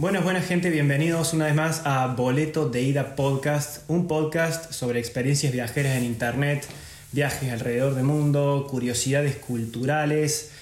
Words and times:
Buenas, 0.00 0.24
buenas 0.24 0.46
gente, 0.46 0.70
bienvenidos 0.70 1.34
una 1.34 1.44
vez 1.44 1.54
más 1.54 1.82
a 1.84 2.06
Boleto 2.06 2.70
de 2.70 2.80
Ida 2.80 3.16
Podcast, 3.16 3.82
un 3.86 4.08
podcast 4.08 4.72
sobre 4.72 4.98
experiencias 4.98 5.52
viajeras 5.52 5.94
en 5.94 6.04
Internet, 6.04 6.66
viajes 7.12 7.52
alrededor 7.52 7.94
del 7.94 8.04
mundo, 8.04 8.66
curiosidades 8.70 9.36
culturales, 9.36 10.52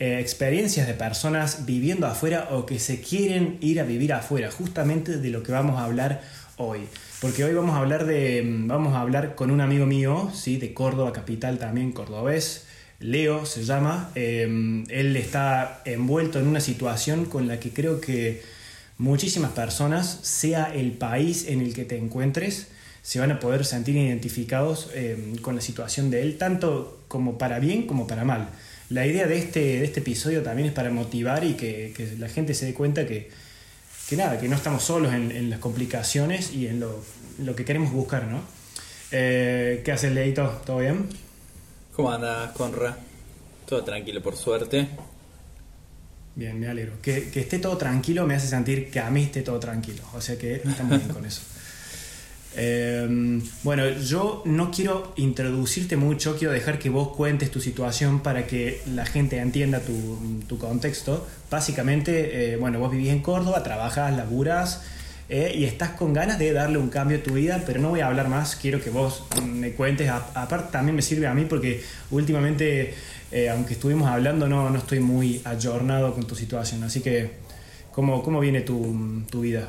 eh, 0.00 0.18
experiencias 0.18 0.88
de 0.88 0.94
personas 0.94 1.64
viviendo 1.64 2.08
afuera 2.08 2.48
o 2.50 2.66
que 2.66 2.80
se 2.80 3.00
quieren 3.00 3.58
ir 3.60 3.78
a 3.78 3.84
vivir 3.84 4.12
afuera, 4.12 4.50
justamente 4.50 5.18
de 5.18 5.30
lo 5.30 5.44
que 5.44 5.52
vamos 5.52 5.78
a 5.78 5.84
hablar 5.84 6.20
hoy. 6.56 6.80
Porque 7.20 7.44
hoy 7.44 7.54
vamos 7.54 7.76
a 7.76 7.78
hablar 7.78 8.04
de, 8.04 8.42
vamos 8.66 8.96
a 8.96 9.00
hablar 9.02 9.36
con 9.36 9.52
un 9.52 9.60
amigo 9.60 9.86
mío, 9.86 10.28
¿sí? 10.34 10.56
de 10.56 10.74
Córdoba 10.74 11.12
capital 11.12 11.58
también, 11.58 11.92
cordobés, 11.92 12.66
Leo 12.98 13.46
se 13.46 13.62
llama, 13.62 14.10
eh, 14.16 14.42
él 14.88 15.16
está 15.16 15.82
envuelto 15.84 16.40
en 16.40 16.48
una 16.48 16.58
situación 16.58 17.26
con 17.26 17.46
la 17.46 17.60
que 17.60 17.70
creo 17.70 18.00
que 18.00 18.57
muchísimas 18.98 19.52
personas, 19.52 20.18
sea 20.22 20.72
el 20.74 20.92
país 20.92 21.46
en 21.48 21.60
el 21.60 21.72
que 21.72 21.84
te 21.84 21.96
encuentres, 21.96 22.68
se 23.02 23.20
van 23.20 23.30
a 23.30 23.40
poder 23.40 23.64
sentir 23.64 23.96
identificados 23.96 24.90
eh, 24.92 25.36
con 25.40 25.54
la 25.54 25.62
situación 25.62 26.10
de 26.10 26.22
él, 26.22 26.36
tanto 26.36 27.00
como 27.08 27.38
para 27.38 27.58
bien 27.58 27.86
como 27.86 28.06
para 28.06 28.24
mal. 28.24 28.50
La 28.90 29.06
idea 29.06 29.26
de 29.26 29.38
este, 29.38 29.60
de 29.60 29.84
este 29.84 30.00
episodio 30.00 30.42
también 30.42 30.68
es 30.68 30.74
para 30.74 30.90
motivar 30.90 31.44
y 31.44 31.54
que, 31.54 32.16
la 32.18 32.28
gente 32.28 32.54
se 32.54 32.66
dé 32.66 32.74
cuenta 32.74 33.06
que, 33.06 33.30
que 34.08 34.16
nada, 34.16 34.38
que 34.40 34.48
no 34.48 34.56
estamos 34.56 34.82
solos 34.82 35.14
en, 35.14 35.50
las 35.50 35.58
complicaciones 35.58 36.52
y 36.52 36.66
en 36.66 36.80
lo, 36.80 37.56
que 37.56 37.64
queremos 37.64 37.92
buscar, 37.92 38.24
¿no? 38.24 38.40
Eh, 39.10 39.82
¿Qué 39.84 39.92
haces, 39.92 40.12
Leito? 40.12 40.60
¿Todo 40.66 40.78
bien? 40.78 41.06
¿Cómo 41.94 42.10
andas, 42.10 42.52
Conra? 42.52 42.96
Todo 43.66 43.84
tranquilo, 43.84 44.22
por 44.22 44.36
suerte. 44.36 44.88
Bien, 46.38 46.56
me 46.60 46.68
alegro. 46.68 46.92
Que, 47.02 47.30
esté 47.34 47.58
todo 47.58 47.76
tranquilo 47.76 48.24
me 48.24 48.36
hace 48.36 48.46
sentir 48.46 48.92
que 48.92 49.00
a 49.00 49.10
mí 49.10 49.24
esté 49.24 49.42
todo 49.42 49.58
tranquilo. 49.58 50.04
O 50.14 50.20
sea 50.20 50.38
que 50.38 50.54
estamos 50.54 50.98
bien 50.98 51.08
con 51.08 51.26
eso. 51.26 51.42
Em, 52.60 53.40
bueno, 53.62 53.88
yo 53.88 54.42
no 54.44 54.72
quiero 54.72 55.12
introducirte 55.16 55.96
mucho, 55.96 56.36
quiero 56.36 56.52
dejar 56.52 56.80
que 56.80 56.90
vos 56.90 57.14
cuentes 57.14 57.52
tu 57.52 57.60
situación 57.60 58.20
para 58.20 58.48
que 58.48 58.80
la 58.86 59.06
gente 59.06 59.38
entienda 59.38 59.80
tu, 59.80 60.58
contexto. 60.58 61.28
Básicamente, 61.50 62.52
eh, 62.52 62.56
bueno, 62.56 62.80
vos 62.80 62.90
vivís 62.90 63.10
en 63.10 63.20
Córdoba, 63.20 63.62
trabajas, 63.62 64.16
laburas 64.16 64.82
eh, 65.28 65.52
y 65.54 65.64
estás 65.64 65.90
con 65.90 66.12
ganas 66.12 66.38
de 66.38 66.52
darle 66.52 66.78
un 66.78 66.88
cambio 66.88 67.18
a 67.18 67.22
tu 67.22 67.34
vida, 67.34 67.62
pero 67.64 67.80
no 67.80 67.90
voy 67.90 68.00
a 68.00 68.08
hablar 68.08 68.28
más, 68.28 68.56
quiero 68.56 68.82
que 68.82 68.90
vos 68.90 69.24
me 69.44 69.72
cuentes. 69.72 70.08
aparte, 70.08 70.72
también 70.72 70.96
me 70.96 71.02
sirve 71.02 71.28
a 71.28 71.34
mí 71.34 71.44
porque 71.44 71.84
últimamente 72.10 72.94
eh, 73.30 73.48
aunque 73.50 73.74
estuvimos 73.74 74.08
hablando, 74.08 74.48
no, 74.48 74.70
no 74.70 74.78
estoy 74.78 75.00
muy 75.00 75.40
ayornado 75.44 76.14
con 76.14 76.24
tu 76.26 76.34
situación. 76.34 76.82
Así 76.82 77.00
que, 77.00 77.30
¿cómo, 77.92 78.22
cómo 78.22 78.40
viene 78.40 78.62
tu, 78.62 79.24
tu 79.30 79.40
vida? 79.40 79.68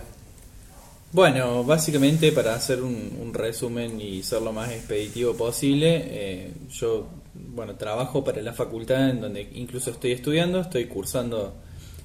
Bueno, 1.12 1.64
básicamente 1.64 2.32
para 2.32 2.54
hacer 2.54 2.82
un, 2.84 3.34
resumen 3.34 4.00
y 4.00 4.22
ser 4.22 4.42
lo 4.42 4.54
más 4.54 4.72
expeditivo 4.72 5.34
posible, 5.36 6.04
eh, 6.06 6.52
yo 6.72 7.08
bueno 7.34 7.76
trabajo 7.76 8.24
para 8.24 8.42
la 8.42 8.54
facultad 8.54 9.10
en 9.10 9.22
donde 9.22 9.50
incluso 9.54 9.92
estoy 9.92 10.12
estudiando, 10.12 10.62
estoy 10.62 10.86
cursando 10.86 11.56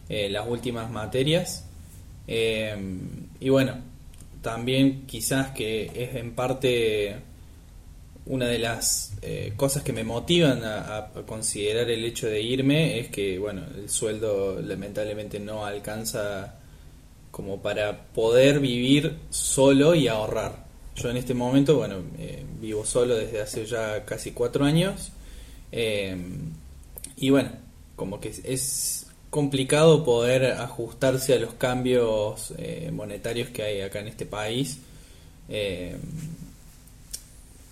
eh, 0.08 0.28
las 0.30 0.46
últimas 0.48 0.90
materias 0.90 1.66
y 2.26 3.48
bueno, 3.50 3.74
también 4.40 5.06
quizás 5.06 5.50
que 5.50 5.90
es 5.94 6.14
en 6.14 6.34
parte 6.34 7.16
una 8.26 8.46
de 8.46 8.58
las 8.58 9.12
eh, 9.20 9.52
cosas 9.56 9.82
que 9.82 9.92
me 9.92 10.02
motivan 10.02 10.62
a, 10.64 11.10
considerar 11.26 11.90
el 11.90 12.04
hecho 12.04 12.26
de 12.26 12.40
irme 12.40 12.98
es 12.98 13.08
que, 13.08 13.38
bueno, 13.38 13.62
el 13.76 13.88
sueldo 13.90 14.60
lamentablemente 14.62 15.38
no 15.38 15.66
alcanza 15.66 16.54
como 17.30 17.60
para 17.60 18.06
poder 18.06 18.60
vivir 18.60 19.16
solo 19.30 19.94
y 19.94 20.08
ahorrar. 20.08 20.64
Yo 20.96 21.10
en 21.10 21.16
este 21.16 21.34
momento, 21.34 21.76
bueno, 21.76 21.96
eh, 22.18 22.44
vivo 22.60 22.84
solo 22.86 23.16
desde 23.16 23.42
hace 23.42 23.66
ya 23.66 24.04
casi 24.04 24.30
cuatro 24.30 24.64
años 24.64 25.10
eh, 25.72 26.16
y 27.16 27.30
bueno, 27.30 27.50
como 27.96 28.20
que 28.20 28.32
es 28.44 29.06
complicado 29.28 30.04
poder 30.04 30.52
ajustarse 30.52 31.34
a 31.34 31.40
los 31.40 31.54
cambios 31.54 32.54
monetarios 32.92 33.48
que 33.48 33.64
hay 33.64 33.80
acá 33.80 33.98
en 33.98 34.06
este 34.06 34.26
país 34.26 34.78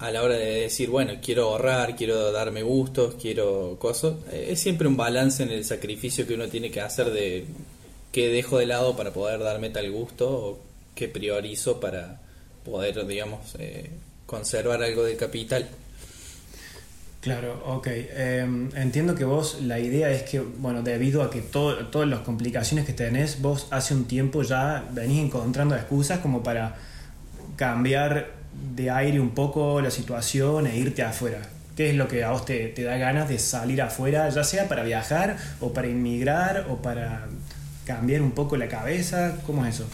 a 0.03 0.11
la 0.11 0.23
hora 0.25 0.35
de 0.35 0.63
decir, 0.63 0.91
bueno, 0.91 1.13
quiero 1.23 1.51
ahorrar, 1.51 1.95
quiero 1.95 2.33
darme 2.33 2.65
gustos, 2.65 3.15
quiero 3.21 3.77
cosas, 3.79 4.15
eh, 4.33 4.49
es 4.51 4.59
siempre 4.59 4.89
un 4.89 4.97
balance 4.97 5.45
en 5.45 5.51
el 5.51 5.65
sacrificio 5.65 6.27
que 6.27 6.35
uno 6.35 6.49
tiene 6.49 6.73
que 6.73 6.81
hacer 6.81 7.13
de 7.13 7.45
qué 8.11 8.29
dejo 8.29 8.59
de 8.59 8.67
lado 8.67 8.97
para 8.97 9.13
poder 9.13 9.39
darme 9.39 9.71
tal 9.71 9.89
gusto 9.93 10.29
o 10.29 10.59
qué 10.97 11.07
priorizo 11.07 11.79
para 11.79 12.21
poder, 12.65 13.07
digamos, 13.07 13.55
eh, 13.61 13.91
conservar 14.27 14.83
algo 14.83 15.05
del 15.05 15.17
capital. 15.17 15.69
Claro, 17.21 17.63
ok. 17.65 17.87
Em, 17.87 18.71
entiendo 18.75 19.15
que 19.15 19.25
vos, 19.25 19.59
la 19.63 19.79
idea 19.79 20.11
es 20.11 20.25
que, 20.25 20.41
bueno, 20.41 20.83
debido 20.83 21.23
a 21.23 21.31
que 21.31 21.43
todas 21.43 22.09
las 22.09 22.21
complicaciones 22.21 22.85
que 22.85 22.93
tenés, 22.93 23.41
vos 23.41 23.69
hace 23.71 23.95
un 23.95 24.07
tiempo 24.07 24.43
ya 24.43 24.85
venís 24.91 25.21
encontrando 25.21 25.77
excusas 25.77 26.19
como 26.19 26.43
para 26.43 26.75
cambiar 27.55 28.42
de 28.75 28.91
aire 28.91 29.21
un 29.21 29.31
poco 29.31 29.81
la 29.81 29.91
situación 29.91 30.67
e 30.67 30.77
irte 30.77 31.03
afuera? 31.03 31.43
¿Qué 31.77 31.91
es 31.91 31.97
lo 31.97 32.07
que 32.07 32.23
a 32.23 32.31
vos 32.31 32.45
te, 32.45 32.69
te, 32.69 32.83
da 32.83 32.97
ganas 32.99 33.29
de 33.29 33.39
salir 33.39 33.81
afuera, 33.81 34.29
ya 34.29 34.45
sea 34.45 34.69
para 34.69 34.83
viajar 34.83 35.37
o 35.61 35.73
para 35.73 35.89
inmigrar 35.89 36.67
o 36.69 36.77
para 36.83 37.27
cambiar 37.87 38.21
un 38.21 38.33
poco 38.33 38.57
la 38.57 38.69
cabeza? 38.69 39.39
¿Cómo 39.47 39.65
es 39.65 39.77
eso? 39.77 39.87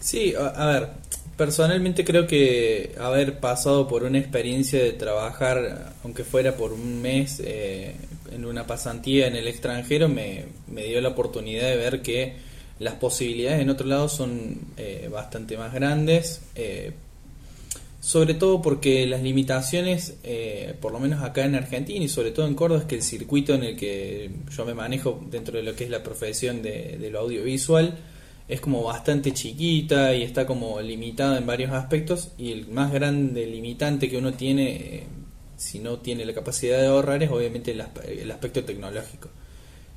Sí, 0.00 0.34
a, 0.34 0.66
ver, 0.66 0.88
personalmente 1.36 2.04
creo 2.04 2.26
que 2.26 2.94
haber 2.98 3.38
pasado 3.38 3.86
por 3.86 4.04
una 4.04 4.18
experiencia 4.18 4.82
de 4.82 4.92
trabajar, 4.92 5.92
aunque 6.02 6.24
fuera 6.24 6.56
por 6.56 6.72
un 6.72 7.02
mes, 7.02 7.40
eh, 7.44 7.94
en 8.32 8.46
una 8.46 8.66
pasantía 8.66 9.26
en 9.26 9.36
el 9.36 9.46
extranjero, 9.46 10.08
me, 10.08 10.46
me, 10.68 10.84
dio 10.84 11.00
la 11.02 11.10
oportunidad 11.10 11.68
de 11.68 11.76
ver 11.76 12.00
que 12.00 12.36
las 12.78 12.94
posibilidades 12.94 13.60
en 13.60 13.68
otro 13.68 13.86
lado 13.86 14.08
son 14.08 14.58
eh, 14.78 15.10
bastante 15.12 15.58
más 15.58 15.74
grandes. 15.74 16.40
Eh, 16.54 16.92
sobre 18.00 18.32
todo 18.32 18.62
porque 18.62 19.06
las 19.06 19.22
limitaciones, 19.22 20.16
eh, 20.24 20.74
por 20.80 20.90
lo 20.92 20.98
menos 20.98 21.22
acá 21.22 21.44
en 21.44 21.54
Argentina 21.54 22.02
y 22.02 22.08
sobre 22.08 22.30
todo 22.30 22.46
en 22.46 22.54
Córdoba, 22.54 22.80
es 22.80 22.86
que 22.86 22.94
el 22.94 23.02
circuito 23.02 23.54
en 23.54 23.62
el 23.62 23.76
que 23.76 24.30
yo 24.50 24.64
me 24.64 24.72
manejo 24.72 25.20
dentro 25.30 25.58
de 25.58 25.62
lo 25.62 25.76
que 25.76 25.84
es 25.84 25.90
la 25.90 26.02
profesión 26.02 26.62
de, 26.62 27.08
lo 27.12 27.20
audiovisual 27.20 27.98
es 28.48 28.60
como 28.60 28.82
bastante 28.82 29.32
chiquita 29.32 30.14
y 30.14 30.22
está 30.22 30.46
como 30.46 30.80
limitada 30.80 31.38
en 31.38 31.46
varios 31.46 31.72
aspectos 31.72 32.32
y 32.38 32.52
el 32.52 32.68
más 32.68 32.90
grande 32.90 33.46
limitante 33.46 34.08
que 34.08 34.16
uno 34.16 34.32
tiene 34.32 34.70
eh, 34.70 35.06
si 35.56 35.78
no 35.78 35.98
tiene 35.98 36.24
la 36.24 36.32
capacidad 36.32 36.80
de 36.80 36.86
ahorrar 36.86 37.22
es 37.22 37.30
obviamente 37.30 37.72
el, 37.72 38.30
aspecto 38.30 38.64
tecnológico. 38.64 39.28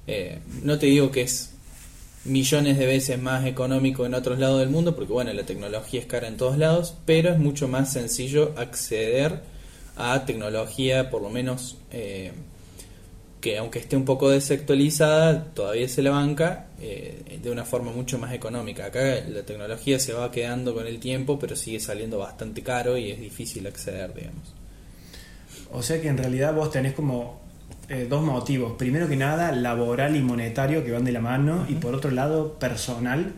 Eh, 0.05 0.39
no 0.61 0.77
te 0.77 0.87
digo 0.87 1.09
que 1.09 1.21
es 1.21 1.53
millones 2.25 2.77
de 2.77 2.85
veces 2.85 3.21
más 3.21 3.45
económico 3.45 4.05
en 4.05 4.13
otros 4.13 4.39
lados 4.39 4.59
del 4.59 4.69
mundo, 4.69 4.95
porque 4.95 5.13
bueno, 5.13 5.33
la 5.33 5.43
tecnología 5.43 5.99
es 5.99 6.05
cara 6.05 6.27
en 6.27 6.37
todos 6.37 6.57
lados, 6.57 6.95
pero 7.05 7.29
es 7.29 7.39
mucho 7.39 7.67
más 7.67 7.91
sencillo 7.91 8.53
acceder 8.57 9.41
a 9.95 10.25
tecnología, 10.25 11.09
por 11.09 11.21
lo 11.21 11.29
menos 11.29 11.77
eh, 11.91 12.31
que 13.41 13.57
aunque 13.57 13.79
esté 13.79 13.97
un 13.97 14.05
poco 14.05 14.29
desactualizada, 14.29 15.53
todavía 15.53 15.89
se 15.89 16.01
la 16.01 16.11
banca 16.11 16.67
eh, 16.79 17.39
de 17.43 17.51
una 17.51 17.65
forma 17.65 17.91
mucho 17.91 18.17
más 18.17 18.33
económica. 18.33 18.85
Acá 18.85 19.19
la 19.27 19.43
tecnología 19.43 19.99
se 19.99 20.13
va 20.13 20.31
quedando 20.31 20.73
con 20.73 20.87
el 20.87 20.99
tiempo, 20.99 21.37
pero 21.37 21.55
sigue 21.57 21.81
saliendo 21.81 22.17
bastante 22.17 22.63
caro 22.63 22.97
y 22.97 23.11
es 23.11 23.19
difícil 23.19 23.67
acceder, 23.67 24.13
digamos. 24.13 24.53
O 25.73 25.83
sea 25.83 26.01
que 26.01 26.07
en 26.07 26.17
realidad 26.17 26.53
vos 26.53 26.71
tenés 26.71 26.93
como 26.93 27.42
eh, 27.93 28.07
dos 28.09 28.23
motivos. 28.23 28.73
Primero 28.73 29.07
que 29.07 29.15
nada, 29.15 29.51
laboral 29.51 30.15
y 30.15 30.21
monetario 30.21 30.83
que 30.83 30.91
van 30.91 31.03
de 31.03 31.11
la 31.11 31.21
mano, 31.21 31.65
y 31.69 31.75
por 31.75 31.93
otro 31.93 32.11
lado, 32.11 32.57
personal. 32.59 33.33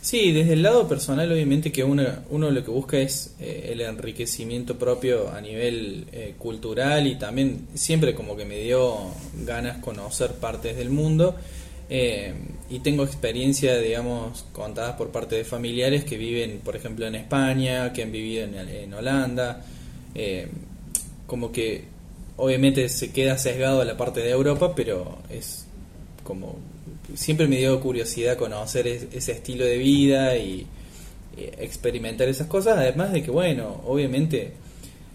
Sí, 0.00 0.32
desde 0.32 0.54
el 0.54 0.62
lado 0.62 0.88
personal, 0.88 1.30
obviamente 1.30 1.72
que 1.72 1.84
uno, 1.84 2.04
uno 2.30 2.50
lo 2.50 2.64
que 2.64 2.70
busca 2.70 2.96
es 2.96 3.34
eh, 3.40 3.70
el 3.72 3.80
enriquecimiento 3.80 4.78
propio 4.78 5.30
a 5.30 5.40
nivel 5.40 6.06
eh, 6.12 6.34
cultural 6.38 7.06
y 7.06 7.16
también 7.16 7.66
siempre 7.74 8.14
como 8.14 8.36
que 8.36 8.44
me 8.44 8.58
dio 8.60 8.96
ganas 9.44 9.78
conocer 9.78 10.32
partes 10.34 10.76
del 10.76 10.90
mundo. 10.90 11.36
y 12.68 12.80
tengo 12.80 13.04
experiencia, 13.04 13.78
digamos, 13.78 14.44
contadas 14.52 14.96
por 14.96 15.10
parte 15.10 15.36
de 15.36 15.44
familiares 15.44 16.04
que 16.04 16.16
viven, 16.16 16.60
por 16.64 16.74
ejemplo, 16.76 17.06
en 17.06 17.14
España, 17.14 17.92
que 17.92 18.02
han 18.02 18.12
vivido 18.12 18.44
en, 18.44 18.54
en 18.54 18.94
Holanda. 18.94 19.64
como 21.26 21.52
que 21.52 21.95
obviamente 22.36 22.88
se 22.88 23.10
queda 23.10 23.38
sesgado 23.38 23.80
a 23.80 23.84
la 23.84 23.96
parte 23.96 24.20
de 24.20 24.30
Europa, 24.30 24.74
pero 24.74 25.18
es 25.30 25.66
como 26.22 26.56
siempre 27.14 27.46
me 27.46 27.56
dio 27.56 27.80
curiosidad 27.80 28.36
conocer 28.36 28.86
ese 28.86 29.32
estilo 29.32 29.64
de 29.64 29.78
vida 29.78 30.36
y, 30.36 30.66
experimentar 31.38 32.26
esas 32.30 32.46
cosas, 32.46 32.78
además 32.78 33.12
de 33.12 33.22
que 33.22 33.30
bueno, 33.30 33.82
obviamente 33.84 34.54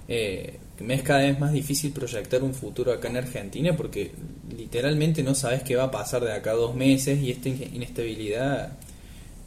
eh, 0.08 0.54
me 0.80 0.94
es 0.94 1.02
cada 1.02 1.22
vez 1.22 1.40
más 1.40 1.52
difícil 1.52 1.92
proyectar 1.92 2.44
un 2.44 2.54
futuro 2.54 2.94
acá 2.94 3.08
en 3.08 3.18
Argentina 3.18 3.76
porque 3.76 4.12
literalmente 4.56 5.24
no 5.24 5.34
sabes 5.34 5.64
qué 5.64 5.76
va 5.76 5.86
a 5.86 5.92
pasar 5.92 6.24
de 6.24 6.32
acá 6.32 6.52
a 6.52 6.54
dos 6.54 6.76
meses 6.76 7.20
y 7.20 7.32
esta 7.32 7.50
inestabilidad 7.50 8.78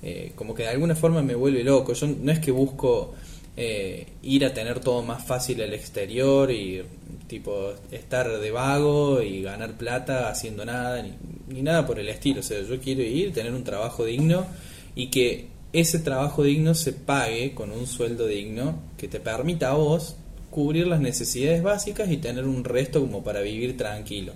eh, 0.02 0.32
como 0.34 0.52
que 0.52 0.64
de 0.64 0.70
alguna 0.70 0.96
forma 0.96 1.22
me 1.22 1.36
vuelve 1.36 1.62
loco. 1.62 1.92
Yo 1.92 2.08
no 2.08 2.32
es 2.32 2.40
que 2.40 2.50
busco 2.50 3.14
eh, 3.56 4.06
ir 4.22 4.44
a 4.44 4.52
tener 4.52 4.80
todo 4.80 5.02
más 5.02 5.24
fácil 5.24 5.62
al 5.62 5.74
exterior 5.74 6.50
y 6.50 6.82
tipo 7.28 7.72
estar 7.90 8.40
de 8.40 8.50
vago 8.50 9.22
y 9.22 9.42
ganar 9.42 9.76
plata 9.76 10.28
haciendo 10.28 10.64
nada, 10.64 11.02
ni, 11.02 11.12
ni 11.48 11.62
nada 11.62 11.86
por 11.86 11.98
el 11.98 12.08
estilo. 12.08 12.40
O 12.40 12.42
sea, 12.42 12.60
yo 12.62 12.80
quiero 12.80 13.02
ir, 13.02 13.32
tener 13.32 13.52
un 13.52 13.64
trabajo 13.64 14.04
digno 14.04 14.46
y 14.94 15.08
que 15.08 15.48
ese 15.72 15.98
trabajo 15.98 16.44
digno 16.44 16.74
se 16.74 16.92
pague 16.92 17.52
con 17.54 17.72
un 17.72 17.86
sueldo 17.86 18.26
digno 18.26 18.78
que 18.96 19.08
te 19.08 19.20
permita 19.20 19.70
a 19.70 19.74
vos 19.74 20.16
cubrir 20.50 20.86
las 20.86 21.00
necesidades 21.00 21.64
básicas 21.64 22.08
y 22.12 22.18
tener 22.18 22.44
un 22.44 22.62
resto 22.62 23.00
como 23.00 23.24
para 23.24 23.40
vivir 23.40 23.76
tranquilo. 23.76 24.32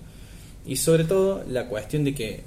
Y 0.67 0.75
sobre 0.75 1.05
todo 1.05 1.45
la 1.49 1.69
cuestión 1.69 2.03
de 2.03 2.13
que 2.13 2.43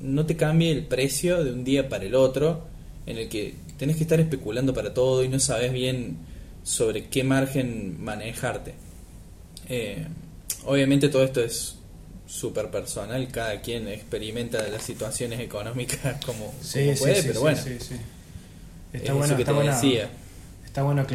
no 0.00 0.26
te 0.26 0.36
cambie 0.36 0.70
el 0.70 0.84
precio 0.84 1.42
de 1.42 1.52
un 1.52 1.64
día 1.64 1.88
para 1.88 2.04
el 2.04 2.14
otro, 2.14 2.64
en 3.06 3.16
el 3.16 3.30
que 3.30 3.54
tenés 3.78 3.96
que 3.96 4.02
estar 4.02 4.20
especulando 4.20 4.74
para 4.74 4.94
todo 4.94 5.24
y 5.24 5.28
no 5.28 5.38
sabes 5.40 5.72
bien 5.72 6.16
sobre 6.62 7.06
qué 7.06 7.24
margen 7.24 8.02
manejarte. 8.02 8.74
Eh, 9.68 10.06
obviamente 10.64 11.08
todo 11.08 11.24
esto 11.24 11.42
es 11.42 11.76
súper 12.26 12.70
personal, 12.70 13.28
cada 13.30 13.60
quien 13.60 13.86
experimenta 13.88 14.66
las 14.68 14.82
situaciones 14.82 15.40
económicas 15.40 16.24
como, 16.24 16.52
puede, 16.98 17.22
pero 17.22 17.40
bueno. 17.40 17.60
Está 18.92 19.12
bueno, 19.12 19.36
está 19.36 19.52
bueno, 19.52 19.72
está 20.64 20.82
bueno 20.82 21.06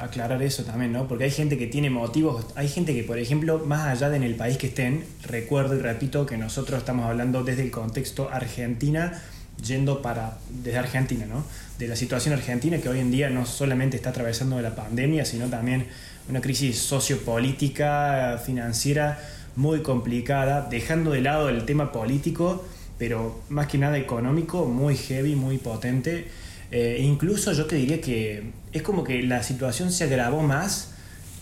aclarar 0.00 0.42
eso 0.42 0.64
también, 0.64 0.92
¿no? 0.92 1.06
Porque 1.06 1.24
hay 1.24 1.30
gente 1.30 1.56
que 1.56 1.66
tiene 1.66 1.88
motivos, 1.88 2.46
hay 2.54 2.68
gente 2.68 2.94
que, 2.94 3.02
por 3.02 3.18
ejemplo, 3.18 3.58
más 3.58 3.86
allá 3.86 4.10
de 4.10 4.16
en 4.16 4.22
el 4.22 4.34
país 4.34 4.58
que 4.58 4.66
estén, 4.66 5.04
recuerdo 5.22 5.74
y 5.74 5.80
repito 5.80 6.26
que 6.26 6.36
nosotros 6.36 6.78
estamos 6.78 7.06
hablando 7.06 7.44
desde 7.44 7.62
el 7.62 7.70
contexto 7.70 8.28
Argentina, 8.30 9.22
yendo 9.64 10.02
para, 10.02 10.38
desde 10.50 10.78
Argentina, 10.78 11.26
¿no? 11.26 11.44
De 11.78 11.88
la 11.88 11.96
situación 11.96 12.34
argentina 12.34 12.78
que 12.78 12.88
hoy 12.88 13.00
en 13.00 13.10
día 13.10 13.28
no 13.28 13.44
solamente 13.44 13.96
está 13.96 14.10
atravesando 14.10 14.60
la 14.60 14.74
pandemia, 14.74 15.24
sino 15.24 15.48
también 15.48 15.86
una 16.28 16.40
crisis 16.40 16.78
sociopolítica, 16.78 18.40
financiera 18.44 19.18
muy 19.56 19.82
complicada, 19.82 20.68
dejando 20.70 21.10
de 21.10 21.20
lado 21.20 21.48
el 21.48 21.64
tema 21.64 21.92
político, 21.92 22.64
pero 22.98 23.42
más 23.48 23.66
que 23.66 23.78
nada 23.78 23.98
económico, 23.98 24.64
muy 24.66 24.96
heavy, 24.96 25.36
muy 25.36 25.58
potente 25.58 26.26
eh, 26.70 26.98
incluso 27.00 27.52
yo 27.52 27.66
te 27.66 27.76
diría 27.76 28.00
que 28.00 28.50
es 28.72 28.82
como 28.82 29.04
que 29.04 29.22
la 29.22 29.42
situación 29.42 29.92
se 29.92 30.04
agravó 30.04 30.42
más 30.42 30.92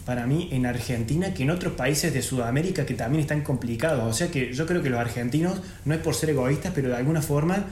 para 0.05 0.27
mí 0.27 0.51
en 0.53 0.67
Argentina 0.67 1.33
que 1.33 1.45
en 1.45 1.51
otros 1.51 1.73
países 1.75 2.13
de 2.13 2.21
Sudamérica 2.21 2.85
que 2.85 2.95
también 2.95 3.23
están 3.23 3.41
complicados. 3.43 4.05
O 4.05 4.13
sea 4.13 4.31
que 4.31 4.53
yo 4.53 4.67
creo 4.67 4.83
que 4.83 4.91
los 4.91 5.01
argentinos, 5.01 5.61
no 5.85 5.95
es 5.95 6.01
por 6.01 6.15
ser 6.15 6.31
egoístas, 6.31 6.73
pero 6.75 6.89
de 6.89 6.97
alguna 6.97 7.23
forma 7.23 7.67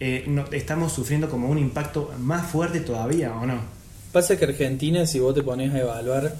eh, 0.00 0.26
estamos 0.52 0.92
sufriendo 0.92 1.28
como 1.28 1.48
un 1.48 1.58
impacto 1.58 2.12
más 2.18 2.50
fuerte 2.50 2.80
todavía, 2.80 3.34
¿o 3.34 3.46
no? 3.46 3.60
Pasa 4.12 4.36
que 4.36 4.44
Argentina, 4.46 5.06
si 5.06 5.20
vos 5.20 5.34
te 5.34 5.42
pones 5.42 5.72
a 5.72 5.80
evaluar, 5.80 6.34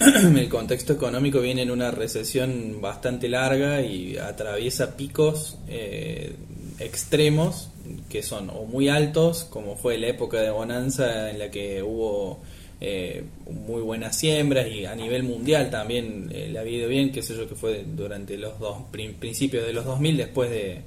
el 0.00 0.48
contexto 0.48 0.94
económico 0.94 1.40
viene 1.40 1.62
en 1.62 1.70
una 1.70 1.90
recesión 1.90 2.80
bastante 2.80 3.28
larga 3.28 3.82
y 3.82 4.16
atraviesa 4.16 4.96
picos 4.96 5.58
eh, 5.68 6.34
extremos 6.78 7.68
que 8.08 8.22
son 8.22 8.50
o 8.50 8.64
muy 8.64 8.88
altos, 8.88 9.44
como 9.44 9.76
fue 9.76 9.98
la 9.98 10.08
época 10.08 10.40
de 10.40 10.50
bonanza 10.50 11.30
en 11.30 11.38
la 11.38 11.50
que 11.50 11.82
hubo 11.82 12.40
eh, 12.80 13.24
muy 13.68 13.82
buenas 13.82 14.16
siembras 14.16 14.68
y 14.68 14.86
a 14.86 14.94
nivel 14.94 15.22
mundial 15.22 15.70
también 15.70 16.30
eh, 16.32 16.48
le 16.50 16.58
ha 16.58 16.62
bien, 16.62 17.12
qué 17.12 17.22
sé 17.22 17.36
yo, 17.36 17.48
que 17.48 17.54
fue 17.54 17.84
durante 17.86 18.38
los 18.38 18.58
dos 18.58 18.78
principios 18.90 19.66
de 19.66 19.72
los 19.72 19.84
2000, 19.84 20.16
después 20.16 20.50
de, 20.50 20.82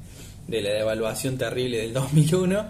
la 0.48 0.74
devaluación 0.74 1.38
terrible 1.38 1.78
del 1.78 1.94
2001. 1.94 2.66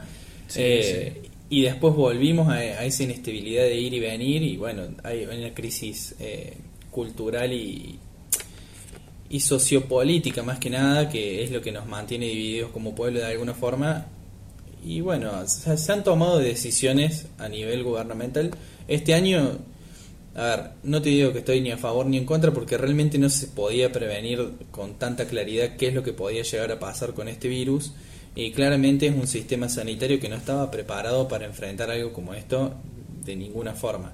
Eh, 0.56 1.22
y 1.50 1.62
después 1.62 1.96
volvimos 1.96 2.50
a, 2.50 2.84
esa 2.86 3.04
inestabilidad 3.04 3.64
de 3.64 3.76
ir 3.76 3.94
y 3.94 4.00
venir 4.00 4.44
y 4.44 4.58
bueno, 4.58 4.84
hay 5.04 5.26
una 5.26 5.54
crisis 5.54 6.16
cultural 6.90 7.54
y, 7.54 8.00
y 9.30 9.40
sociopolítica 9.40 10.44
más 10.44 10.60
que 10.60 10.70
nada, 10.70 11.10
que 11.10 11.44
es 11.44 11.52
lo 11.52 11.62
que 11.62 11.72
nos 11.72 11.86
mantiene 11.86 12.28
divididos 12.28 12.72
como 12.72 12.96
pueblo 12.96 13.20
de 13.20 13.26
alguna 13.26 13.54
forma, 13.54 14.08
y 14.86 15.02
bueno, 15.02 15.48
se, 15.48 15.92
han 15.92 16.04
tomado 16.04 16.40
decisiones 16.40 17.28
a 17.38 17.48
nivel 17.48 17.84
gubernamental. 17.84 18.52
Este 18.88 19.14
año, 19.14 19.60
a 20.36 20.44
ver, 20.44 20.72
no 20.84 21.02
te 21.02 21.10
digo 21.10 21.32
que 21.32 21.40
estoy 21.40 21.62
ni 21.62 21.72
a 21.72 21.78
favor 21.78 22.08
ni 22.08 22.18
en 22.18 22.26
contra 22.26 22.52
porque 22.52 22.78
realmente 22.78 23.18
no 23.20 23.30
se 23.30 23.48
podía 23.48 23.92
prevenir 23.92 24.54
con 24.72 24.96
tanta 24.96 25.26
claridad 25.26 25.76
qué 25.78 25.90
es 25.90 25.94
lo 25.94 26.02
que 26.02 26.14
podía 26.14 26.42
llegar 26.42 26.72
a 26.72 26.80
pasar 26.80 27.14
con 27.14 27.28
este 27.28 27.48
virus 27.48 27.94
y 28.36 28.52
claramente 28.52 29.08
es 29.08 29.16
un 29.16 29.28
sistema 29.28 29.70
sanitario 29.70 30.20
que 30.20 30.30
no 30.30 30.36
estaba 30.36 30.72
preparado 30.72 31.28
para 31.28 31.46
enfrentar 31.46 31.92
algo 31.92 32.14
como 32.14 32.34
esto 32.34 32.74
de 33.24 33.36
ninguna 33.36 33.74
forma. 33.74 34.14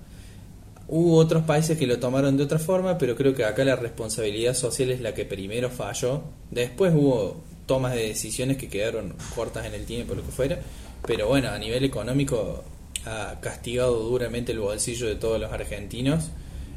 Hubo 0.90 1.18
otros 1.18 1.44
países 1.44 1.78
que 1.78 1.88
lo 1.88 2.00
tomaron 2.00 2.36
de 2.36 2.44
otra 2.44 2.60
forma, 2.60 2.98
pero 2.98 3.16
creo 3.16 3.34
que 3.34 3.46
acá 3.46 3.64
la 3.64 3.76
responsabilidad 3.76 4.56
social 4.56 4.90
es 4.90 5.02
la 5.02 5.14
que 5.14 5.24
primero 5.24 5.70
falló. 5.70 6.24
Después 6.52 6.94
hubo 6.96 7.44
tomas 7.66 7.94
de 7.94 8.08
decisiones 8.08 8.58
que 8.58 8.68
quedaron 8.68 9.14
cortas 9.36 9.68
en 9.68 9.76
el 9.76 9.86
tiempo, 9.86 10.16
lo 10.16 10.26
que 10.26 10.32
fuera, 10.32 10.60
pero 11.06 11.28
bueno, 11.28 11.50
a 11.50 11.60
nivel 11.60 11.84
económico 11.86 12.64
ha 13.06 13.40
castigado 13.42 14.00
duramente 14.04 14.52
el 14.52 14.60
bolsillo 14.60 15.08
de 15.08 15.16
todos 15.16 15.40
los 15.40 15.52
argentinos 15.52 16.30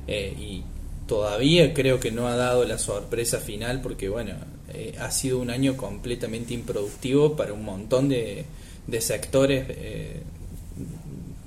eh, 0.06 0.34
y 0.38 0.62
todavía 1.06 1.74
creo 1.74 2.00
que 2.00 2.10
no 2.10 2.28
ha 2.28 2.36
dado 2.36 2.64
la 2.64 2.78
sorpresa 2.78 3.38
final 3.38 3.80
porque 3.82 4.08
bueno, 4.08 4.34
eh, 4.72 4.94
ha 5.00 5.10
sido 5.10 5.38
un 5.38 5.50
año 5.50 5.76
completamente 5.76 6.54
improductivo 6.54 7.36
para 7.36 7.52
un 7.52 7.64
montón 7.64 8.08
de, 8.08 8.44
de 8.86 9.00
sectores. 9.00 9.66
Eh, 9.68 10.22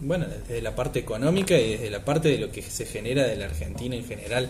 bueno, 0.01 0.25
desde 0.27 0.62
la 0.62 0.75
parte 0.75 1.00
económica 1.00 1.57
y 1.57 1.72
desde 1.72 1.89
la 1.89 2.06
parte 2.06 2.30
de 2.30 2.38
lo 2.38 2.51
que 2.51 2.62
se 2.62 2.86
genera 2.86 3.24
de 3.24 3.38
la 3.38 3.45
Argentina 3.45 3.95
en 3.95 4.06
general, 4.06 4.50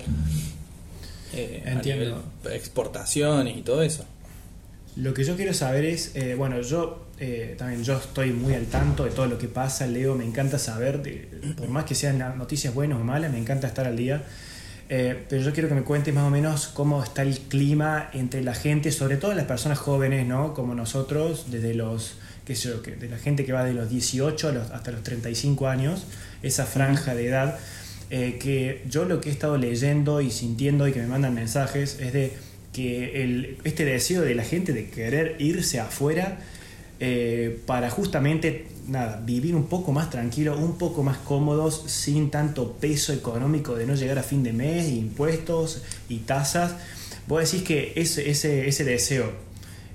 Entiendo. 1.33 2.23
exportaciones 2.51 3.57
y 3.57 3.61
todo 3.61 3.81
eso. 3.81 4.05
Lo 4.95 5.13
que 5.13 5.25
yo 5.25 5.35
quiero 5.35 5.53
saber 5.53 5.83
es, 5.83 6.15
eh, 6.15 6.35
bueno, 6.35 6.61
yo 6.61 7.07
eh, 7.19 7.55
también 7.57 7.83
yo 7.83 7.97
estoy 7.97 8.31
muy 8.31 8.53
al 8.53 8.65
tanto 8.67 9.03
de 9.03 9.11
todo 9.11 9.25
lo 9.25 9.37
que 9.37 9.49
pasa, 9.49 9.87
leo, 9.87 10.15
me 10.15 10.23
encanta 10.23 10.57
saber, 10.57 11.03
de, 11.03 11.27
por 11.57 11.67
más 11.67 11.83
que 11.83 11.95
sean 11.95 12.19
noticias 12.37 12.73
buenas 12.73 12.99
o 12.99 13.03
malas, 13.03 13.31
me 13.31 13.37
encanta 13.37 13.67
estar 13.67 13.85
al 13.87 13.97
día. 13.97 14.23
Eh, 14.87 15.25
pero 15.27 15.41
yo 15.41 15.51
quiero 15.51 15.67
que 15.67 15.75
me 15.75 15.81
cuentes 15.81 16.13
más 16.13 16.23
o 16.23 16.29
menos 16.29 16.67
cómo 16.67 17.03
está 17.03 17.23
el 17.23 17.39
clima 17.39 18.09
entre 18.13 18.41
la 18.41 18.53
gente, 18.53 18.91
sobre 18.91 19.17
todo 19.17 19.33
las 19.33 19.45
personas 19.45 19.79
jóvenes, 19.79 20.25
¿no? 20.27 20.53
Como 20.53 20.75
nosotros, 20.75 21.47
desde 21.51 21.73
los, 21.73 22.13
qué 22.45 22.55
sé 22.55 22.69
yo, 22.69 22.79
de 22.79 23.09
la 23.09 23.17
gente 23.17 23.43
que 23.43 23.51
va 23.51 23.65
de 23.65 23.73
los 23.73 23.89
18 23.89 24.67
hasta 24.71 24.91
los 24.91 25.03
35 25.03 25.67
años, 25.67 26.05
esa 26.41 26.65
franja 26.65 27.15
de 27.15 27.27
edad, 27.27 27.59
que 28.09 28.83
yo 28.87 29.03
lo 29.05 29.19
que 29.19 29.29
he 29.29 29.31
estado 29.31 29.57
leyendo 29.57 30.21
y 30.21 30.29
sintiendo 30.29 30.87
y 30.87 30.93
que 30.93 30.99
me 30.99 31.07
mandan 31.07 31.33
mensajes 31.33 31.99
es 31.99 32.13
de 32.13 32.37
que 32.75 33.57
este 33.63 33.85
deseo 33.85 34.21
de 34.21 34.35
la 34.35 34.43
gente 34.43 34.73
de 34.73 34.89
querer 34.89 35.37
irse 35.39 35.79
afuera 35.79 36.39
eh, 36.99 37.57
para 37.65 37.89
justamente 37.89 38.67
nada, 38.89 39.21
vivir 39.25 39.55
un 39.55 39.67
poco 39.67 39.93
más 39.93 40.09
tranquilo, 40.09 40.57
un 40.57 40.77
poco 40.77 41.01
más 41.01 41.17
cómodos, 41.19 41.83
sin 41.87 42.29
tanto 42.29 42.73
peso 42.73 43.13
económico 43.13 43.75
de 43.75 43.85
no 43.85 43.95
llegar 43.95 44.19
a 44.19 44.23
fin 44.23 44.43
de 44.43 44.51
mes, 44.51 44.89
impuestos 44.89 45.83
y 46.09 46.17
tasas. 46.19 46.75
Vos 47.27 47.49
decís 47.49 47.65
que 47.65 47.93
ese, 47.95 48.29
ese, 48.29 48.67
ese 48.67 48.83
deseo, 48.83 49.31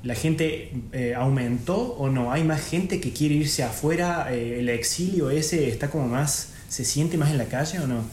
¿la 0.02 0.14
gente 0.14 0.72
eh, 0.92 1.14
aumentó 1.14 1.76
o 1.76 2.08
no? 2.08 2.32
¿Hay 2.32 2.44
más 2.44 2.66
gente 2.66 2.98
que 2.98 3.12
quiere 3.12 3.34
irse 3.34 3.62
afuera? 3.62 4.28
Eh, 4.30 4.60
¿El 4.60 4.70
exilio 4.70 5.28
ese 5.28 5.68
está 5.68 5.90
como 5.90 6.08
más, 6.08 6.48
se 6.70 6.86
siente 6.86 7.18
más 7.18 7.30
en 7.30 7.36
la 7.36 7.44
calle 7.44 7.78
o 7.78 7.86
no? 7.86 8.04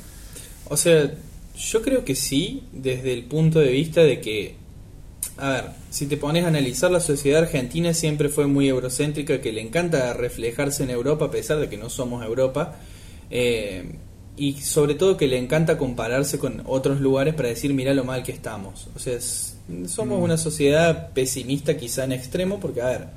O 0.65 0.75
sea, 0.75 1.09
yo 1.57 1.81
creo 1.81 2.05
que 2.05 2.15
sí, 2.15 2.63
desde 2.71 3.13
el 3.13 3.23
punto 3.23 3.59
de 3.59 3.71
vista 3.71 4.01
de 4.03 4.21
que, 4.21 4.55
a 5.37 5.49
ver, 5.49 5.63
si 5.89 6.05
te 6.05 6.17
pones 6.17 6.45
a 6.45 6.47
analizar 6.47 6.91
la 6.91 6.99
sociedad 6.99 7.43
argentina 7.43 7.93
siempre 7.93 8.29
fue 8.29 8.47
muy 8.47 8.67
eurocéntrica, 8.69 9.41
que 9.41 9.51
le 9.51 9.61
encanta 9.61 10.13
reflejarse 10.13 10.83
en 10.83 10.91
Europa 10.91 11.25
a 11.25 11.31
pesar 11.31 11.59
de 11.59 11.67
que 11.67 11.77
no 11.77 11.89
somos 11.89 12.23
Europa, 12.23 12.75
eh, 13.29 13.95
y 14.37 14.53
sobre 14.53 14.93
todo 14.93 15.17
que 15.17 15.27
le 15.27 15.39
encanta 15.39 15.79
compararse 15.79 16.37
con 16.37 16.61
otros 16.67 17.01
lugares 17.01 17.33
para 17.33 17.49
decir 17.49 17.73
mira 17.73 17.93
lo 17.95 18.03
mal 18.03 18.21
que 18.21 18.31
estamos. 18.31 18.87
O 18.95 18.99
sea, 18.99 19.19
somos 19.19 20.19
mm. 20.19 20.23
una 20.23 20.37
sociedad 20.37 21.11
pesimista 21.13 21.75
quizá 21.75 22.03
en 22.03 22.11
extremo, 22.11 22.59
porque 22.59 22.81
a 22.81 22.85
ver, 22.85 23.07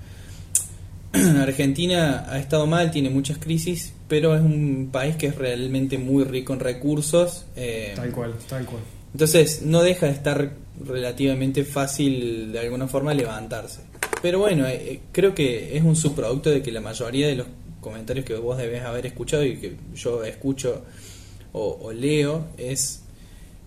Argentina 1.41 2.27
ha 2.29 2.39
estado 2.39 2.67
mal, 2.67 2.91
tiene 2.91 3.11
muchas 3.11 3.39
crisis, 3.39 3.93
pero 4.09 4.35
es 4.35 4.43
un 4.43 4.91
país 4.93 5.17
que 5.17 5.27
es 5.27 5.35
realmente 5.35 5.99
muy 5.99 6.25
rico 6.25 6.53
en 6.53 6.61
recursos. 6.61 7.47
Eh, 7.57 7.93
tal 7.97 8.13
cual, 8.13 8.35
tal 8.49 8.65
cual. 8.65 8.83
Entonces 9.13 9.63
no 9.63 9.83
deja 9.83 10.07
de 10.07 10.13
estar 10.13 10.53
relativamente 10.85 11.65
fácil 11.65 12.53
de 12.53 12.61
alguna 12.61 12.87
forma 12.87 13.13
levantarse. 13.13 13.81
Pero 14.23 14.39
bueno, 14.39 14.67
eh, 14.67 14.93
eh, 14.93 15.01
creo 15.11 15.35
que 15.35 15.77
es 15.77 15.83
un 15.83 15.97
subproducto 15.97 16.51
de 16.51 16.63
que 16.63 16.71
la 16.71 16.81
mayoría 16.81 17.27
de 17.27 17.35
los 17.35 17.47
comentarios 17.81 18.25
que 18.25 18.35
vos 18.35 18.57
debes 18.57 18.83
haber 18.83 19.07
escuchado 19.07 19.45
y 19.45 19.57
que 19.57 19.77
yo 19.95 20.23
escucho 20.23 20.85
o, 21.53 21.93
leo 21.93 22.47
es 22.57 23.03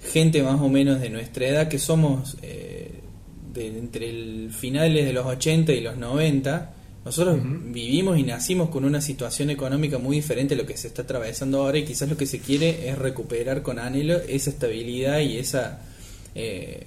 gente 0.02 0.42
más 0.44 0.62
o 0.62 0.70
menos 0.70 1.02
de 1.02 1.10
nuestra 1.10 1.48
edad 1.48 1.68
que 1.68 1.80
somos 1.80 2.38
de 2.42 3.68
entre 3.68 4.10
el 4.10 4.52
finales 4.52 5.06
de 5.06 5.12
los 5.12 5.26
80 5.26 5.74
y 5.74 5.82
los 5.82 5.98
90 5.98 6.74
Nosotros 7.06 7.38
vivimos 7.44 8.18
y 8.18 8.24
nacimos 8.24 8.70
con 8.70 8.86
una 8.86 9.02
situación 9.02 9.50
económica 9.50 9.98
muy 9.98 10.18
diferente 10.18 10.54
a 10.54 10.58
lo 10.58 10.66
que 10.66 10.78
se 10.78 10.88
está 10.88 11.02
atravesando 11.02 11.62
ahora 11.62 11.78
y 11.78 11.84
quizás 11.84 12.10
lo 12.10 12.16
que 12.16 12.26
se 12.26 12.40
quiere 12.40 12.88
es 12.88 12.98
recuperar 12.98 13.62
con 13.62 13.78
anhelo 13.78 14.16
esa 14.22 14.52
estabilidad 14.52 15.20
y 15.20 15.38
esa 15.38 15.82
eh, 16.34 16.86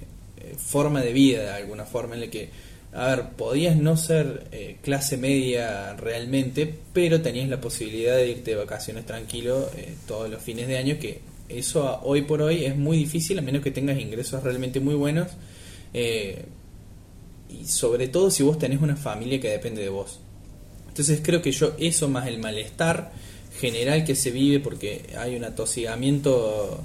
forma 0.57 1.01
de 1.01 1.13
vida 1.13 1.43
de 1.43 1.49
alguna 1.51 1.85
forma 1.85 2.15
en 2.15 2.21
la 2.21 2.27
que, 2.27 2.49
a 2.93 3.07
ver, 3.07 3.29
podías 3.37 3.75
no 3.75 3.95
ser 3.95 4.47
eh, 4.51 4.77
clase 4.81 5.17
media 5.17 5.93
realmente, 5.93 6.73
pero 6.93 7.21
tenías 7.21 7.47
la 7.47 7.61
posibilidad 7.61 8.15
de 8.15 8.31
irte 8.31 8.51
de 8.51 8.57
vacaciones 8.57 9.05
tranquilo 9.05 9.69
eh, 9.77 9.93
todos 10.07 10.31
los 10.31 10.41
fines 10.41 10.67
de 10.67 10.77
año, 10.77 10.97
que 10.99 11.21
eso 11.47 11.99
hoy 12.01 12.23
por 12.23 12.41
hoy 12.41 12.65
es 12.65 12.75
muy 12.75 12.97
difícil 12.97 13.37
a 13.37 13.43
menos 13.43 13.61
que 13.61 13.69
tengas 13.69 13.99
ingresos 13.99 14.43
realmente 14.43 14.79
muy 14.79 14.95
buenos 14.95 15.27
y 17.49 17.65
sobre 17.65 18.07
todo 18.07 18.31
si 18.31 18.43
vos 18.43 18.57
tenés 18.57 18.81
una 18.81 18.95
familia 18.95 19.39
que 19.39 19.49
depende 19.49 19.81
de 19.81 19.89
vos. 19.89 20.19
Entonces 20.87 21.21
creo 21.23 21.41
que 21.41 21.51
yo 21.51 21.73
eso 21.77 22.09
más 22.09 22.27
el 22.27 22.39
malestar 22.39 23.11
general 23.59 24.03
que 24.03 24.15
se 24.15 24.31
vive 24.31 24.59
porque 24.59 25.13
hay 25.17 25.35
un 25.35 25.43
atosigamiento 25.43 26.83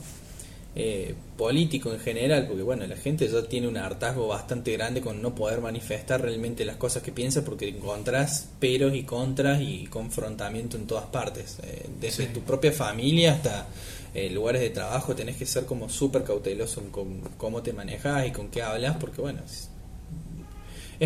eh, 0.74 1.14
político 1.36 1.92
en 1.92 2.00
general, 2.00 2.46
porque 2.46 2.62
bueno, 2.62 2.86
la 2.86 2.96
gente 2.96 3.28
ya 3.28 3.42
tiene 3.46 3.68
un 3.68 3.76
hartazgo 3.76 4.28
bastante 4.28 4.72
grande 4.72 5.02
con 5.02 5.20
no 5.20 5.34
poder 5.34 5.60
manifestar 5.60 6.22
realmente 6.22 6.64
las 6.64 6.76
cosas 6.76 7.02
que 7.02 7.12
piensa 7.12 7.44
porque 7.44 7.68
encontrás 7.68 8.48
peros 8.58 8.94
y 8.94 9.02
contras 9.02 9.60
y 9.60 9.86
confrontamiento 9.86 10.76
en 10.76 10.86
todas 10.86 11.06
partes, 11.06 11.58
eh, 11.62 11.86
desde 12.00 12.26
tu 12.26 12.40
propia 12.40 12.72
familia 12.72 13.34
hasta 13.34 13.66
eh, 14.14 14.30
lugares 14.30 14.62
de 14.62 14.70
trabajo 14.70 15.14
tenés 15.14 15.36
que 15.36 15.46
ser 15.46 15.66
como 15.66 15.88
súper 15.88 16.22
cauteloso 16.22 16.82
con 16.90 17.20
cómo 17.36 17.62
te 17.62 17.72
manejas 17.72 18.26
y 18.26 18.30
con 18.30 18.48
qué 18.48 18.62
hablas, 18.62 18.96
porque 18.98 19.20
bueno, 19.20 19.40
es 19.44 19.68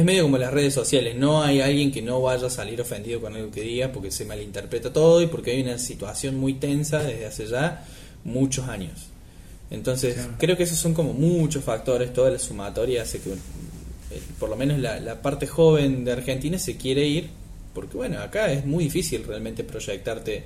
medio 0.05 0.25
como 0.25 0.37
las 0.37 0.53
redes 0.53 0.75
sociales, 0.75 1.17
no 1.17 1.43
hay 1.43 1.62
alguien 1.62 1.91
que 1.91 2.03
no 2.03 2.21
vaya 2.21 2.49
a 2.49 2.50
salir 2.50 2.79
ofendido 2.81 3.21
con 3.21 3.35
algo 3.35 3.50
que 3.50 3.62
diga 3.62 3.93
porque 3.93 4.11
se 4.11 4.26
malinterpreta 4.26 4.93
todo 4.93 5.23
y 5.23 5.26
porque 5.26 5.53
hay 5.53 5.62
una 5.62 5.79
situación 5.79 6.38
muy 6.38 6.53
tensa 6.55 7.03
desde 7.03 7.25
hace 7.25 7.47
ya 7.47 7.83
muchos 8.23 8.69
años. 8.69 9.09
Entonces, 9.71 10.17
creo 10.38 10.57
que 10.57 10.65
esos 10.65 10.79
son 10.79 10.93
como 10.93 11.12
muchos 11.12 11.65
factores, 11.65 12.12
toda 12.12 12.31
la 12.31 12.38
sumatoria 12.38 13.03
hace 13.03 13.21
que 13.21 13.31
eh, 13.31 14.21
por 14.38 14.50
lo 14.50 14.57
menos 14.57 14.79
la, 14.79 15.00
la 15.00 15.23
parte 15.23 15.47
joven 15.47 16.05
de 16.05 16.12
Argentina 16.12 16.59
se 16.59 16.76
quiere 16.76 17.07
ir, 17.07 17.31
porque 17.73 17.97
bueno, 17.97 18.21
acá 18.21 18.53
es 18.53 18.67
muy 18.67 18.85
difícil 18.85 19.25
realmente 19.25 19.65
proyectarte 19.65 20.45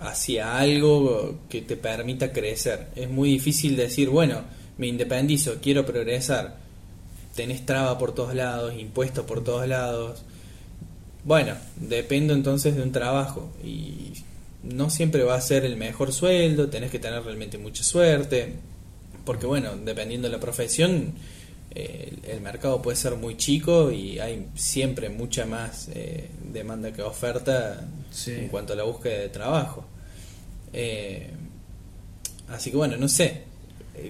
hacia 0.00 0.58
algo 0.58 1.40
que 1.48 1.60
te 1.62 1.76
permita 1.76 2.32
crecer. 2.32 2.88
Es 2.96 3.10
muy 3.10 3.30
difícil 3.30 3.76
decir, 3.76 4.08
bueno, 4.08 4.42
me 4.78 4.86
independizo, 4.86 5.56
quiero 5.60 5.84
progresar 5.84 6.61
tenés 7.34 7.64
traba 7.66 7.98
por 7.98 8.14
todos 8.14 8.34
lados, 8.34 8.74
impuestos 8.78 9.24
por 9.24 9.42
todos 9.42 9.66
lados. 9.66 10.22
Bueno, 11.24 11.54
dependo 11.76 12.34
entonces 12.34 12.76
de 12.76 12.82
un 12.82 12.92
trabajo 12.92 13.50
y 13.64 14.12
no 14.62 14.90
siempre 14.90 15.22
va 15.22 15.34
a 15.34 15.40
ser 15.40 15.64
el 15.64 15.76
mejor 15.76 16.12
sueldo, 16.12 16.68
tenés 16.68 16.90
que 16.90 16.98
tener 16.98 17.22
realmente 17.22 17.58
mucha 17.58 17.84
suerte, 17.84 18.54
porque 19.24 19.46
bueno, 19.46 19.76
dependiendo 19.76 20.28
de 20.28 20.32
la 20.32 20.40
profesión, 20.40 21.14
eh, 21.74 22.18
el 22.24 22.40
mercado 22.40 22.82
puede 22.82 22.96
ser 22.96 23.16
muy 23.16 23.36
chico 23.36 23.90
y 23.90 24.18
hay 24.18 24.48
siempre 24.54 25.08
mucha 25.08 25.46
más 25.46 25.88
eh, 25.94 26.28
demanda 26.52 26.92
que 26.92 27.02
oferta 27.02 27.88
en 28.26 28.48
cuanto 28.48 28.74
a 28.74 28.76
la 28.76 28.82
búsqueda 28.82 29.18
de 29.18 29.28
trabajo. 29.28 29.84
Eh, 30.72 31.30
así 32.48 32.70
que 32.70 32.76
bueno, 32.76 32.96
no 32.96 33.08
sé, 33.08 33.44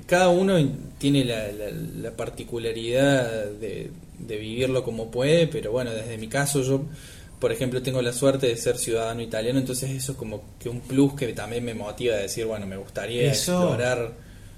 cada 0.07 0.29
uno 0.29 0.57
tiene 0.99 1.25
la, 1.25 2.11
particularidad 2.13 3.51
de, 3.51 3.91
vivirlo 4.19 4.85
como 4.85 5.11
puede, 5.11 5.49
pero 5.49 5.73
bueno, 5.73 5.91
desde 5.91 6.17
mi 6.19 6.29
caso 6.29 6.63
yo, 6.63 6.85
por 7.41 7.53
ejemplo, 7.53 7.83
tengo 7.83 8.01
la 8.03 8.13
suerte 8.13 8.47
de 8.47 8.57
ser 8.57 8.79
ciudadano 8.79 9.21
italiano, 9.21 9.59
entonces 9.59 9.91
eso 9.91 10.13
es 10.13 10.19
como 10.19 10.43
que 10.61 10.69
un 10.69 10.81
plus 10.81 11.15
que 11.15 11.33
también 11.33 11.65
me 11.65 11.75
motiva 11.75 12.15
a 12.15 12.19
decir, 12.19 12.47
bueno, 12.47 12.67
me 12.67 12.77
gustaría 12.77 13.29
explorar. 13.29 14.13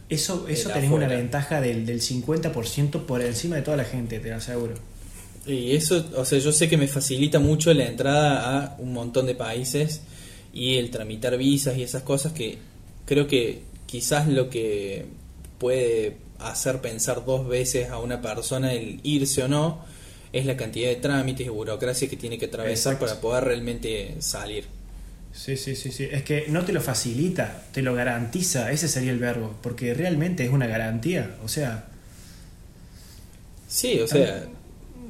Eso, 0.08 0.46
eso 0.48 0.68
tenés 0.68 0.90
una 0.90 1.08
ventaja 1.08 1.62
del, 1.62 1.86
del 1.86 2.00
50% 2.00 3.06
por 3.06 3.22
encima 3.22 3.56
de 3.56 3.62
toda 3.62 3.78
la 3.78 3.84
gente, 3.84 4.20
te 4.20 4.28
lo 4.28 4.36
aseguro. 4.36 4.74
Y 5.46 5.74
eso, 5.74 6.04
o 6.16 6.24
sea, 6.24 6.38
yo 6.38 6.52
sé 6.52 6.68
que 6.68 6.76
me 6.76 6.88
facilita 6.88 7.38
mucho 7.38 7.72
la 7.72 7.86
entrada 7.86 8.64
a 8.64 8.76
un 8.78 8.92
montón 8.92 9.26
de 9.26 9.34
países 9.34 10.02
y 10.52 10.76
el 10.76 10.90
tramitar 10.90 11.36
visas 11.36 11.76
y 11.76 11.82
esas 11.82 12.02
cosas 12.02 12.32
que 12.32 12.58
creo 13.06 13.26
que 13.26 13.62
quizás 13.86 14.28
lo 14.28 14.50
que 14.50 15.06
puede 15.58 16.16
hacer 16.38 16.80
pensar 16.80 17.24
dos 17.24 17.46
veces 17.48 17.90
a 17.90 17.98
una 17.98 18.20
persona 18.20 18.72
el 18.72 19.00
irse 19.02 19.42
o 19.42 19.48
no 19.48 19.84
es 20.32 20.46
la 20.46 20.56
cantidad 20.56 20.88
de 20.88 20.96
trámites 20.96 21.46
y 21.46 21.50
burocracia 21.50 22.08
que 22.08 22.16
tiene 22.16 22.38
que 22.38 22.46
atravesar 22.46 22.98
para 22.98 23.20
poder 23.20 23.44
realmente 23.44 24.16
salir. 24.18 24.64
Sí, 25.32 25.56
sí, 25.56 25.76
sí, 25.76 25.92
sí. 25.92 26.08
Es 26.10 26.22
que 26.22 26.46
no 26.48 26.64
te 26.64 26.72
lo 26.72 26.80
facilita, 26.80 27.64
te 27.72 27.82
lo 27.82 27.94
garantiza, 27.94 28.72
ese 28.72 28.88
sería 28.88 29.12
el 29.12 29.18
verbo, 29.18 29.54
porque 29.62 29.94
realmente 29.94 30.44
es 30.44 30.50
una 30.50 30.66
garantía, 30.66 31.36
o 31.44 31.48
sea... 31.48 31.86
Sí, 33.68 34.00
o 34.00 34.06
sea, 34.06 34.46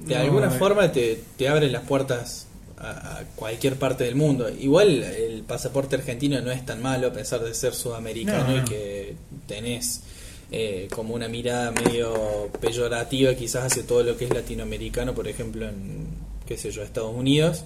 de 0.07 0.17
alguna 0.17 0.51
forma 0.51 0.93
te, 0.93 1.23
te 1.37 1.49
abre 1.49 1.71
las 1.71 1.83
puertas 1.83 2.47
a, 2.79 3.23
cualquier 3.37 3.77
parte 3.77 4.05
del 4.05 4.15
mundo. 4.15 4.49
Igual 4.49 5.03
el 5.03 5.43
pasaporte 5.43 5.97
argentino 5.97 6.41
no 6.41 6.51
es 6.51 6.65
tan 6.65 6.83
malo 6.83 7.09
a 7.09 7.13
pesar 7.13 7.41
de 7.41 7.55
ser 7.55 7.75
sudamericano 7.75 8.57
y 8.57 8.65
que 8.65 9.17
tenés 9.47 10.03
eh, 10.51 10.89
como 10.91 11.15
una 11.15 11.29
mirada 11.29 11.73
medio 11.73 12.51
peyorativa 12.61 13.35
quizás 13.35 13.73
hacia 13.73 13.87
todo 13.87 14.03
lo 14.03 14.17
que 14.17 14.27
es 14.27 14.35
latinoamericano, 14.35 15.15
por 15.15 15.29
ejemplo 15.29 15.69
en, 15.69 16.07
qué 16.47 16.57
sé 16.57 16.71
yo, 16.71 16.83
Estados 16.83 17.15
Unidos. 17.15 17.65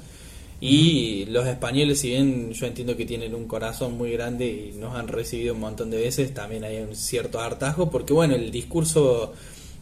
Y 0.60 1.26
los 1.26 1.46
españoles, 1.46 2.00
si 2.00 2.08
bien 2.08 2.52
yo 2.52 2.66
entiendo 2.66 2.96
que 2.96 3.06
tienen 3.06 3.34
un 3.34 3.46
corazón 3.46 3.96
muy 3.96 4.10
grande 4.10 4.72
y 4.72 4.76
nos 4.76 4.94
han 4.96 5.06
recibido 5.06 5.54
un 5.54 5.60
montón 5.60 5.90
de 5.90 5.98
veces, 5.98 6.34
también 6.34 6.64
hay 6.64 6.78
un 6.78 6.96
cierto 6.96 7.38
hartazgo, 7.38 7.90
porque 7.90 8.12
bueno, 8.12 8.34
el 8.34 8.50
discurso 8.50 9.34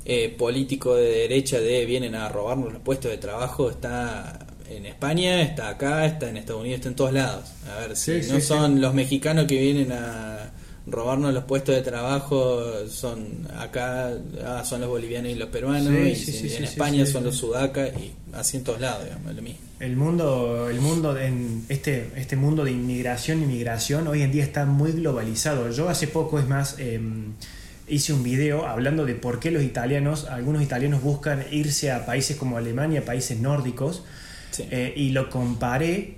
eh, 0.04 0.28
político 0.36 0.94
de 0.94 1.06
derecha 1.06 1.58
de 1.60 1.86
vienen 1.86 2.14
a 2.14 2.28
robarnos 2.28 2.72
los 2.74 2.82
puestos 2.82 3.10
de 3.10 3.16
trabajo 3.16 3.70
está 3.70 4.45
en 4.70 4.86
España, 4.86 5.42
está 5.42 5.68
acá, 5.68 6.06
está 6.06 6.28
en 6.28 6.36
Estados 6.36 6.60
Unidos, 6.60 6.78
está 6.78 6.88
en 6.88 6.94
todos 6.96 7.12
lados. 7.12 7.44
A 7.70 7.80
ver, 7.80 7.96
si 7.96 8.20
no 8.30 8.40
son 8.40 8.80
los 8.80 8.94
mexicanos 8.94 9.46
que 9.46 9.60
vienen 9.60 9.92
a 9.92 10.52
robarnos 10.86 11.34
los 11.34 11.44
puestos 11.44 11.74
de 11.74 11.82
trabajo, 11.82 12.62
son 12.88 13.48
acá, 13.58 14.12
ah, 14.44 14.64
son 14.64 14.80
los 14.80 14.88
bolivianos 14.88 15.32
y 15.32 15.34
los 15.34 15.48
peruanos, 15.48 15.92
y 15.92 16.54
en 16.56 16.64
España 16.64 17.04
son 17.06 17.24
los 17.24 17.36
sudacas, 17.36 17.90
y 17.96 18.12
así 18.32 18.58
en 18.58 18.64
todos 18.64 18.80
lados, 18.80 19.04
digamos, 19.04 19.34
lo 19.34 19.42
mismo. 19.42 19.60
El 19.80 19.96
mundo, 19.96 20.70
el 20.70 20.80
mundo 20.80 21.18
en 21.18 21.64
este, 21.68 22.10
este 22.16 22.36
mundo 22.36 22.64
de 22.64 22.70
inmigración 22.70 23.42
y 23.42 23.46
migración 23.46 24.06
hoy 24.06 24.22
en 24.22 24.32
día 24.32 24.44
está 24.44 24.64
muy 24.64 24.92
globalizado. 24.92 25.70
Yo 25.70 25.88
hace 25.88 26.06
poco, 26.06 26.38
es 26.38 26.48
más, 26.48 26.78
em, 26.78 27.32
hice 27.88 28.12
un 28.12 28.22
video 28.22 28.66
hablando 28.66 29.04
de 29.04 29.14
por 29.14 29.38
qué 29.38 29.50
los 29.50 29.62
italianos, 29.62 30.26
algunos 30.26 30.62
italianos 30.62 31.02
buscan 31.02 31.44
irse 31.50 31.90
a 31.90 32.06
países 32.06 32.36
como 32.36 32.56
Alemania, 32.56 33.04
países 33.04 33.38
nórdicos, 33.38 34.02
eh, 34.60 34.92
y 34.96 35.10
lo 35.10 35.30
comparé 35.30 36.16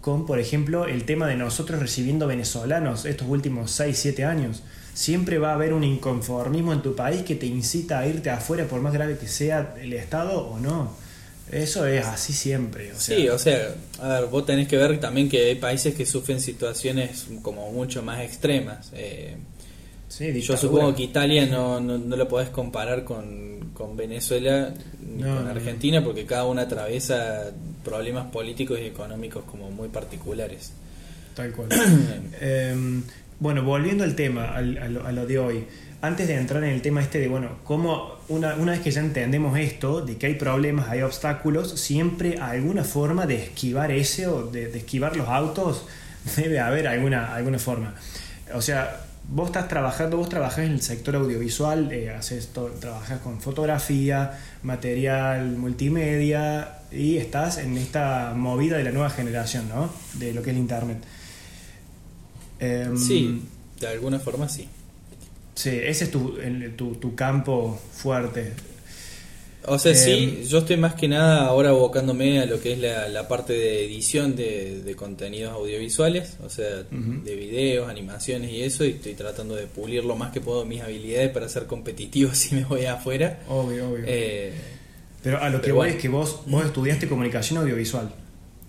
con, 0.00 0.24
por 0.24 0.38
ejemplo, 0.38 0.86
el 0.86 1.04
tema 1.04 1.26
de 1.26 1.36
nosotros 1.36 1.80
recibiendo 1.80 2.26
venezolanos 2.26 3.04
estos 3.04 3.28
últimos 3.28 3.70
6, 3.72 3.98
7 3.98 4.24
años. 4.24 4.62
Siempre 4.94 5.38
va 5.38 5.50
a 5.50 5.54
haber 5.54 5.72
un 5.72 5.84
inconformismo 5.84 6.72
en 6.72 6.80
tu 6.80 6.94
país 6.94 7.22
que 7.22 7.34
te 7.34 7.46
incita 7.46 7.98
a 7.98 8.06
irte 8.06 8.30
afuera 8.30 8.66
por 8.66 8.80
más 8.80 8.92
grave 8.92 9.18
que 9.18 9.26
sea 9.26 9.74
el 9.80 9.92
Estado 9.92 10.46
o 10.46 10.58
no. 10.58 10.92
Eso 11.50 11.86
es 11.86 12.04
así 12.06 12.32
siempre. 12.32 12.92
sí, 12.96 13.28
o 13.28 13.38
sea, 13.38 13.74
a 14.00 14.08
ver, 14.08 14.26
vos 14.26 14.44
tenés 14.44 14.66
que 14.66 14.76
ver 14.76 14.98
también 14.98 15.28
que 15.28 15.46
hay 15.46 15.54
países 15.56 15.94
que 15.94 16.04
sufren 16.04 16.40
situaciones 16.40 17.26
como 17.42 17.70
mucho 17.70 18.02
más 18.02 18.20
extremas. 18.20 18.90
Eh, 18.94 19.36
yo 20.40 20.56
supongo 20.56 20.94
que 20.94 21.04
Italia 21.04 21.46
no, 21.46 21.80
no, 21.80 21.98
no 21.98 22.16
lo 22.16 22.28
podés 22.28 22.48
comparar 22.48 23.04
con, 23.04 23.55
con 23.76 23.96
Venezuela 23.96 24.72
ni 25.06 25.22
con 25.22 25.46
Argentina 25.46 26.02
porque 26.02 26.24
cada 26.24 26.46
una 26.46 26.62
atraviesa 26.62 27.52
problemas 27.84 28.26
políticos 28.30 28.78
y 28.80 28.86
económicos 28.86 29.44
como 29.44 29.70
muy 29.70 29.88
particulares. 29.88 30.72
Tal 31.34 31.52
cual. 31.52 31.68
Em, 32.40 33.02
bueno, 33.40 33.62
volviendo 33.62 34.02
al 34.02 34.16
tema, 34.16 34.56
a, 34.56 34.62
lo, 34.62 35.26
de 35.26 35.38
hoy, 35.38 35.66
antes 36.00 36.26
de 36.26 36.34
entrar 36.36 36.64
en 36.64 36.70
el 36.70 36.80
tema 36.80 37.02
este 37.02 37.18
de, 37.18 37.28
bueno, 37.28 37.58
cómo 37.64 38.16
una, 38.28 38.54
una 38.56 38.72
vez 38.72 38.80
que 38.80 38.90
ya 38.90 39.00
entendemos 39.00 39.58
esto, 39.58 40.00
de 40.00 40.16
que 40.16 40.26
hay 40.26 40.34
problemas, 40.34 40.88
hay 40.88 41.02
obstáculos, 41.02 41.78
siempre 41.78 42.38
alguna 42.40 42.82
forma 42.82 43.26
de 43.26 43.42
esquivar 43.42 43.92
ese 43.92 44.26
o 44.26 44.46
de, 44.46 44.68
de 44.68 44.78
esquivar 44.78 45.16
los 45.16 45.28
autos, 45.28 45.86
debe 46.36 46.60
haber 46.60 46.88
alguna, 46.88 47.34
alguna 47.34 47.58
forma. 47.58 47.94
O 48.54 48.62
sea, 48.62 49.05
vos 49.28 49.48
estás 49.48 49.68
trabajando, 49.68 50.16
vos 50.16 50.28
trabajás 50.28 50.64
en 50.64 50.72
el 50.72 50.82
sector 50.82 51.16
audiovisual, 51.16 51.90
eh, 51.92 52.10
haces 52.10 52.50
trabajas 52.80 53.20
con 53.20 53.40
fotografía, 53.40 54.38
material 54.62 55.56
multimedia 55.56 56.78
y 56.92 57.16
estás 57.16 57.58
en 57.58 57.76
esta 57.76 58.34
movida 58.36 58.76
de 58.76 58.84
la 58.84 58.92
nueva 58.92 59.10
generación, 59.10 59.68
¿no? 59.68 59.90
De 60.14 60.32
lo 60.32 60.42
que 60.42 60.50
es 60.50 60.56
el 60.56 60.60
Internet. 60.62 60.98
Em, 62.58 62.96
sí, 62.96 63.42
de 63.80 63.88
alguna 63.88 64.18
forma 64.18 64.48
sí. 64.48 64.68
Sí, 65.54 65.70
ese 65.70 66.04
es 66.04 66.10
tu, 66.10 66.36
tu, 66.76 66.94
tu 66.96 67.14
campo 67.14 67.80
fuerte. 67.92 68.52
O 69.68 69.78
sea, 69.78 69.94
sí, 69.94 70.40
Eh, 70.42 70.46
yo 70.46 70.58
estoy 70.58 70.76
más 70.76 70.94
que 70.94 71.08
nada 71.08 71.46
ahora 71.46 71.70
abocándome 71.70 72.40
a 72.40 72.46
lo 72.46 72.60
que 72.60 72.72
es 72.72 72.78
la, 72.78 73.08
la 73.08 73.26
parte 73.26 73.52
de 73.52 73.84
edición 73.84 74.36
de, 74.36 74.82
de 74.82 74.94
contenidos 74.94 75.52
audiovisuales, 75.52 76.36
o 76.44 76.48
sea, 76.48 76.84
de 76.90 77.36
videos, 77.36 77.88
animaciones 77.88 78.50
y 78.50 78.62
eso, 78.62 78.84
y 78.84 78.90
estoy 78.90 79.14
tratando 79.14 79.54
de 79.56 79.66
pulir 79.66 80.04
lo 80.04 80.16
más 80.16 80.32
que 80.32 80.40
puedo 80.40 80.64
mis 80.64 80.82
habilidades 80.82 81.30
para 81.30 81.48
ser 81.48 81.66
competitivo 81.66 82.30
si 82.34 82.54
me 82.54 82.64
voy 82.64 82.86
afuera. 82.86 83.40
Obvio, 83.48 83.90
obvio. 83.90 84.04
Eh, 84.06 84.52
pero 85.22 85.42
a 85.42 85.50
lo 85.50 85.60
que 85.60 85.72
voy 85.72 85.88
bueno. 85.88 85.94
es 85.94 86.00
que 86.00 86.08
vos, 86.08 86.40
vos 86.46 86.64
estudiaste 86.64 87.08
comunicación 87.08 87.58
audiovisual. 87.58 88.10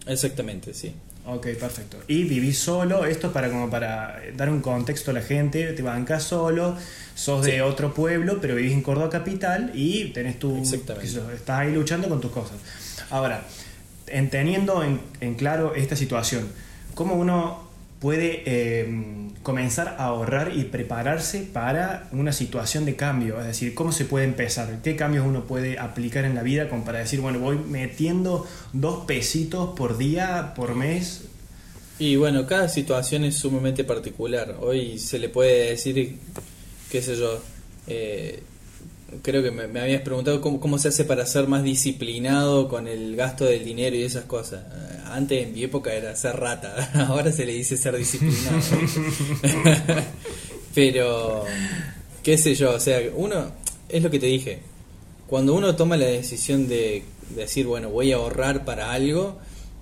exactamente, 0.08 0.74
sí. 0.74 0.94
Ok, 1.30 1.48
perfecto. 1.60 1.98
Y 2.08 2.24
vivís 2.24 2.58
solo, 2.58 3.06
esto 3.06 3.34
para 3.34 3.50
como 3.50 3.70
para 3.70 4.22
dar 4.38 4.50
un 4.50 4.62
contexto 4.62 5.12
a 5.12 5.14
la 5.14 5.22
gente, 5.22 5.74
te 5.74 5.82
bancas 5.84 6.24
solo, 6.24 6.78
sos 7.16 7.44
Sí. 7.46 7.52
de 7.52 7.62
otro 7.62 7.94
pueblo, 7.94 8.40
pero 8.40 8.56
vivís 8.56 8.72
en 8.72 8.82
Córdoba 8.82 9.10
capital 9.10 9.72
y 9.74 10.06
tenés 10.14 10.40
tu 10.40 10.58
Exactamente. 10.58 11.06
estás 11.36 11.60
ahí 11.60 11.74
luchando 11.74 12.08
con 12.08 12.22
tus 12.22 12.32
cosas. 12.32 12.56
Ahora, 13.10 13.42
en- 14.08 14.30
teniendo 14.30 14.84
en, 14.84 15.02
en 15.20 15.36
claro 15.36 15.76
esta 15.76 15.98
situación, 15.98 16.48
¿cómo 16.96 17.16
uno 17.16 17.67
puede 18.00 18.44
eh, 18.46 18.88
comenzar 19.44 19.96
a 20.00 20.06
ahorrar 20.06 20.54
y 20.56 20.64
prepararse 20.66 21.42
para 21.42 22.08
una 22.12 22.32
situación 22.32 22.86
de 22.86 22.96
cambio? 22.96 23.40
Es 23.40 23.48
decir, 23.48 23.74
¿cómo 23.74 23.92
se 23.92 24.06
puede 24.06 24.26
empezar? 24.26 24.80
¿Qué 24.84 24.96
cambios 24.96 25.26
uno 25.26 25.46
puede 25.46 25.80
aplicar 25.80 26.26
en 26.26 26.36
la 26.36 26.44
vida 26.44 26.70
como 26.70 26.84
para 26.86 27.00
decir, 27.00 27.22
bueno, 27.22 27.40
voy 27.40 27.58
metiendo 27.58 28.48
dos 28.74 29.06
pesitos 29.06 29.76
por 29.78 29.98
día, 29.98 30.54
por 30.56 30.76
mes? 30.76 31.26
Y 32.00 32.16
bueno, 32.16 32.46
cada 32.46 32.70
situación 32.70 33.24
es 33.24 33.36
sumamente 33.36 33.84
particular. 33.84 34.58
Hoy 34.60 35.00
se 35.00 35.18
le 35.18 35.30
puede 35.30 35.70
decir, 35.70 36.18
qué 36.92 37.02
sé 37.02 37.16
yo, 37.16 37.42
eh, 37.88 38.44
creo 39.22 39.42
que 39.42 39.52
me, 39.52 39.80
habías 39.80 40.02
preguntado 40.02 40.42
cómo, 40.42 40.60
cómo 40.60 40.78
se 40.78 40.90
hace 40.90 41.06
para 41.06 41.26
ser 41.26 41.48
más 41.48 41.64
disciplinado 41.64 42.68
con 42.68 42.88
el 42.88 43.16
gasto 43.16 43.46
del 43.46 43.64
dinero 43.64 43.96
y 43.96 44.04
esas 44.04 44.26
cosas. 44.26 44.64
Eh, 44.64 44.98
Antes 45.06 45.48
en 45.48 45.54
mi 45.54 45.64
época 45.64 45.94
era 45.94 46.16
ser 46.16 46.36
rata, 46.36 46.92
ahora 47.08 47.32
se 47.32 47.46
le 47.46 47.54
dice 47.54 47.78
ser 47.78 47.96
disciplinado. 47.98 48.60
Pero, 50.76 51.46
qué 52.24 52.38
sé 52.38 52.54
yo, 52.56 52.76
o 52.76 52.80
sea, 52.80 53.00
uno, 53.16 53.52
es 53.90 54.04
lo 54.04 54.12
que 54.12 54.20
te 54.20 54.28
dije, 54.28 54.60
cuando 55.28 55.56
uno 55.56 55.76
toma 55.76 55.98
la 55.98 56.06
decisión 56.06 56.68
de 56.68 57.04
decir, 57.36 57.66
bueno, 57.66 57.90
voy 57.90 58.12
a 58.12 58.18
ahorrar 58.18 58.64
para 58.64 58.92
algo, 58.92 59.38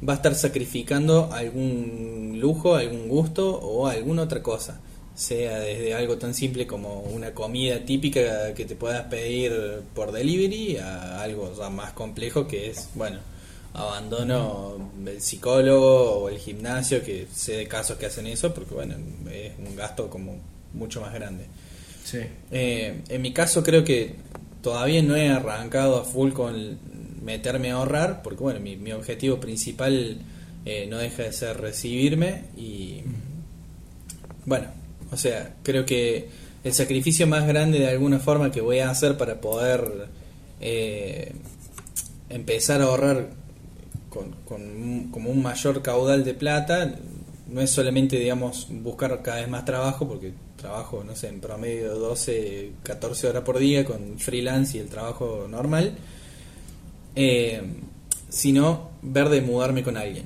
va 0.08 0.14
a 0.14 0.16
estar 0.18 0.36
sacrificando 0.36 1.32
algún 1.34 2.38
lujo, 2.40 2.76
algún 2.76 3.08
gusto 3.10 3.50
o 3.60 3.88
alguna 3.88 4.24
otra 4.24 4.42
cosa. 4.42 4.80
Sea 5.16 5.60
desde 5.60 5.94
algo 5.94 6.18
tan 6.18 6.34
simple 6.34 6.68
como 6.68 7.00
una 7.00 7.32
comida 7.32 7.80
típica 7.86 8.54
que 8.54 8.66
te 8.66 8.76
puedas 8.76 9.06
pedir 9.06 9.54
por 9.94 10.12
delivery 10.12 10.78
a 10.78 11.22
algo 11.22 11.54
ya 11.58 11.70
más 11.70 11.94
complejo 11.94 12.48
que 12.48 12.70
es, 12.70 12.90
bueno, 12.96 13.20
abandono 13.74 14.92
el 15.06 15.22
psicólogo 15.22 16.20
o 16.20 16.30
el 16.30 16.38
gimnasio, 16.38 17.04
que 17.04 17.28
sé 17.34 17.58
de 17.58 17.68
casos 17.68 17.98
que 17.98 18.06
hacen 18.06 18.28
eso, 18.28 18.54
porque 18.54 18.74
bueno, 18.74 18.96
es 19.32 19.54
un 19.58 19.76
gasto 19.76 20.10
como 20.10 20.38
mucho 20.74 21.02
más 21.02 21.14
grande. 21.14 21.46
Sí. 22.04 22.20
Eh, 22.52 23.02
en 23.10 23.22
mi 23.22 23.34
caso 23.34 23.64
creo 23.64 23.84
que 23.84 24.16
todavía 24.62 25.02
no 25.02 25.16
he 25.16 25.30
arrancado 25.30 25.98
a 25.98 26.04
full 26.04 26.32
con 26.32 26.78
meterme 27.24 27.72
a 27.72 27.76
ahorrar, 27.76 28.22
porque 28.22 28.44
bueno, 28.44 28.60
mi, 28.60 28.78
mi 28.78 28.92
objetivo 28.92 29.40
principal 29.40 30.20
eh, 30.66 30.88
no 30.90 30.98
deja 30.98 31.24
de 31.24 31.34
ser 31.34 31.60
recibirme 31.60 32.46
y 32.56 33.02
bueno, 34.46 34.68
o 35.12 35.18
sea, 35.18 35.56
creo 35.64 35.86
que 35.86 36.30
el 36.64 36.74
sacrificio 36.74 37.28
más 37.28 37.48
grande 37.48 37.80
de 37.80 37.90
alguna 37.90 38.20
forma 38.20 38.52
que 38.52 38.62
voy 38.62 38.80
a 38.80 38.90
hacer 38.90 39.18
para 39.18 39.40
poder 39.40 40.08
eh, 40.60 41.34
empezar 42.30 42.82
a 42.82 42.86
ahorrar 42.86 43.30
con, 44.10 44.32
con 44.46 45.10
como 45.12 45.30
un 45.30 45.44
mayor 45.44 45.82
caudal 45.82 46.24
de 46.24 46.34
plata 46.34 46.96
no 47.48 47.62
es 47.62 47.70
solamente 47.70 48.18
digamos 48.18 48.68
buscar 48.70 49.22
cada 49.22 49.42
vez 49.42 49.50
más 49.50 49.66
trabajo 49.66 50.08
porque 50.08 50.34
trabajo 50.56 51.04
no 51.04 51.16
sé 51.16 51.28
en 51.28 51.40
promedio 51.40 51.94
12 51.96 52.72
14 52.82 53.28
horas 53.28 53.44
por 53.44 53.60
día 53.60 53.86
con 53.86 54.18
freelance 54.18 54.78
y 54.78 54.82
el 54.82 54.90
trabajo 54.90 55.46
normal 55.48 55.96
eh, 57.16 57.62
sino 58.30 58.90
ver 59.02 59.30
de 59.30 59.42
mudarme 59.42 59.84
con 59.84 59.98
alguien 59.98 60.26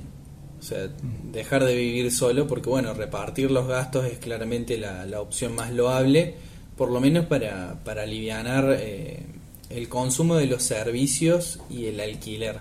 o 0.60 0.62
sea 0.62 0.88
dejar 1.32 1.64
de 1.64 1.74
vivir 1.74 2.12
solo 2.12 2.46
porque 2.46 2.68
bueno 2.68 2.92
repartir 2.92 3.50
los 3.50 3.66
gastos 3.66 4.04
es 4.04 4.18
claramente 4.18 4.76
la, 4.76 5.06
la 5.06 5.20
opción 5.20 5.54
más 5.54 5.72
loable 5.72 6.34
por 6.76 6.90
lo 6.90 7.00
menos 7.00 7.26
para 7.26 7.80
para 7.82 8.02
alivianar 8.02 8.76
eh, 8.78 9.24
el 9.70 9.88
consumo 9.88 10.36
de 10.36 10.46
los 10.46 10.62
servicios 10.64 11.60
y 11.70 11.86
el 11.86 12.00
alquiler. 12.00 12.58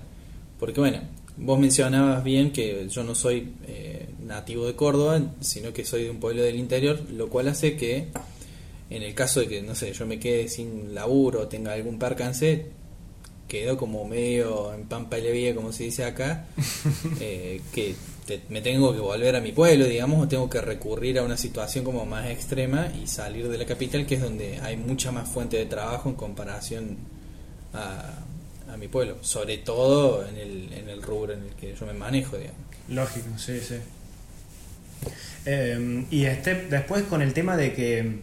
Porque 0.60 0.80
bueno 0.80 1.02
vos 1.38 1.60
mencionabas 1.60 2.24
bien 2.24 2.52
que 2.52 2.88
yo 2.90 3.04
no 3.04 3.16
soy 3.16 3.54
eh, 3.68 4.10
nativo 4.26 4.66
de 4.66 4.76
Córdoba 4.76 5.22
sino 5.40 5.72
que 5.74 5.86
soy 5.86 6.04
de 6.04 6.10
un 6.10 6.20
pueblo 6.20 6.42
del 6.44 6.58
interior 6.58 7.00
lo 7.12 7.30
cual 7.30 7.48
hace 7.48 7.78
que 7.78 8.08
en 8.90 9.04
el 9.04 9.14
caso 9.14 9.40
de 9.40 9.48
que 9.48 9.62
no 9.62 9.74
sé 9.74 9.94
yo 9.94 10.06
me 10.06 10.20
quede 10.20 10.50
sin 10.50 10.94
laburo 10.94 11.42
o 11.42 11.48
tenga 11.48 11.72
algún 11.74 11.98
percance 11.98 12.66
quedo 13.50 13.76
como 13.78 14.06
medio 14.06 14.74
en 14.74 14.86
pampa 14.86 15.18
y 15.20 15.24
levía 15.24 15.54
como 15.54 15.74
se 15.74 15.84
dice 15.84 16.06
acá 16.06 16.46
eh, 17.20 17.60
que 17.74 17.96
te- 18.26 18.42
me 18.48 18.62
tengo 18.62 18.94
que 18.94 19.00
volver 19.02 19.36
a 19.36 19.42
mi 19.42 19.52
pueblo 19.52 19.86
digamos 19.86 20.24
o 20.24 20.28
tengo 20.30 20.50
que 20.50 20.62
recurrir 20.62 21.20
a 21.20 21.24
una 21.24 21.36
situación 21.36 21.84
como 21.84 22.06
más 22.06 22.30
extrema 22.30 22.88
y 23.04 23.08
salir 23.08 23.50
de 23.50 23.58
la 23.58 23.66
capital 23.66 24.06
que 24.06 24.16
es 24.16 24.22
donde 24.22 24.60
hay 24.62 24.78
mucha 24.78 25.12
más 25.12 25.28
fuente 25.28 25.58
de 25.58 25.66
trabajo 25.66 26.08
en 26.10 26.16
comparación 26.16 26.98
a, 27.74 28.14
a 28.72 28.78
mi 28.78 28.88
pueblo 28.88 29.18
sobre 29.22 29.58
todo 29.58 30.26
en 30.28 30.38
el, 30.38 30.72
en 30.74 30.88
el 30.88 31.02
rubro 31.02 31.34
en 31.34 31.42
el 31.44 31.50
que 31.56 31.76
yo 31.78 31.86
me 31.86 31.94
manejo 31.94 32.38
digamos 32.38 32.60
Lógico, 32.88 33.28
sí, 33.38 33.60
sí. 33.60 33.76
Eh, 35.46 36.06
y 36.12 36.26
este, 36.26 36.56
después 36.70 37.04
con 37.04 37.22
el 37.22 37.34
tema 37.34 37.56
de 37.56 37.74
que 37.74 38.20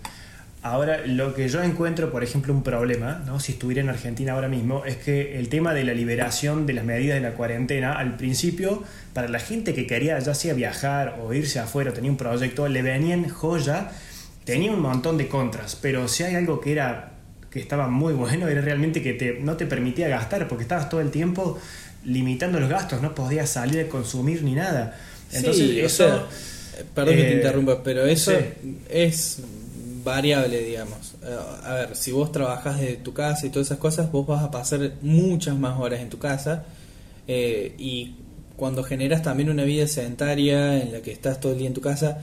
ahora 0.62 1.07
lo 1.07 1.35
que 1.35 1.49
yo 1.49 1.62
encuentro, 1.62 2.11
por 2.11 2.25
ejemplo, 2.25 2.53
un 2.53 2.62
problema, 2.62 3.23
¿no? 3.27 3.38
si 3.40 3.53
estuviera 3.53 3.83
en 3.83 3.88
Argentina 3.88 4.33
ahora 4.33 4.49
mismo, 4.49 4.85
es 4.85 4.97
que 4.97 5.38
el 5.38 5.49
tema 5.49 5.75
de 5.75 5.85
la 5.85 5.95
liberación 5.95 6.66
de 6.66 6.73
las 6.73 6.85
medidas 6.85 7.14
de 7.16 7.21
la 7.29 7.35
cuarentena, 7.35 7.92
al 7.99 8.16
principio, 8.16 8.83
para 9.12 9.29
la 9.29 9.38
gente 9.38 9.75
que 9.75 9.87
quería 9.87 10.19
ya 10.19 10.35
sea 10.35 10.55
viajar 10.55 11.19
o 11.23 11.33
irse 11.33 11.59
afuera, 11.61 11.92
tenía 11.92 12.11
un 12.11 12.16
proyecto, 12.16 12.69
le 12.69 12.83
venían 12.83 13.29
joya, 13.29 13.90
tenía 14.45 14.73
un 14.73 14.81
montón 14.81 15.19
de 15.19 15.29
contras, 15.29 15.77
pero 15.77 16.09
si 16.09 16.25
hay 16.25 16.35
algo 16.35 16.61
que 16.61 16.73
era 16.73 17.12
que 17.51 17.61
estaba 17.61 17.88
muy 17.88 18.12
bueno, 18.12 18.49
era 18.49 18.61
realmente 18.61 19.03
que 19.03 19.14
te, 19.14 19.38
no 19.40 19.57
te 19.57 19.66
permitía 19.66 20.09
gastar, 20.09 20.47
porque 20.49 20.62
estabas 20.64 20.88
todo 20.90 21.01
el 21.01 21.11
tiempo 21.11 21.59
limitando 22.05 22.61
los 22.61 22.69
gastos, 22.69 23.01
no 23.03 23.14
podías 23.14 23.49
salir 23.51 23.81
a 23.81 23.88
consumir 23.88 24.42
ni 24.42 24.55
nada. 24.55 24.99
Entonces, 25.33 25.71
Sí, 25.71 25.81
o 25.81 25.87
eso... 25.87 26.29
eh, 26.79 26.85
perdón 26.95 27.16
que 27.16 27.25
te 27.25 27.33
eh, 27.33 27.37
interrumpa, 27.37 27.83
pero 27.83 28.05
eso 28.07 28.33
sí. 28.33 28.79
es 28.88 29.42
variable, 30.07 30.62
digamos. 30.62 31.14
Eh, 31.23 31.37
A 31.64 31.75
ver, 31.75 31.97
si 31.97 32.12
vos 32.12 32.31
trabajás 32.33 32.81
desde 32.81 32.97
tu 32.97 33.12
casa 33.12 33.45
y 33.45 33.51
todas 33.51 33.66
esas 33.69 33.79
cosas, 33.79 34.11
vos 34.11 34.27
vas 34.27 34.42
a 34.42 34.51
pasar 34.51 34.92
muchas 35.03 35.57
más 35.59 35.79
horas 35.79 36.01
en 36.01 36.09
tu 36.09 36.19
casa 36.19 36.64
eh, 37.29 37.75
y 37.79 38.14
cuando 38.57 38.83
generas 38.85 39.21
también 39.23 39.51
una 39.51 39.64
vida 39.64 39.87
sedentaria 39.87 40.81
en 40.81 40.92
la 40.92 41.03
que 41.03 41.12
estás 41.12 41.40
todo 41.40 41.53
el 41.53 41.59
día 41.59 41.66
en 41.66 41.75
tu 41.75 41.81
casa 41.83 42.19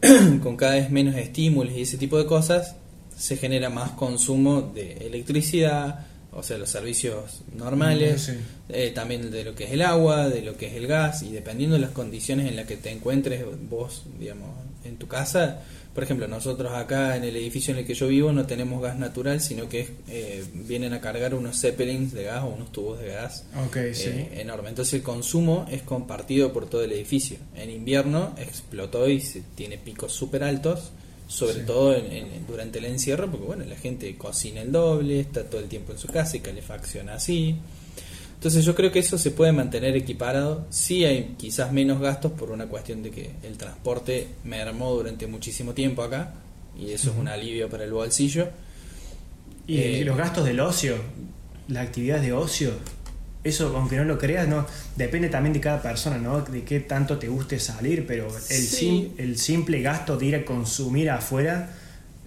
con 0.42 0.56
cada 0.56 0.74
vez 0.74 0.90
menos 0.90 1.14
estímulos 1.16 1.72
y 1.74 1.82
ese 1.82 1.96
tipo 1.96 2.18
de 2.18 2.26
cosas, 2.26 2.74
se 3.16 3.36
genera 3.36 3.70
más 3.70 3.92
consumo 3.92 4.60
de 4.74 4.92
electricidad, 5.06 6.06
o 6.32 6.42
sea, 6.42 6.58
los 6.58 6.68
servicios 6.68 7.40
normales, 7.56 8.22
Sí. 8.26 8.32
eh, 8.68 8.92
también 8.94 9.30
de 9.30 9.44
lo 9.44 9.54
que 9.54 9.64
es 9.64 9.72
el 9.72 9.82
agua, 9.82 10.28
de 10.28 10.42
lo 10.42 10.56
que 10.56 10.66
es 10.66 10.74
el 10.74 10.86
gas, 10.86 11.22
y 11.22 11.30
dependiendo 11.32 11.74
de 11.76 11.80
las 11.82 11.90
condiciones 11.92 12.46
en 12.48 12.54
las 12.56 12.66
que 12.66 12.76
te 12.76 12.90
encuentres 12.90 13.44
vos, 13.70 14.02
digamos, 14.20 14.50
en 14.84 14.96
tu 14.98 15.06
casa. 15.08 15.62
Por 15.98 16.04
ejemplo, 16.04 16.28
nosotros 16.28 16.72
acá 16.74 17.16
en 17.16 17.24
el 17.24 17.34
edificio 17.34 17.72
en 17.72 17.80
el 17.80 17.84
que 17.84 17.94
yo 17.94 18.06
vivo 18.06 18.32
no 18.32 18.46
tenemos 18.46 18.80
gas 18.80 18.96
natural, 18.96 19.40
sino 19.40 19.68
que 19.68 19.88
eh, 20.08 20.44
vienen 20.54 20.92
a 20.92 21.00
cargar 21.00 21.34
unos 21.34 21.60
zeppelins 21.60 22.12
de 22.12 22.22
gas 22.22 22.44
o 22.44 22.50
unos 22.50 22.70
tubos 22.70 23.00
de 23.00 23.08
gas 23.08 23.44
Ok, 23.66 23.78
sí. 23.94 24.04
eh, 24.06 24.28
enorme. 24.36 24.68
Entonces 24.68 24.94
el 24.94 25.02
consumo 25.02 25.66
es 25.68 25.82
compartido 25.82 26.52
por 26.52 26.70
todo 26.70 26.84
el 26.84 26.92
edificio. 26.92 27.38
En 27.56 27.68
invierno 27.70 28.32
explotó 28.38 29.08
y 29.08 29.20
se 29.20 29.42
tiene 29.56 29.76
picos 29.76 30.12
súper 30.12 30.44
altos, 30.44 30.92
sobre 31.26 31.54
Sí. 31.54 31.60
todo 31.66 31.96
en- 31.96 32.12
en- 32.12 32.46
durante 32.46 32.78
el 32.78 32.84
encierro, 32.84 33.28
porque 33.28 33.46
bueno, 33.46 33.64
la 33.64 33.74
gente 33.76 34.16
cocina 34.16 34.62
el 34.62 34.70
doble, 34.70 35.18
está 35.18 35.42
todo 35.50 35.60
el 35.60 35.66
tiempo 35.68 35.90
en 35.90 35.98
su 35.98 36.06
casa 36.06 36.36
y 36.36 36.40
calefacciona 36.40 37.14
así. 37.14 37.56
Entonces 38.38 38.64
yo 38.64 38.74
creo 38.76 38.92
que 38.92 39.00
eso 39.00 39.18
se 39.18 39.32
puede 39.32 39.50
mantener 39.50 39.96
equiparado. 39.96 40.64
Sí 40.70 41.04
hay 41.04 41.34
quizás 41.36 41.72
menos 41.72 42.00
gastos 42.00 42.30
por 42.32 42.52
una 42.52 42.66
cuestión 42.66 43.02
de 43.02 43.10
que 43.10 43.30
el 43.42 43.58
transporte 43.58 44.28
mermó 44.44 44.92
durante 44.94 45.26
muchísimo 45.26 45.74
tiempo 45.74 46.02
acá 46.04 46.34
y 46.78 46.92
eso 46.92 47.10
es 47.10 47.16
un 47.16 47.26
alivio 47.26 47.68
para 47.68 47.82
el 47.82 47.92
bolsillo. 47.92 48.48
Y 49.66 49.78
Eh, 49.78 50.04
los 50.04 50.16
gastos 50.16 50.44
del 50.44 50.60
ocio, 50.60 50.94
las 51.66 51.84
actividades 51.88 52.22
de 52.22 52.32
ocio, 52.32 52.70
eso, 53.42 53.76
aunque 53.76 53.96
no 53.96 54.04
lo 54.04 54.18
creas, 54.18 54.46
no 54.46 54.66
depende 54.94 55.28
también 55.28 55.52
de 55.52 55.60
cada 55.60 55.82
persona, 55.82 56.18
¿no? 56.18 56.40
De 56.40 56.62
qué 56.62 56.78
tanto 56.80 57.18
te 57.18 57.26
guste 57.26 57.58
salir, 57.58 58.06
pero 58.06 58.28
el, 58.28 58.40
Sí. 58.40 58.76
sim- 58.76 59.08
el 59.18 59.36
simple 59.36 59.82
gasto 59.82 60.16
de 60.16 60.26
ir 60.26 60.36
a 60.36 60.44
consumir 60.44 61.10
afuera 61.10 61.70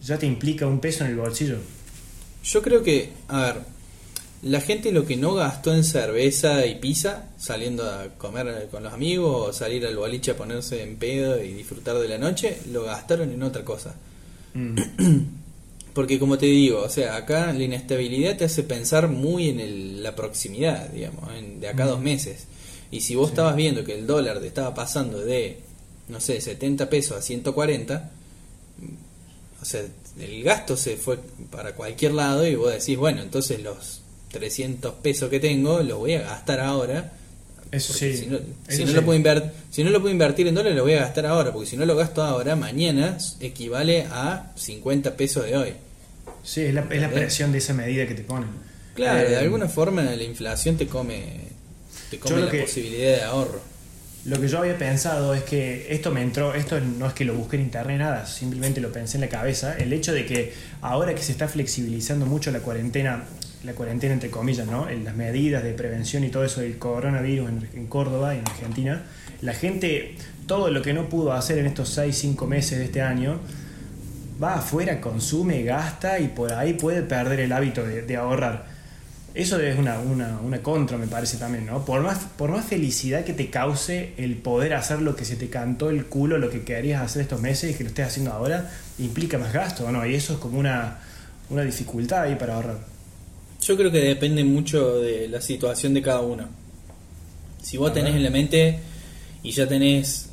ya 0.03 0.17
te 0.19 0.25
implica 0.25 0.67
un 0.67 0.79
peso 0.81 1.05
en 1.05 1.11
el 1.11 1.15
bolsillo. 1.17 1.57
Yo 2.43 2.61
creo 2.61 2.83
que, 2.83 3.11
a 3.29 3.41
ver, 3.41 3.55
la 4.43 4.59
gente 4.61 4.91
lo 4.91 5.05
que 5.05 5.17
no 5.17 5.35
gastó 5.35 5.73
en 5.73 5.83
cerveza 5.83 6.65
y 6.65 6.75
pizza, 6.75 7.29
saliendo 7.37 7.85
a 7.89 8.07
comer 8.17 8.67
con 8.71 8.83
los 8.83 8.91
amigos 8.93 9.49
o 9.49 9.53
salir 9.53 9.85
al 9.85 9.95
boliche 9.95 10.31
a 10.31 10.37
ponerse 10.37 10.81
en 10.81 10.95
pedo 10.97 11.43
y 11.43 11.53
disfrutar 11.53 11.97
de 11.99 12.07
la 12.07 12.17
noche, 12.17 12.57
lo 12.71 12.83
gastaron 12.83 13.31
en 13.31 13.43
otra 13.43 13.63
cosa. 13.63 13.93
Mm. 14.53 14.75
Porque 15.93 16.17
como 16.19 16.37
te 16.37 16.45
digo, 16.47 16.81
o 16.81 16.89
sea, 16.89 17.17
acá 17.17 17.51
la 17.53 17.63
inestabilidad 17.63 18.37
te 18.37 18.45
hace 18.45 18.63
pensar 18.63 19.09
muy 19.09 19.49
en 19.49 19.59
el- 19.59 20.01
la 20.03 20.15
proximidad, 20.15 20.89
digamos, 20.89 21.29
en- 21.35 21.59
de 21.59 21.67
acá 21.67 21.85
dos 21.85 21.99
meses. 21.99 22.45
Y 22.91 23.01
si 23.01 23.15
vos 23.15 23.27
Sí. 23.27 23.33
estabas 23.33 23.55
viendo 23.55 23.83
que 23.83 23.93
el 23.99 24.07
dólar 24.07 24.39
te 24.39 24.47
estaba 24.47 24.73
pasando 24.73 25.19
de, 25.19 25.59
no 26.07 26.19
sé, 26.19 26.41
70 26.41 26.89
pesos 26.89 27.17
a 27.17 27.21
140, 27.21 28.09
o 29.61 29.65
sea, 29.65 29.83
el 30.19 30.43
gasto 30.43 30.75
se 30.77 30.97
fue 30.97 31.19
para 31.51 31.75
cualquier 31.75 32.13
lado 32.13 32.47
y 32.47 32.55
vos 32.55 32.71
decís, 32.71 32.97
bueno, 32.97 33.21
entonces 33.21 33.61
los 33.61 34.00
300 34.31 34.93
pesos 34.95 35.29
que 35.29 35.39
tengo 35.39 35.81
los 35.81 35.97
voy 35.99 36.13
a 36.15 36.21
gastar 36.21 36.59
ahora. 36.59 37.11
Eso 37.71 37.93
sí. 37.93 38.15
Si 38.17 38.25
no, 38.27 38.37
eso 38.37 38.45
si 38.67 38.81
no 38.83 38.87
sí. 38.89 38.93
lo 38.95 39.05
puedo 39.05 39.17
inver- 39.19 39.51
si 39.71 39.83
no 39.83 39.91
lo 39.91 39.99
puedo 40.01 40.11
invertir 40.11 40.47
en 40.47 40.55
dólares, 40.55 40.75
lo 40.75 40.83
voy 40.83 40.93
a 40.93 40.99
gastar 41.01 41.25
ahora. 41.25 41.53
Porque 41.53 41.69
si 41.69 41.77
no 41.77 41.85
lo 41.85 41.95
gasto 41.95 42.21
ahora, 42.23 42.55
mañana 42.55 43.17
equivale 43.39 44.05
a 44.11 44.51
50 44.55 45.15
pesos 45.15 45.45
de 45.45 45.55
hoy. 45.57 45.73
Sí, 46.43 46.61
es 46.61 46.73
la, 46.73 46.85
es 46.89 46.99
la 47.01 47.09
presión 47.09 47.51
de 47.51 47.59
esa 47.59 47.73
medida 47.73 48.05
que 48.07 48.13
te 48.15 48.23
ponen. 48.23 48.49
Claro, 48.95 49.19
Eh, 49.27 49.29
de 49.31 49.37
alguna 49.37 49.67
forma 49.69 50.01
la 50.03 50.23
inflación 50.23 50.75
te 50.75 50.87
come, 50.87 51.23
te 52.09 52.19
come 52.19 52.41
la 52.41 52.49
que- 52.51 52.61
posibilidad 52.63 53.15
de 53.17 53.21
ahorro. 53.23 53.61
Lo 54.25 54.39
que 54.39 54.47
yo 54.47 54.59
había 54.59 54.77
pensado 54.77 55.33
es 55.33 55.43
que 55.43 55.87
esto 55.89 56.11
me 56.11 56.21
entró, 56.21 56.53
esto 56.53 56.79
no 56.79 57.07
es 57.07 57.13
que 57.13 57.25
lo 57.25 57.33
busqué 57.33 57.55
en 57.55 57.63
internet 57.63 57.97
nada, 57.99 58.27
simplemente 58.27 58.79
lo 58.79 58.91
pensé 58.91 59.17
en 59.17 59.21
la 59.21 59.29
cabeza, 59.29 59.75
el 59.77 59.91
hecho 59.93 60.13
de 60.13 60.25
que 60.27 60.53
ahora 60.81 61.15
que 61.15 61.23
se 61.23 61.31
está 61.31 61.47
flexibilizando 61.47 62.27
mucho 62.27 62.51
la 62.51 62.59
cuarentena, 62.59 63.23
la 63.63 63.73
cuarentena 63.73 64.13
entre 64.13 64.29
comillas, 64.29 64.67
¿no? 64.67 64.89
En 64.89 65.03
las 65.03 65.15
medidas 65.15 65.63
de 65.63 65.73
prevención 65.73 66.23
y 66.23 66.29
todo 66.29 66.43
eso 66.43 66.61
del 66.61 66.77
coronavirus 66.77 67.49
en, 67.73 67.87
Córdoba 67.87 68.35
y 68.35 68.39
en 68.39 68.47
Argentina, 68.47 69.03
la 69.41 69.53
gente, 69.53 70.15
todo 70.47 70.69
lo 70.69 70.81
que 70.81 70.93
no 70.93 71.09
pudo 71.09 71.33
hacer 71.33 71.57
en 71.59 71.67
estos 71.67 71.89
6, 71.89 72.15
5 72.15 72.47
meses 72.47 72.79
de 72.79 72.85
este 72.85 73.01
año, 73.01 73.39
va 74.41 74.55
afuera, 74.55 74.99
consume, 74.99 75.63
gasta 75.63 76.19
y 76.19 76.27
por 76.29 76.53
ahí 76.53 76.73
puede 76.73 77.03
perder 77.03 77.41
el 77.41 77.51
hábito 77.51 77.83
de, 77.83 78.01
de 78.01 78.15
ahorrar. 78.17 78.65
Eso 79.33 79.59
es 79.61 79.79
una, 79.79 79.99
una, 79.99 80.39
una 80.41 80.61
contra, 80.61 80.97
me 80.97 81.07
parece 81.07 81.37
también, 81.37 81.65
¿no? 81.65 81.85
Por 81.85 82.01
más, 82.01 82.19
por 82.37 82.51
más 82.51 82.65
felicidad 82.65 83.23
que 83.23 83.31
te 83.33 83.49
cause 83.49 84.13
el 84.17 84.35
poder 84.35 84.73
hacer 84.73 85.01
lo 85.01 85.15
que 85.15 85.23
se 85.23 85.37
te 85.37 85.49
cantó 85.49 85.89
el 85.89 86.05
culo, 86.05 86.37
lo 86.37 86.49
que 86.49 86.63
querías 86.63 87.01
hacer 87.01 87.21
estos 87.21 87.39
meses 87.39 87.71
y 87.71 87.73
que 87.75 87.83
lo 87.83 87.89
estés 87.89 88.07
haciendo 88.07 88.33
ahora, 88.33 88.69
implica 88.99 89.37
más 89.37 89.53
gasto, 89.53 89.89
¿no? 89.89 90.05
Y 90.05 90.15
eso 90.15 90.33
es 90.33 90.39
como 90.39 90.59
una, 90.59 90.97
una 91.49 91.61
dificultad 91.61 92.23
ahí 92.23 92.35
para 92.35 92.55
ahorrar. 92.55 92.79
Yo 93.61 93.77
creo 93.77 93.91
que 93.91 93.99
depende 93.99 94.43
mucho 94.43 94.99
de 94.99 95.27
la 95.27 95.41
situación 95.41 95.93
de 95.93 96.01
cada 96.01 96.21
uno. 96.21 96.47
Si 97.61 97.77
vos 97.77 97.93
tenés 97.93 98.15
en 98.15 98.23
la 98.23 98.31
mente 98.31 98.79
y 99.43 99.51
ya 99.51 99.67
tenés, 99.67 100.29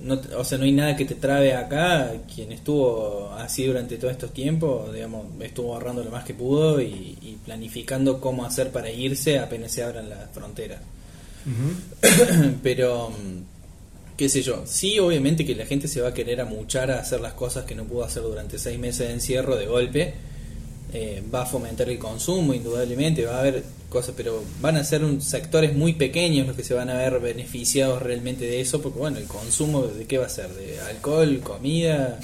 no, 0.00 0.20
o 0.36 0.44
sea, 0.44 0.58
no 0.58 0.64
hay 0.64 0.72
nada 0.72 0.96
que 0.96 1.04
te 1.04 1.14
trabe 1.14 1.54
acá, 1.54 2.12
quien 2.32 2.50
estuvo 2.50 3.30
así 3.38 3.66
durante 3.66 3.96
todos 3.98 4.12
estos 4.12 4.32
tiempos, 4.32 4.92
digamos, 4.92 5.26
estuvo 5.40 5.74
ahorrando 5.74 6.02
lo 6.02 6.10
más 6.10 6.24
que 6.24 6.34
pudo 6.34 6.80
y, 6.80 7.16
y 7.22 7.38
planificando 7.44 8.20
cómo 8.20 8.44
hacer 8.44 8.70
para 8.70 8.90
irse 8.90 9.38
apenas 9.38 9.72
se 9.72 9.84
abran 9.84 10.08
las 10.08 10.30
fronteras. 10.32 10.80
Pero, 12.62 13.10
mm, 13.10 14.16
qué 14.16 14.28
sé 14.28 14.42
yo, 14.42 14.62
sí, 14.66 14.98
obviamente 14.98 15.44
que 15.44 15.54
la 15.54 15.66
gente 15.66 15.88
se 15.88 16.00
va 16.00 16.08
a 16.08 16.14
querer 16.14 16.40
amuchar 16.40 16.90
a 16.90 17.00
hacer 17.00 17.20
las 17.20 17.34
cosas 17.34 17.64
que 17.64 17.74
no 17.74 17.84
pudo 17.84 18.04
hacer 18.04 18.22
durante 18.22 18.58
seis 18.58 18.78
meses 18.78 19.08
de 19.08 19.14
encierro 19.14 19.56
de 19.56 19.66
golpe. 19.66 20.14
Eh, 20.94 21.22
va 21.34 21.42
a 21.42 21.46
fomentar 21.46 21.88
el 21.88 21.98
consumo, 21.98 22.52
indudablemente, 22.52 23.24
va 23.24 23.36
a 23.36 23.40
haber 23.40 23.64
cosas, 23.88 24.14
pero 24.16 24.42
van 24.60 24.76
a 24.76 24.84
ser 24.84 25.04
un, 25.04 25.22
sectores 25.22 25.74
muy 25.74 25.94
pequeños 25.94 26.46
los 26.46 26.54
que 26.54 26.64
se 26.64 26.74
van 26.74 26.90
a 26.90 26.94
ver 26.94 27.18
beneficiados 27.18 28.02
realmente 28.02 28.44
de 28.44 28.60
eso, 28.60 28.82
porque 28.82 28.98
bueno, 28.98 29.18
el 29.18 29.26
consumo 29.26 29.82
de 29.86 30.04
qué 30.06 30.18
va 30.18 30.26
a 30.26 30.28
ser, 30.28 30.50
de 30.50 30.80
alcohol, 30.80 31.40
comida, 31.42 32.18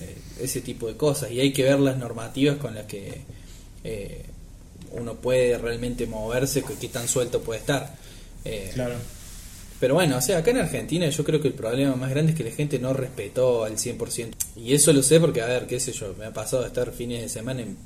eh, 0.00 0.16
ese 0.40 0.60
tipo 0.62 0.88
de 0.88 0.96
cosas, 0.96 1.30
y 1.30 1.40
hay 1.40 1.52
que 1.52 1.62
ver 1.62 1.78
las 1.78 1.96
normativas 1.96 2.56
con 2.56 2.74
las 2.74 2.86
que 2.86 3.20
eh, 3.84 4.24
uno 4.92 5.14
puede 5.14 5.58
realmente 5.58 6.06
moverse, 6.06 6.62
que 6.62 6.74
qué 6.74 6.88
tan 6.88 7.06
suelto 7.08 7.40
puede 7.40 7.60
estar. 7.60 7.94
Eh, 8.44 8.70
Claro. 8.74 8.94
pero 9.78 9.94
bueno, 9.94 10.16
o 10.16 10.20
sea, 10.20 10.38
acá 10.38 10.50
en 10.50 10.58
Argentina 10.58 11.08
yo 11.08 11.24
creo 11.24 11.40
que 11.40 11.48
el 11.48 11.54
problema 11.54 11.94
más 11.96 12.10
grande 12.10 12.32
es 12.32 12.38
que 12.38 12.44
la 12.44 12.50
gente 12.50 12.78
no 12.78 12.92
respetó 12.92 13.64
al 13.64 13.78
100%. 13.78 14.36
Y 14.56 14.74
eso 14.74 14.92
lo 14.92 15.02
sé 15.02 15.20
porque, 15.20 15.40
a 15.42 15.46
ver, 15.46 15.66
qué 15.66 15.80
sé 15.80 15.92
yo, 15.92 16.14
me 16.18 16.26
ha 16.26 16.32
pasado 16.32 16.62
de 16.62 16.68
estar 16.68 16.92
fines 16.92 17.22
de 17.22 17.28
semana 17.28 17.62
en 17.62 17.76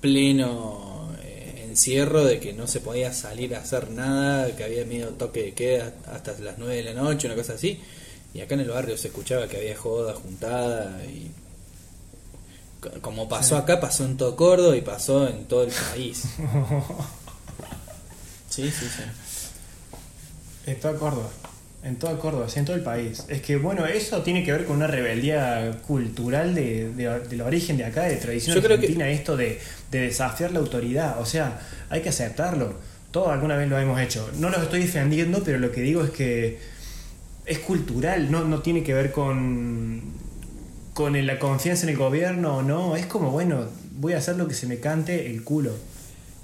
pleno 0.00 1.10
eh, 1.22 1.66
encierro 1.68 2.24
de 2.24 2.38
que 2.40 2.52
no 2.52 2.66
se 2.66 2.80
podía 2.80 3.12
salir 3.12 3.54
a 3.54 3.60
hacer 3.60 3.90
nada, 3.90 4.54
que 4.56 4.64
había 4.64 4.84
medio 4.84 5.08
toque 5.10 5.42
de 5.42 5.54
queda 5.54 5.92
hasta 6.12 6.32
las 6.40 6.58
9 6.58 6.76
de 6.76 6.82
la 6.84 6.94
noche, 6.94 7.26
una 7.26 7.36
cosa 7.36 7.54
así. 7.54 7.80
Y 8.34 8.40
acá 8.40 8.54
en 8.54 8.60
el 8.60 8.68
barrio 8.70 8.96
se 8.96 9.08
escuchaba 9.08 9.48
que 9.48 9.56
había 9.56 9.76
joda 9.76 10.14
juntada 10.14 11.02
y... 11.04 11.30
co- 12.80 13.00
Como 13.00 13.28
pasó 13.28 13.56
Sí. 13.56 13.62
acá, 13.62 13.80
pasó 13.80 14.04
en 14.04 14.16
todo 14.16 14.36
Córdoba 14.36 14.76
y 14.76 14.82
pasó 14.82 15.26
en 15.28 15.44
todo 15.46 15.64
el 15.64 15.72
país. 15.90 16.24
Sí, 18.50 18.70
sí, 18.70 18.86
sí. 18.88 19.02
En 20.66 20.80
toda 20.80 20.94
Córdoba. 20.98 21.28
En 21.82 21.96
toda 21.96 22.18
Córdoba, 22.18 22.46
en 22.56 22.64
todo 22.64 22.74
el 22.76 22.82
país. 22.82 23.24
Es 23.28 23.40
que, 23.40 23.56
bueno, 23.56 23.86
eso 23.86 24.20
tiene 24.22 24.44
que 24.44 24.50
ver 24.50 24.64
con 24.64 24.76
una 24.76 24.88
rebeldía 24.88 25.78
cultural 25.86 26.54
de, 26.54 26.92
de- 26.92 27.20
del 27.20 27.40
origen 27.40 27.76
de 27.76 27.84
acá, 27.84 28.02
de 28.02 28.16
tradición 28.16 28.56
Yo 28.56 28.62
creo 28.62 28.76
que- 28.78 28.86
argentina, 28.86 29.08
esto 29.08 29.36
de, 29.36 29.60
de 29.92 30.00
desafiar 30.00 30.50
la 30.52 30.58
autoridad. 30.58 31.20
O 31.20 31.24
sea, 31.24 31.60
hay 31.88 32.00
que 32.02 32.08
aceptarlo. 32.08 32.74
Todos 33.12 33.28
alguna 33.28 33.56
vez 33.56 33.68
lo 33.68 33.78
hemos 33.78 34.00
hecho. 34.00 34.28
No 34.38 34.50
lo 34.50 34.60
estoy 34.60 34.80
defendiendo, 34.80 35.42
pero 35.44 35.58
lo 35.58 35.70
que 35.70 35.80
digo 35.82 36.02
es 36.02 36.10
que 36.10 36.58
es 37.46 37.58
cultural, 37.60 38.30
no, 38.30 38.44
no 38.44 38.60
tiene 38.60 38.82
que 38.82 38.92
ver 38.92 39.12
con, 39.12 40.02
con 40.94 41.26
la 41.26 41.38
confianza 41.38 41.84
en 41.84 41.90
el 41.90 41.96
gobierno 41.96 42.56
o 42.58 42.62
no. 42.62 42.96
Es 42.96 43.06
como, 43.06 43.30
bueno, 43.30 43.66
voy 43.92 44.14
a 44.14 44.18
hacer 44.18 44.36
lo 44.36 44.48
que 44.48 44.54
se 44.54 44.66
me 44.66 44.78
cante 44.80 45.30
el 45.30 45.44
culo. 45.44 45.72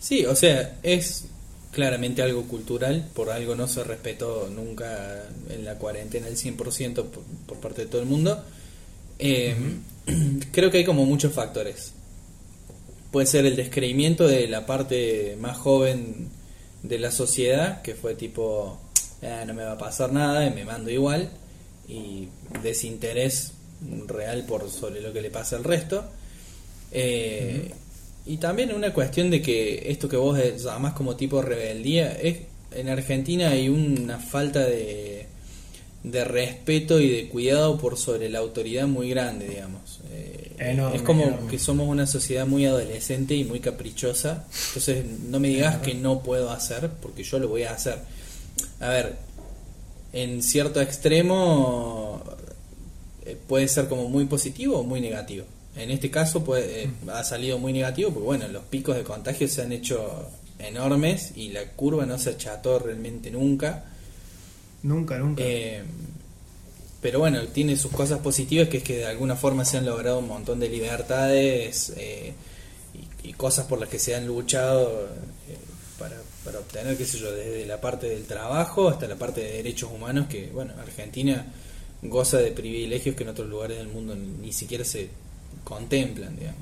Sí, 0.01 0.25
o 0.27 0.35
sea, 0.37 0.77
es 0.83 1.25
claramente 1.75 2.23
algo 2.23 2.45
cultural, 2.45 3.09
por 3.15 3.31
algo 3.31 3.55
no 3.55 3.69
se 3.69 3.85
respetó 3.85 4.49
nunca 4.49 5.25
en 5.51 5.65
la 5.65 5.75
cuarentena 5.77 6.29
el 6.29 6.37
100% 6.37 6.95
por, 7.05 7.23
por 7.47 7.59
parte 7.59 7.83
de 7.83 7.89
todo 7.89 8.01
el 8.01 8.09
mundo. 8.09 8.43
Eh, 9.19 9.55
Creo 10.53 10.71
que 10.71 10.79
hay 10.79 10.85
como 10.85 11.05
muchos 11.05 11.33
factores. 11.33 11.93
Puede 13.11 13.27
ser 13.27 13.47
el 13.47 13.57
descreimiento 13.57 14.27
de 14.27 14.49
la 14.49 14.67
parte 14.67 15.37
más 15.41 15.57
joven 15.57 16.29
de 16.83 16.99
la 16.99 17.11
sociedad, 17.11 17.83
que 17.83 17.95
fue 17.95 18.15
tipo, 18.15 18.79
"Ah, 19.23 19.45
no 19.47 19.55
me 19.55 19.65
va 19.65 19.73
a 19.73 19.79
pasar 19.79 20.13
nada 20.13 20.49
me 20.51 20.65
mando 20.65 20.91
igual, 20.91 21.31
y 21.89 22.29
desinterés 22.63 23.53
real 24.07 24.45
por 24.47 24.71
sobre 24.71 25.01
lo 25.01 25.13
que 25.13 25.21
le 25.23 25.31
pasa 25.31 25.57
al 25.57 25.65
resto. 25.65 26.05
Eh, 26.91 27.73
Y 28.27 28.39
también 28.39 28.75
una 28.75 28.93
cuestión 28.93 29.31
de 29.31 29.43
que 29.43 29.91
esto 29.91 30.09
que 30.09 30.17
vos 30.17 30.39
llamás 30.63 30.95
como 30.95 31.15
tipo 31.17 31.43
rebeldía, 31.43 32.13
es 32.13 32.39
en 32.75 32.89
Argentina 32.89 33.51
hay 33.51 33.69
una 33.69 34.19
falta 34.19 34.61
de, 34.65 35.27
de 36.03 36.25
respeto 36.25 37.01
y 37.01 37.09
de 37.09 37.29
cuidado 37.29 37.79
por 37.79 37.97
sobre 37.97 38.29
la 38.29 38.41
autoridad 38.41 38.87
muy 38.87 39.11
grande, 39.11 39.49
digamos. 39.49 40.01
Eh, 40.13 40.53
Enorme, 40.59 40.97
es 40.97 41.03
como 41.03 41.25
enorme. 41.25 41.51
que 41.51 41.59
somos 41.59 41.89
una 41.89 42.07
sociedad 42.07 42.47
muy 42.47 42.67
adolescente 42.67 43.35
y 43.35 43.45
muy 43.45 43.61
caprichosa, 43.61 44.45
entonces 44.69 45.05
no 45.29 45.41
me 45.41 45.49
digas 45.49 45.79
que 45.79 45.95
no 45.95 46.23
puedo 46.23 46.51
hacer, 46.51 46.91
porque 47.03 47.25
yo 47.25 47.39
lo 47.39 47.49
voy 47.49 47.65
a 47.65 47.73
hacer. 47.73 47.99
A 48.81 48.89
ver, 48.89 49.17
en 50.13 50.43
cierto 50.43 50.81
extremo 50.81 52.23
eh, 53.25 53.37
puede 53.49 53.67
ser 53.69 53.89
como 53.89 54.09
muy 54.09 54.27
positivo 54.27 54.79
o 54.79 54.85
muy 54.85 55.01
negativo. 55.01 55.45
En 55.77 55.91
este 55.91 56.11
caso 56.11 56.45
puede, 56.45 56.85
eh, 56.85 56.91
ha 57.13 57.25
salido 57.25 57.59
muy 57.59 57.73
negativo 57.73 58.11
porque 58.11 58.27
bueno, 58.27 58.49
los 58.49 58.65
picos 58.65 58.97
de 58.97 59.03
contagio 59.03 59.49
se 59.49 59.63
han 59.63 59.73
hecho 59.73 60.31
enormes 60.59 61.33
y 61.37 61.49
la 61.51 61.65
curva 61.73 62.07
no 62.07 62.19
se 62.19 62.31
acható 62.31 62.79
realmente 62.79 63.31
nunca. 63.31 63.85
Nunca, 64.83 65.19
nunca. 65.19 65.43
Eh, 65.43 65.83
pero 67.01 67.19
bueno, 67.19 67.43
tiene 67.49 67.77
sus 67.77 67.93
cosas 67.93 68.21
positivas 68.21 68.69
que 68.69 68.79
es 68.79 68.83
que 68.83 68.97
de 68.99 69.07
alguna 69.07 69.37
forma 69.37 69.65
se 69.65 69.79
han 69.79 69.85
logrado 69.85 70.21
un 70.21 70.29
montón 70.29 70.61
de 70.61 70.69
libertades 70.69 71.93
eh, 71.97 72.33
y, 73.23 73.29
y 73.29 73.33
cosas 73.35 73.67
por 73.67 73.79
las 73.79 73.89
que 73.89 73.99
se 73.99 74.15
han 74.15 74.27
luchado 74.27 75.09
eh, 75.49 75.59
para, 75.99 76.17
para 76.45 76.61
obtener, 76.61 76.97
qué 76.97 77.05
sé 77.05 77.19
yo, 77.19 77.31
desde 77.33 77.67
la 77.67 77.81
parte 77.81 78.09
del 78.09 78.25
trabajo 78.25 78.89
hasta 78.89 79.07
la 79.07 79.17
parte 79.17 79.43
de 79.43 79.53
derechos 79.53 79.91
humanos, 79.93 80.29
que 80.29 80.47
bueno, 80.47 80.73
Argentina 80.81 81.47
goza 82.03 82.39
de 82.39 82.53
privilegios 82.53 83.17
que 83.17 83.23
en 83.23 83.31
otros 83.31 83.49
lugares 83.49 83.79
del 83.79 83.89
mundo 83.89 84.15
ni 84.15 84.53
siquiera 84.53 84.85
se 84.85 85.09
contemplan, 85.63 86.37
digamos. 86.37 86.61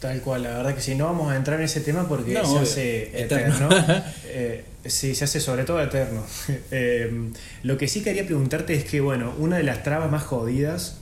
Tal 0.00 0.20
cual, 0.20 0.42
la 0.42 0.50
verdad 0.50 0.74
que 0.74 0.82
sí, 0.82 0.94
no 0.94 1.06
vamos 1.06 1.32
a 1.32 1.36
entrar 1.36 1.58
en 1.58 1.64
ese 1.64 1.80
tema 1.80 2.06
porque 2.06 2.34
No, 2.34 2.44
se 2.44 2.50
obvio, 2.50 2.60
hace 2.62 3.22
eterno. 3.22 3.68
eterno. 3.70 4.02
Eh, 4.26 4.64
sí, 4.84 5.14
se 5.14 5.24
hace 5.24 5.40
sobre 5.40 5.64
todo 5.64 5.80
eterno. 5.82 6.22
Eh, 6.70 7.30
lo 7.62 7.78
que 7.78 7.88
sí 7.88 8.02
quería 8.02 8.26
preguntarte 8.26 8.74
es 8.74 8.84
que, 8.84 9.00
bueno, 9.00 9.32
una 9.38 9.56
de 9.56 9.62
las 9.62 9.82
trabas 9.82 10.10
más 10.10 10.24
jodidas, 10.24 10.96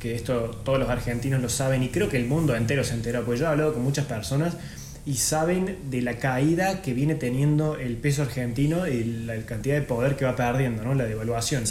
que 0.00 0.14
esto 0.14 0.58
todos 0.64 0.78
los 0.78 0.88
argentinos 0.88 1.42
lo 1.42 1.48
saben 1.48 1.82
y 1.82 1.88
creo 1.90 2.08
que 2.08 2.16
el 2.16 2.26
mundo 2.26 2.54
entero 2.56 2.84
se 2.84 2.94
enteró, 2.94 3.24
porque 3.24 3.40
yo 3.40 3.46
he 3.46 3.48
hablado 3.48 3.74
con 3.74 3.82
muchas 3.82 4.06
personas 4.06 4.54
y 5.04 5.16
saben 5.16 5.76
de 5.90 6.02
la 6.02 6.18
caída 6.18 6.82
que 6.82 6.94
viene 6.94 7.14
teniendo 7.14 7.76
el 7.76 7.96
peso 7.96 8.22
argentino 8.22 8.86
y 8.86 9.04
la 9.04 9.36
cantidad 9.46 9.74
de 9.76 9.82
poder 9.82 10.16
que 10.16 10.24
va 10.24 10.34
perdiendo, 10.34 10.82
¿no? 10.82 10.94
la 10.94 11.04
devaluación. 11.04 11.64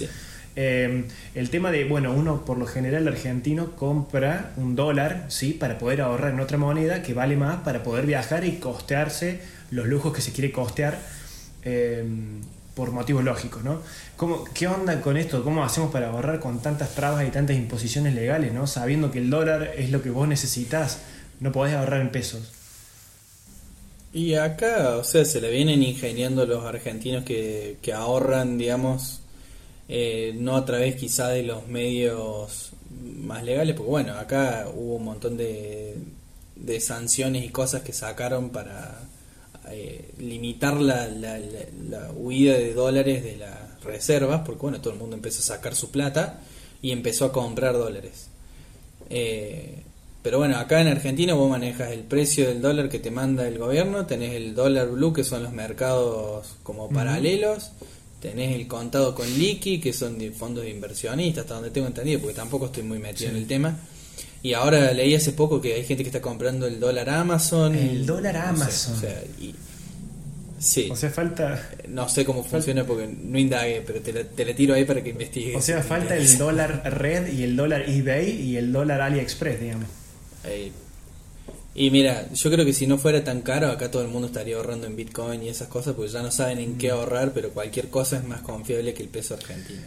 Eh, 0.55 1.03
el 1.33 1.49
tema 1.49 1.71
de, 1.71 1.83
bueno, 1.83 2.13
uno 2.13 2.45
por 2.45 2.57
lo 2.57 2.65
general 2.65 3.07
argentino 3.07 3.75
compra 3.75 4.53
un 4.55 4.75
dólar, 4.75 5.25
¿sí? 5.27 5.51
Para 5.51 5.77
poder 5.77 6.01
ahorrar 6.01 6.33
en 6.33 6.39
otra 6.39 6.57
moneda 6.57 7.01
que 7.01 7.13
vale 7.13 7.35
más 7.35 7.57
para 7.57 7.83
poder 7.83 8.05
viajar 8.05 8.45
y 8.45 8.53
costearse 8.57 9.41
los 9.71 9.85
lujos 9.87 10.13
que 10.13 10.21
se 10.21 10.31
quiere 10.31 10.51
costear 10.51 10.97
eh, 11.63 12.05
por 12.73 12.91
motivos 12.91 13.23
lógicos, 13.23 13.63
¿no? 13.63 13.81
¿Cómo, 14.15 14.45
¿Qué 14.53 14.67
onda 14.67 15.01
con 15.01 15.17
esto? 15.17 15.43
¿Cómo 15.43 15.63
hacemos 15.63 15.91
para 15.91 16.09
ahorrar 16.09 16.39
con 16.39 16.61
tantas 16.61 16.95
trabas 16.95 17.27
y 17.27 17.31
tantas 17.31 17.57
imposiciones 17.57 18.13
legales, 18.15 18.53
¿no? 18.53 18.65
Sabiendo 18.67 19.11
que 19.11 19.19
el 19.19 19.29
dólar 19.29 19.73
es 19.77 19.91
lo 19.91 20.01
que 20.01 20.09
vos 20.09 20.27
necesitas, 20.27 20.99
no 21.41 21.51
podés 21.51 21.75
ahorrar 21.75 22.01
en 22.01 22.11
pesos. 22.11 22.51
Y 24.13 24.35
acá, 24.35 24.95
o 24.95 25.03
sea, 25.03 25.25
se 25.25 25.41
le 25.41 25.51
vienen 25.51 25.83
ingeniando 25.83 26.45
los 26.45 26.63
argentinos 26.63 27.25
que, 27.25 27.77
que 27.81 27.91
ahorran, 27.91 28.57
digamos, 28.57 29.21
eh, 29.87 30.33
no 30.37 30.55
a 30.55 30.65
través 30.65 30.95
quizá 30.95 31.29
de 31.29 31.43
los 31.43 31.67
medios 31.67 32.71
más 33.01 33.43
legales, 33.43 33.75
porque 33.75 33.89
bueno, 33.89 34.13
acá 34.13 34.67
hubo 34.73 34.95
un 34.95 35.05
montón 35.05 35.37
de, 35.37 35.95
de 36.55 36.79
sanciones 36.79 37.43
y 37.43 37.49
cosas 37.49 37.81
que 37.83 37.93
sacaron 37.93 38.49
para 38.49 38.99
eh, 39.71 40.11
limitar 40.19 40.79
la, 40.79 41.07
la, 41.07 41.39
la, 41.39 42.11
huida 42.15 42.53
de 42.53 42.73
dólares 42.73 43.23
de 43.23 43.37
las 43.37 43.83
reservas, 43.83 44.41
porque 44.45 44.61
bueno, 44.61 44.81
todo 44.81 44.93
el 44.93 44.99
mundo 44.99 45.15
empezó 45.15 45.39
a 45.39 45.57
sacar 45.57 45.75
su 45.75 45.91
plata 45.91 46.39
y 46.81 46.91
empezó 46.91 47.25
a 47.25 47.31
comprar 47.31 47.73
dólares. 47.73 48.27
Eh, 49.09 49.83
pero 50.21 50.39
bueno, 50.39 50.57
acá 50.57 50.81
en 50.81 50.87
Argentina 50.87 51.35
vos 51.35 51.49
manejas 51.49 51.91
el 51.91 52.01
precio 52.01 52.47
del 52.47 52.61
dólar 52.61 52.89
que 52.89 52.99
te 52.99 53.11
manda 53.11 53.47
el 53.47 53.59
gobierno, 53.59 54.07
tenés 54.07 54.33
el 54.33 54.55
dólar 54.55 54.89
blue, 54.89 55.13
que 55.13 55.23
son 55.23 55.43
los 55.43 55.51
mercados 55.51 56.55
como 56.63 56.89
paralelos, 56.89 57.71
tenés 58.25 58.55
el 58.55 58.67
contado 58.67 59.13
con 59.13 59.27
liqui, 59.37 59.79
que 59.79 59.93
son 59.93 60.17
de 60.17 60.31
fondos 60.31 60.63
de 60.63 60.71
inversionistas, 60.71 61.43
hasta 61.43 61.55
donde 61.55 61.69
tengo 61.69 61.85
entendido, 61.85 62.19
porque 62.19 62.33
tampoco 62.33 62.65
estoy 62.65 62.81
muy 62.81 62.97
metido 62.97 63.29
en 63.29 63.37
el 63.37 63.45
tema. 63.45 63.77
Y 64.41 64.53
ahora 64.53 64.91
leí 64.93 65.13
hace 65.13 65.31
poco 65.31 65.61
que 65.61 65.75
hay 65.75 65.83
gente 65.85 66.03
que 66.03 66.09
está 66.09 66.21
comprando 66.21 66.65
el 66.65 66.79
dólar 66.79 67.09
Amazon. 67.09 67.75
El 67.75 68.05
dólar 68.05 68.37
Amazon. 68.37 68.95
o 68.95 68.99
sea, 68.99 69.23
y, 69.39 69.53
sí. 70.57 70.89
O 70.91 70.95
sea, 70.95 71.11
falta. 71.11 71.69
No 71.87 72.09
sé 72.09 72.25
cómo 72.25 72.43
funciona 72.43 72.83
porque 72.83 73.07
no 73.07 73.37
indagué, 73.37 73.83
pero 73.85 74.01
te 74.01 74.45
la, 74.45 74.55
tiro 74.55 74.73
ahí 74.73 74.85
para 74.85 75.03
que 75.03 75.11
investigues. 75.11 75.55
O 75.55 75.61
sea, 75.61 75.83
falta 75.83 76.15
el 76.15 76.37
dólar 76.39 76.81
red 76.97 77.31
y 77.31 77.43
el 77.43 77.55
dólar 77.55 77.87
eBay 77.87 78.41
y 78.41 78.57
el 78.57 78.71
dólar 78.71 79.01
AliExpress, 79.01 79.61
digamos. 79.61 79.87
Y 81.77 81.91
mira, 81.91 82.31
yo 82.33 82.49
creo 82.49 82.63
que 82.63 82.71
si 82.71 82.87
no 82.87 82.97
fuera 82.97 83.21
tan 83.25 83.41
caro, 83.41 83.67
acá 83.67 83.91
todo 83.91 84.01
el 84.01 84.07
mundo 84.07 84.27
estaría 84.27 84.55
ahorrando 84.55 84.87
en 84.87 84.95
Bitcoin 84.95 85.43
y 85.43 85.49
esas 85.49 85.67
cosas, 85.67 85.93
porque 85.93 86.09
ya 86.09 86.21
no 86.21 86.31
saben 86.31 86.59
en 86.59 86.77
qué 86.77 86.89
mm. 86.89 86.95
ahorrar, 86.95 87.33
pero 87.33 87.49
cualquier 87.49 87.89
cosa 87.89 88.17
es 88.17 88.23
más 88.23 88.41
confiable 88.41 88.93
que 88.93 89.03
el 89.03 89.09
peso 89.09 89.33
argentino. 89.33 89.81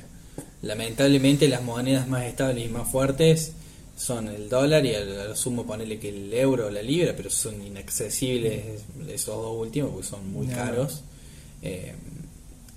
Lamentablemente 0.61 1.49
las 1.49 1.63
monedas 1.63 2.07
más 2.07 2.25
estables 2.25 2.67
y 2.67 2.69
más 2.69 2.91
fuertes 2.91 3.53
son 3.97 4.29
el 4.29 4.51
dólar 4.51 4.85
y 4.85 4.95
al, 4.95 5.35
sumo 5.35 5.67
ponerle 5.67 5.99
que 5.99 6.11
el 6.11 6.33
euro 6.35 6.67
o 6.67 6.71
la 6.71 6.83
libra, 6.83 7.15
pero 7.17 7.31
son 7.31 7.61
inaccesibles 7.67 8.83
esos 9.09 9.37
dos 9.37 9.57
últimos 9.59 9.91
porque 9.91 10.07
son 10.07 10.31
muy 10.31 10.47
caros. 10.47 11.03
Eh, 11.63 11.95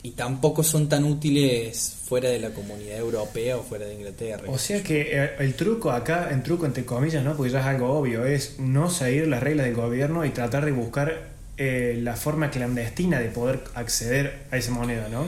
y 0.04 0.12
tampoco 0.12 0.64
son 0.64 0.90
tan 0.90 1.04
útiles 1.04 1.98
fuera 2.06 2.30
de 2.30 2.40
la 2.40 2.50
comunidad 2.50 2.98
europea 2.98 3.58
o 3.58 3.64
fuera 3.64 3.86
de 3.86 3.94
Inglaterra. 3.94 4.44
O 4.48 4.58
sea 4.58 4.82
que 4.82 5.10
eh, 5.12 5.32
el 5.40 5.54
truco 5.54 5.92
acá, 5.92 6.30
en 6.32 6.42
truco 6.44 6.66
entre 6.66 6.86
comillas, 6.86 7.24
¿no? 7.24 7.36
porque 7.38 7.52
ya 7.52 7.60
es 7.60 7.66
algo 7.66 7.92
obvio, 7.92 8.26
es 8.26 8.60
no 8.60 8.90
seguir 8.90 9.28
las 9.28 9.44
reglas 9.44 9.68
del 9.68 9.76
gobierno 9.76 10.26
y 10.26 10.32
tratar 10.32 10.66
de 10.66 10.72
buscar 10.72 11.30
eh, 11.58 12.00
la 12.02 12.16
forma 12.16 12.50
clandestina 12.50 13.20
de 13.20 13.30
poder 13.30 13.64
acceder 13.76 14.46
a 14.50 14.58
esa 14.58 14.72
moneda, 14.72 15.08
¿no? 15.10 15.26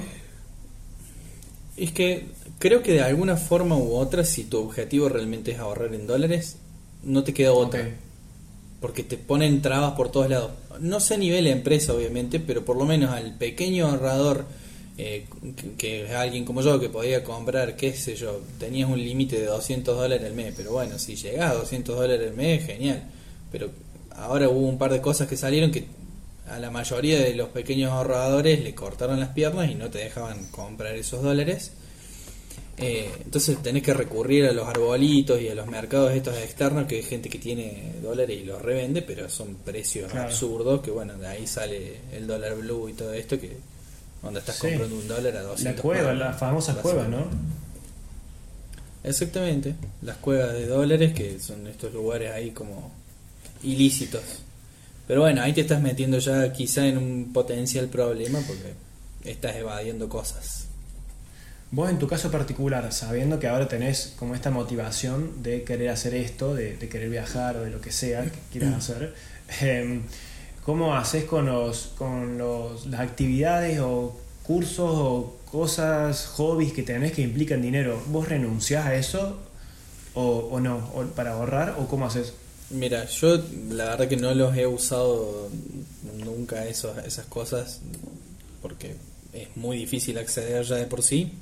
Es 1.77 1.91
que 1.91 2.25
creo 2.59 2.81
que 2.81 2.93
de 2.93 3.01
alguna 3.01 3.37
forma 3.37 3.77
u 3.77 3.93
otra, 3.93 4.23
si 4.23 4.43
tu 4.43 4.57
objetivo 4.59 5.09
realmente 5.09 5.51
es 5.51 5.59
ahorrar 5.59 5.93
en 5.93 6.07
dólares, 6.07 6.57
no 7.03 7.23
te 7.23 7.33
queda 7.33 7.53
otra. 7.53 7.87
Porque 8.79 9.03
te 9.03 9.17
ponen 9.17 9.61
trabas 9.61 9.93
por 9.93 10.11
todos 10.11 10.29
lados. 10.29 10.51
No 10.79 10.99
sé 10.99 11.13
a 11.13 11.17
nivel 11.17 11.45
de 11.45 11.51
empresa, 11.51 11.93
obviamente, 11.93 12.39
pero 12.39 12.65
por 12.65 12.77
lo 12.77 12.85
menos 12.85 13.11
al 13.11 13.37
pequeño 13.37 13.87
ahorrador 13.87 14.45
eh, 14.97 15.25
que, 15.77 16.07
alguien 16.09 16.45
como 16.45 16.61
yo 16.61 16.79
que 16.79 16.89
podía 16.89 17.23
comprar, 17.23 17.75
qué 17.75 17.93
sé 17.93 18.15
yo, 18.15 18.41
tenías 18.59 18.89
un 18.89 18.99
límite 18.99 19.39
de 19.39 19.45
200 19.45 19.95
dólares 19.97 20.25
al 20.25 20.33
mes, 20.33 20.53
pero 20.55 20.71
bueno, 20.71 20.99
si 20.99 21.15
llegás 21.15 21.51
a 21.51 21.55
200 21.55 21.95
dólares 21.95 22.29
al 22.29 22.35
mes, 22.35 22.65
genial. 22.65 23.03
Pero 23.51 23.71
ahora 24.11 24.49
hubo 24.49 24.67
un 24.67 24.77
par 24.77 24.91
de 24.91 25.01
cosas 25.01 25.27
que 25.27 25.37
salieron 25.37 25.71
que 25.71 25.85
a 26.47 26.59
la 26.59 26.69
mayoría 26.69 27.19
de 27.19 27.33
los 27.33 27.49
pequeños 27.49 27.91
ahorradores 27.91 28.63
le 28.63 28.75
cortaron 28.75 29.19
las 29.19 29.29
piernas 29.29 29.71
y 29.71 29.75
no 29.75 29.89
te 29.89 29.99
dejaban 29.99 30.45
comprar 30.51 30.95
esos 30.95 31.23
dólares. 31.23 31.71
Eh, 32.77 33.09
entonces 33.23 33.61
tenés 33.61 33.83
que 33.83 33.93
recurrir 33.93 34.45
a 34.45 34.51
los 34.51 34.67
arbolitos 34.67 35.39
y 35.39 35.47
a 35.47 35.55
los 35.55 35.67
mercados 35.67 36.11
estos 36.11 36.35
externos 36.37 36.87
que 36.87 36.95
hay 36.97 37.03
gente 37.03 37.29
que 37.29 37.37
tiene 37.37 37.93
dólares 38.01 38.39
y 38.41 38.45
los 38.45 38.61
revende, 38.61 39.03
pero 39.03 39.29
son 39.29 39.55
precios 39.55 40.13
absurdos 40.15 40.81
que 40.81 40.89
bueno, 40.89 41.15
de 41.15 41.27
ahí 41.27 41.47
sale 41.47 41.97
el 42.11 42.25
dólar 42.25 42.55
blue 42.55 42.89
y 42.89 42.93
todo 42.93 43.13
esto 43.13 43.39
que 43.39 43.57
donde 44.23 44.39
estás 44.39 44.57
comprando 44.57 44.95
un 44.95 45.07
dólar 45.07 45.37
a 45.37 45.41
200 45.41 45.75
La 45.75 45.81
cueva, 45.81 46.13
las 46.13 46.39
famosas 46.39 46.77
cuevas, 46.77 47.09
¿no? 47.09 47.27
Exactamente, 49.03 49.75
las 50.01 50.17
cuevas 50.17 50.53
de 50.53 50.65
dólares 50.65 51.13
que 51.13 51.39
son 51.39 51.67
estos 51.67 51.93
lugares 51.93 52.31
ahí 52.31 52.51
como 52.51 52.91
ilícitos. 53.61 54.23
Pero 55.07 55.21
bueno, 55.21 55.41
ahí 55.41 55.51
te 55.51 55.61
estás 55.61 55.81
metiendo 55.81 56.19
ya 56.19 56.53
quizá 56.53 56.87
en 56.87 56.97
un 56.97 57.33
potencial 57.33 57.87
problema 57.87 58.39
porque 58.47 58.73
estás 59.29 59.57
evadiendo 59.57 60.07
cosas. 60.07 60.67
Vos 61.71 61.89
en 61.89 61.99
tu 61.99 62.07
caso 62.07 62.31
particular, 62.31 62.93
sabiendo 62.93 63.39
que 63.39 63.47
ahora 63.47 63.67
tenés 63.67 64.13
como 64.17 64.35
esta 64.35 64.51
motivación 64.51 65.43
de 65.43 65.63
querer 65.63 65.89
hacer 65.89 66.13
esto, 66.13 66.55
de, 66.55 66.77
querer 66.77 67.09
viajar 67.09 67.57
o 67.57 67.61
de 67.61 67.71
lo 67.71 67.81
que 67.81 67.91
sea 67.91 68.23
que 68.23 68.39
quieras 68.51 68.75
hacer, 68.75 69.13
eh, 69.61 69.99
¿Cómo 70.65 70.95
haces 70.95 71.25
con, 71.25 71.45
los, 71.47 71.91
con 71.97 72.37
los, 72.37 72.85
las 72.87 73.01
actividades 73.01 73.79
o 73.79 74.15
cursos 74.43 74.91
o 74.91 75.37
cosas, 75.51 76.25
hobbies 76.27 76.73
que 76.73 76.83
tenés 76.83 77.11
que 77.11 77.21
implican 77.21 77.61
dinero? 77.61 78.01
¿Vos 78.07 78.29
renunciás 78.29 78.85
a 78.85 78.95
eso 78.95 79.37
o, 80.13 80.49
o 80.51 80.59
no? 80.59 80.77
¿O 80.95 81.03
¿Para 81.15 81.33
ahorrar 81.33 81.75
o 81.79 81.87
cómo 81.87 82.05
haces? 82.05 82.33
Mira, 82.69 83.05
yo 83.05 83.43
la 83.69 83.85
verdad 83.85 84.07
que 84.07 84.17
no 84.17 84.33
los 84.33 84.55
he 84.55 84.65
usado 84.65 85.49
nunca 86.23 86.65
esos, 86.65 86.97
esas 87.05 87.25
cosas 87.25 87.81
porque 88.61 88.95
es 89.33 89.55
muy 89.55 89.77
difícil 89.77 90.17
acceder 90.17 90.63
ya 90.63 90.77
de 90.77 90.85
por 90.85 91.03
sí. 91.03 91.33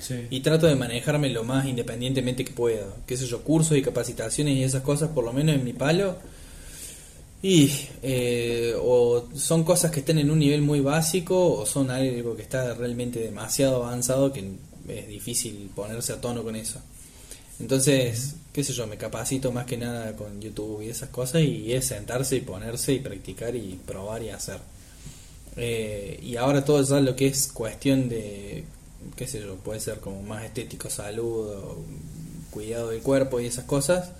sí. 0.00 0.26
Y 0.30 0.40
trato 0.40 0.66
de 0.66 0.74
manejarme 0.74 1.28
lo 1.28 1.44
más 1.44 1.66
independientemente 1.66 2.44
que 2.44 2.52
pueda. 2.52 2.86
Qué 3.06 3.16
sé 3.16 3.26
yo, 3.26 3.42
cursos 3.42 3.76
y 3.76 3.82
capacitaciones 3.82 4.54
y 4.54 4.62
esas 4.64 4.82
cosas, 4.82 5.10
por 5.10 5.24
lo 5.24 5.32
menos 5.32 5.54
en 5.54 5.64
mi 5.64 5.74
palo, 5.74 6.16
y 7.42 7.70
eh, 8.02 8.74
o 8.80 9.28
son 9.34 9.64
cosas 9.64 9.90
que 9.90 10.00
estén 10.00 10.18
en 10.18 10.30
un 10.30 10.38
nivel 10.38 10.62
muy 10.62 10.80
básico 10.80 11.54
o 11.54 11.66
son 11.66 11.90
algo 11.90 12.36
que 12.36 12.42
está 12.42 12.72
realmente 12.74 13.18
demasiado 13.18 13.84
avanzado 13.84 14.32
que 14.32 14.48
es 14.88 15.08
difícil 15.08 15.68
ponerse 15.74 16.12
a 16.12 16.20
tono 16.20 16.44
con 16.44 16.54
eso. 16.54 16.80
Entonces, 17.58 18.36
qué 18.52 18.62
sé 18.62 18.72
yo, 18.72 18.86
me 18.86 18.96
capacito 18.96 19.50
más 19.52 19.66
que 19.66 19.76
nada 19.76 20.14
con 20.16 20.40
YouTube 20.40 20.82
y 20.82 20.88
esas 20.88 21.08
cosas 21.10 21.42
y 21.42 21.72
es 21.72 21.86
sentarse 21.86 22.36
y 22.36 22.40
ponerse 22.40 22.92
y 22.92 23.00
practicar 23.00 23.54
y 23.56 23.78
probar 23.86 24.22
y 24.22 24.30
hacer. 24.30 24.58
Eh, 25.56 26.20
y 26.22 26.36
ahora 26.36 26.64
todo 26.64 26.82
ya 26.82 27.00
lo 27.00 27.14
que 27.16 27.26
es 27.26 27.48
cuestión 27.48 28.08
de, 28.08 28.64
qué 29.16 29.26
sé 29.26 29.40
yo, 29.40 29.56
puede 29.56 29.80
ser 29.80 29.98
como 29.98 30.22
más 30.22 30.44
estético, 30.44 30.90
salud 30.90 31.50
o 31.50 31.84
cuidado 32.50 32.90
del 32.90 33.02
cuerpo 33.02 33.40
y 33.40 33.46
esas 33.46 33.64
cosas. 33.64 34.10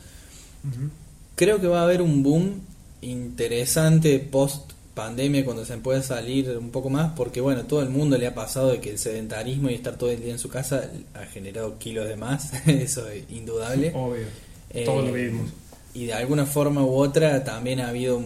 Creo 1.34 1.60
que 1.60 1.66
va 1.66 1.80
a 1.80 1.84
haber 1.84 2.02
un 2.02 2.22
boom 2.22 2.60
interesante 3.02 4.18
post 4.18 4.72
pandemia 4.94 5.44
cuando 5.44 5.64
se 5.64 5.76
puede 5.78 6.02
salir 6.02 6.50
un 6.50 6.70
poco 6.70 6.90
más 6.90 7.12
porque 7.16 7.40
bueno 7.40 7.64
todo 7.64 7.82
el 7.82 7.88
mundo 7.88 8.18
le 8.18 8.26
ha 8.26 8.34
pasado 8.34 8.70
de 8.70 8.80
que 8.80 8.90
el 8.90 8.98
sedentarismo 8.98 9.70
y 9.70 9.74
estar 9.74 9.96
todo 9.96 10.10
el 10.10 10.22
día 10.22 10.32
en 10.32 10.38
su 10.38 10.48
casa 10.48 10.90
ha 11.14 11.24
generado 11.26 11.78
kilos 11.78 12.06
de 12.08 12.16
más 12.16 12.52
eso 12.66 13.08
es 13.08 13.24
indudable. 13.30 13.92
Obvio. 13.94 14.26
Eh, 14.70 14.84
todos 14.84 15.06
lo 15.06 15.12
vimos 15.12 15.50
y 15.94 16.06
de 16.06 16.14
alguna 16.14 16.46
forma 16.46 16.82
u 16.82 16.94
otra 16.94 17.44
también 17.44 17.80
ha 17.80 17.88
habido 17.88 18.22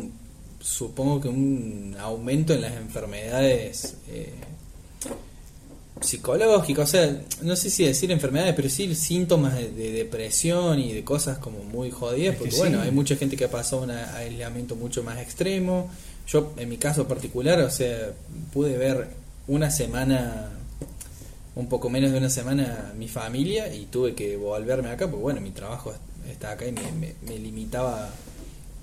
supongo 0.60 1.20
que 1.20 1.28
un 1.28 1.96
aumento 1.98 2.52
en 2.54 2.62
las 2.62 2.74
enfermedades 2.74 3.96
eh, 4.08 4.32
psicológico, 6.00 6.82
o 6.82 6.86
sea, 6.86 7.20
no 7.42 7.56
sé 7.56 7.70
si 7.70 7.84
decir 7.84 8.10
enfermedades, 8.10 8.54
pero 8.54 8.68
sí 8.68 8.94
síntomas 8.94 9.54
de, 9.54 9.92
depresión 9.92 10.78
y 10.78 10.92
de 10.92 11.04
cosas 11.04 11.38
como 11.38 11.64
muy 11.64 11.90
jodidas, 11.90 12.36
porque 12.36 12.56
bueno, 12.56 12.80
hay 12.82 12.90
mucha 12.90 13.16
gente 13.16 13.36
que 13.36 13.46
ha 13.46 13.50
pasado 13.50 13.82
un 13.82 13.90
aislamiento 13.90 14.76
mucho 14.76 15.02
más 15.02 15.18
extremo. 15.18 15.90
Yo, 16.26 16.52
en 16.56 16.68
mi 16.68 16.76
caso 16.76 17.08
particular, 17.08 17.60
o 17.60 17.70
sea, 17.70 18.12
pude 18.52 18.76
ver 18.76 19.08
una 19.46 19.70
semana, 19.70 20.50
un 21.54 21.68
poco 21.68 21.88
menos 21.88 22.12
de 22.12 22.18
una 22.18 22.30
semana, 22.30 22.92
mi 22.96 23.08
familia 23.08 23.72
y 23.72 23.86
tuve 23.86 24.14
que 24.14 24.36
volverme 24.36 24.90
acá, 24.90 25.08
porque 25.08 25.22
bueno, 25.22 25.40
mi 25.40 25.50
trabajo 25.50 25.94
está 26.30 26.52
acá 26.52 26.66
y 26.66 26.72
me, 26.72 27.14
me 27.26 27.38
limitaba 27.38 28.10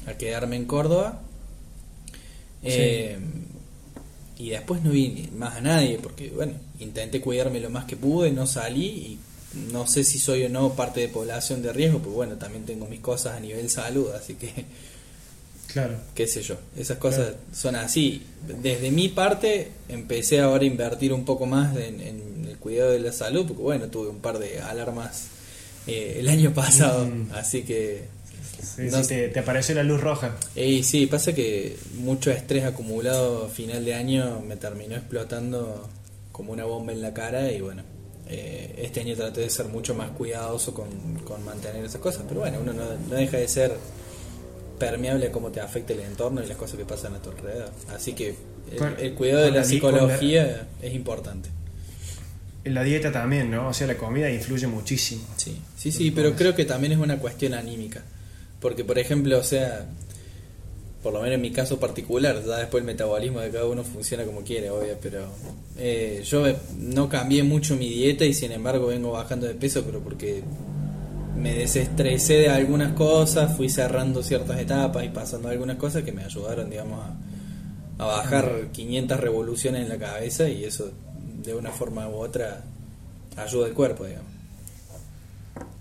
a 0.08 0.14
quedarme 0.14 0.56
en 0.56 0.66
Córdoba. 0.66 1.22
Eh, 2.64 3.18
y 4.38 4.50
después 4.50 4.82
no 4.84 4.92
vi 4.92 5.30
más 5.36 5.58
a 5.58 5.62
nadie, 5.62 6.00
porque 6.02 6.30
bueno, 6.30 6.54
intenté 6.84 7.20
cuidarme 7.22 7.60
lo 7.60 7.70
más 7.70 7.86
que 7.86 7.96
pude, 7.98 8.32
no 8.32 8.46
salí 8.46 8.86
y 8.86 9.20
no 9.72 9.88
sé 9.88 10.04
si 10.04 10.20
soy 10.20 10.44
o 10.46 10.50
no 10.50 10.74
parte 10.74 11.00
de 11.02 11.08
población 11.10 11.62
de 11.62 11.72
riesgo, 11.74 12.00
pero 12.00 12.12
bueno, 12.12 12.36
también 12.36 12.66
tengo 12.66 12.86
mis 12.88 13.00
cosas 13.00 13.38
a 13.38 13.40
nivel 13.40 13.70
salud, 13.70 14.12
así 14.12 14.36
que 14.36 14.52
Claro. 15.68 15.96
qué 16.14 16.28
sé 16.28 16.44
yo, 16.44 16.56
esas 16.78 16.98
cosas 17.00 17.34
son 17.52 17.76
así. 17.76 18.22
Desde 18.62 18.92
mi 18.92 19.10
parte 19.10 19.70
empecé 19.90 20.40
ahora 20.40 20.64
a 20.64 20.68
invertir 20.68 21.12
un 21.14 21.26
poco 21.26 21.48
más 21.48 21.76
en, 21.78 22.00
en 22.00 22.46
el 22.48 22.58
cuidado 22.58 22.92
de 22.92 23.00
la 23.00 23.12
salud, 23.12 23.46
porque 23.48 23.64
bueno, 23.64 23.88
tuve 23.88 24.10
un 24.10 24.20
par 24.20 24.38
de 24.38 24.60
alarmas 24.62 25.28
eh, 25.88 26.18
el 26.20 26.30
año 26.30 26.54
pasado, 26.54 27.06
Mm. 27.08 27.32
así 27.34 27.64
que... 27.64 28.04
Sí, 28.64 28.84
no 28.84 29.02
sí, 29.02 29.10
te, 29.10 29.28
te 29.30 29.40
apareció 29.40 29.76
la 29.76 29.84
luz 29.84 30.00
roja. 30.00 30.36
Y 30.56 30.84
sí, 30.84 31.06
pasa 31.08 31.34
que 31.34 31.76
mucho 31.98 32.32
estrés 32.32 32.64
acumulado 32.64 33.46
a 33.46 33.50
final 33.50 33.84
de 33.84 33.94
año 33.94 34.42
me 34.48 34.56
terminó 34.56 34.96
explotando 34.96 35.90
como 36.34 36.52
una 36.52 36.66
bomba 36.66 36.92
en 36.92 37.02
la 37.02 37.14
cara 37.14 37.50
y 37.52 37.62
bueno, 37.62 37.84
eh, 38.28 38.76
este 38.80 39.00
año 39.00 39.16
traté 39.16 39.40
de 39.42 39.50
ser 39.50 39.68
mucho 39.68 39.96
más 39.96 40.10
cuidadoso 40.12 40.74
con, 40.74 40.88
con 41.24 41.46
mantener 41.46 41.86
esas 41.86 42.02
cosas, 42.02 42.24
pero 42.28 42.42
bueno, 42.42 42.58
uno 42.62 42.74
no, 42.74 42.84
no 43.10 43.16
deja 43.16 43.38
de 43.38 43.48
ser 43.48 43.72
permeable 44.80 45.28
a 45.28 45.32
cómo 45.32 45.52
te 45.52 45.62
afecta 45.62 45.94
el 45.94 46.02
entorno 46.02 46.44
y 46.44 46.48
las 46.48 46.58
cosas 46.58 46.78
que 46.78 46.86
pasan 46.86 47.14
a 47.16 47.22
tu 47.22 47.30
alrededor. 47.30 47.70
Así 47.96 48.14
que 48.14 48.36
el, 48.72 48.78
Con- 48.78 48.96
el 49.00 49.14
cuidado 49.14 49.44
de 49.44 49.52
la 49.52 49.64
psicología 49.64 50.68
es 50.82 50.94
importante. 50.94 51.50
En 52.66 52.74
la 52.74 52.84
dieta 52.84 53.12
también, 53.12 53.52
¿no? 53.52 53.68
O 53.70 53.74
sea, 53.74 53.88
la 53.88 53.98
comida 53.98 54.30
influye 54.30 54.68
muchísimo. 54.68 55.24
Sí, 55.38 55.62
sí, 55.78 55.92
sí, 55.92 56.12
pero 56.12 56.34
creo 56.34 56.56
que 56.56 56.66
también 56.66 56.94
es 56.94 57.00
una 57.00 57.18
cuestión 57.20 57.54
anímica. 57.54 58.02
Porque, 58.62 58.86
por 58.86 58.98
ejemplo, 58.98 59.38
o 59.38 59.44
sea, 59.44 59.86
por 61.04 61.14
lo 61.14 61.22
menos 61.22 61.36
en 61.36 61.42
mi 61.42 61.52
caso 61.52 61.80
particular, 61.80 62.42
ya 62.46 62.58
después 62.58 62.82
el 62.82 62.88
metabolismo 62.88 63.42
de 63.42 63.52
cada 63.52 63.66
uno 63.66 63.84
funciona 63.84 64.24
como 64.24 64.42
quiere, 64.42 64.70
obvio, 64.70 64.98
pero 65.02 65.28
eh, 65.78 66.24
yo 66.26 66.46
no 66.80 67.10
cambié 67.10 67.44
mucho 67.44 67.76
mi 67.76 67.90
dieta 67.90 68.24
y 68.24 68.34
sin 68.34 68.54
embargo 68.54 68.88
vengo 68.88 69.12
bajando 69.12 69.46
de 69.46 69.54
peso, 69.54 69.84
pero 69.86 70.00
porque 70.00 70.44
me 71.38 71.54
desestresé 71.56 72.36
de 72.36 72.50
algunas 72.50 72.94
cosas, 72.94 73.58
fui 73.58 73.70
cerrando 73.70 74.24
ciertas 74.24 74.60
etapas 74.60 75.04
y 75.04 75.10
pasando 75.10 75.50
algunas 75.50 75.76
cosas 75.76 76.04
que 76.04 76.14
me 76.14 76.24
ayudaron, 76.24 76.70
digamos, 76.70 77.00
a, 77.04 78.04
a 78.04 78.06
bajar 78.06 78.70
500 78.72 79.20
revoluciones 79.20 79.82
en 79.82 79.90
la 79.90 79.98
cabeza 79.98 80.48
y 80.48 80.64
eso 80.64 80.90
de 81.44 81.54
una 81.54 81.72
forma 81.72 82.08
u 82.08 82.14
otra 82.14 82.64
ayuda 83.36 83.68
al 83.68 83.74
cuerpo, 83.74 84.06
digamos. 84.06 84.32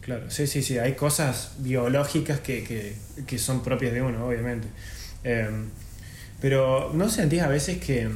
Claro, 0.00 0.30
sí, 0.32 0.48
sí, 0.48 0.62
sí. 0.62 0.78
Hay 0.78 0.94
cosas 0.94 1.52
biológicas 1.58 2.40
que, 2.40 2.64
que, 2.64 2.96
que 3.24 3.38
son 3.38 3.62
propias 3.62 3.92
de 3.92 4.02
uno, 4.02 4.26
obviamente. 4.26 4.66
Eh, 5.24 5.48
pero 6.40 6.90
¿no 6.92 7.08
sentís 7.08 7.40
a 7.42 7.48
veces 7.48 7.78
que, 7.78 8.08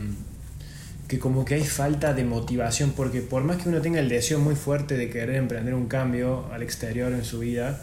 que 1.08 1.18
como 1.18 1.44
que 1.44 1.54
hay 1.54 1.64
falta 1.64 2.12
de 2.12 2.24
motivación? 2.24 2.92
Porque 2.92 3.20
por 3.20 3.44
más 3.44 3.62
que 3.62 3.68
uno 3.68 3.80
tenga 3.80 4.00
el 4.00 4.08
deseo 4.08 4.38
muy 4.40 4.56
fuerte 4.56 4.96
de 4.96 5.10
querer 5.10 5.36
emprender 5.36 5.74
un 5.74 5.86
cambio 5.86 6.46
al 6.52 6.62
exterior 6.62 7.12
en 7.12 7.24
su 7.24 7.38
vida, 7.38 7.80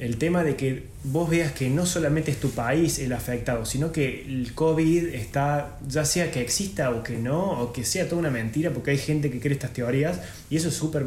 el 0.00 0.16
tema 0.16 0.44
de 0.44 0.56
que 0.56 0.84
vos 1.04 1.28
veas 1.28 1.52
que 1.52 1.68
no 1.68 1.84
solamente 1.84 2.30
es 2.30 2.40
tu 2.40 2.50
país 2.50 2.98
el 2.98 3.12
afectado, 3.12 3.66
sino 3.66 3.92
que 3.92 4.24
el 4.26 4.54
COVID 4.54 5.08
está, 5.08 5.78
ya 5.86 6.06
sea 6.06 6.30
que 6.30 6.40
exista 6.40 6.90
o 6.90 7.02
que 7.02 7.18
no, 7.18 7.60
o 7.60 7.72
que 7.72 7.84
sea 7.84 8.08
toda 8.08 8.18
una 8.18 8.30
mentira, 8.30 8.70
porque 8.70 8.92
hay 8.92 8.98
gente 8.98 9.30
que 9.30 9.40
cree 9.40 9.52
estas 9.52 9.74
teorías, 9.74 10.20
y 10.48 10.56
eso 10.56 10.68
es 10.68 10.74
súper 10.74 11.04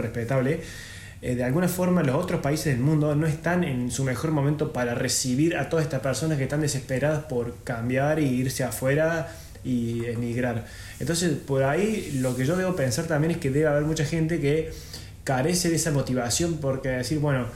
respetable. 0.00 0.60
Eh, 1.22 1.36
de 1.36 1.44
alguna 1.44 1.68
forma 1.68 2.02
los 2.02 2.16
otros 2.16 2.40
países 2.40 2.74
del 2.74 2.82
mundo 2.82 3.14
no 3.14 3.28
están 3.28 3.62
en 3.62 3.92
su 3.92 4.02
mejor 4.02 4.32
momento 4.32 4.72
para 4.72 4.96
recibir 4.96 5.56
a 5.56 5.68
todas 5.68 5.84
estas 5.84 6.00
personas 6.00 6.36
que 6.36 6.42
están 6.42 6.60
desesperadas 6.60 7.24
por 7.26 7.54
cambiar 7.62 8.18
y 8.18 8.24
irse 8.24 8.64
afuera 8.64 9.32
y 9.62 10.04
emigrar. 10.06 10.66
Entonces, 10.98 11.32
por 11.34 11.62
ahí 11.62 12.18
lo 12.20 12.34
que 12.34 12.44
yo 12.44 12.56
debo 12.56 12.74
pensar 12.74 13.04
también 13.06 13.30
es 13.30 13.36
que 13.36 13.50
debe 13.50 13.68
haber 13.68 13.84
mucha 13.84 14.04
gente 14.04 14.40
que 14.40 14.72
carece 15.22 15.70
de 15.70 15.76
esa 15.76 15.92
motivación 15.92 16.58
porque 16.60 16.88
decir, 16.88 17.20
bueno, 17.20 17.46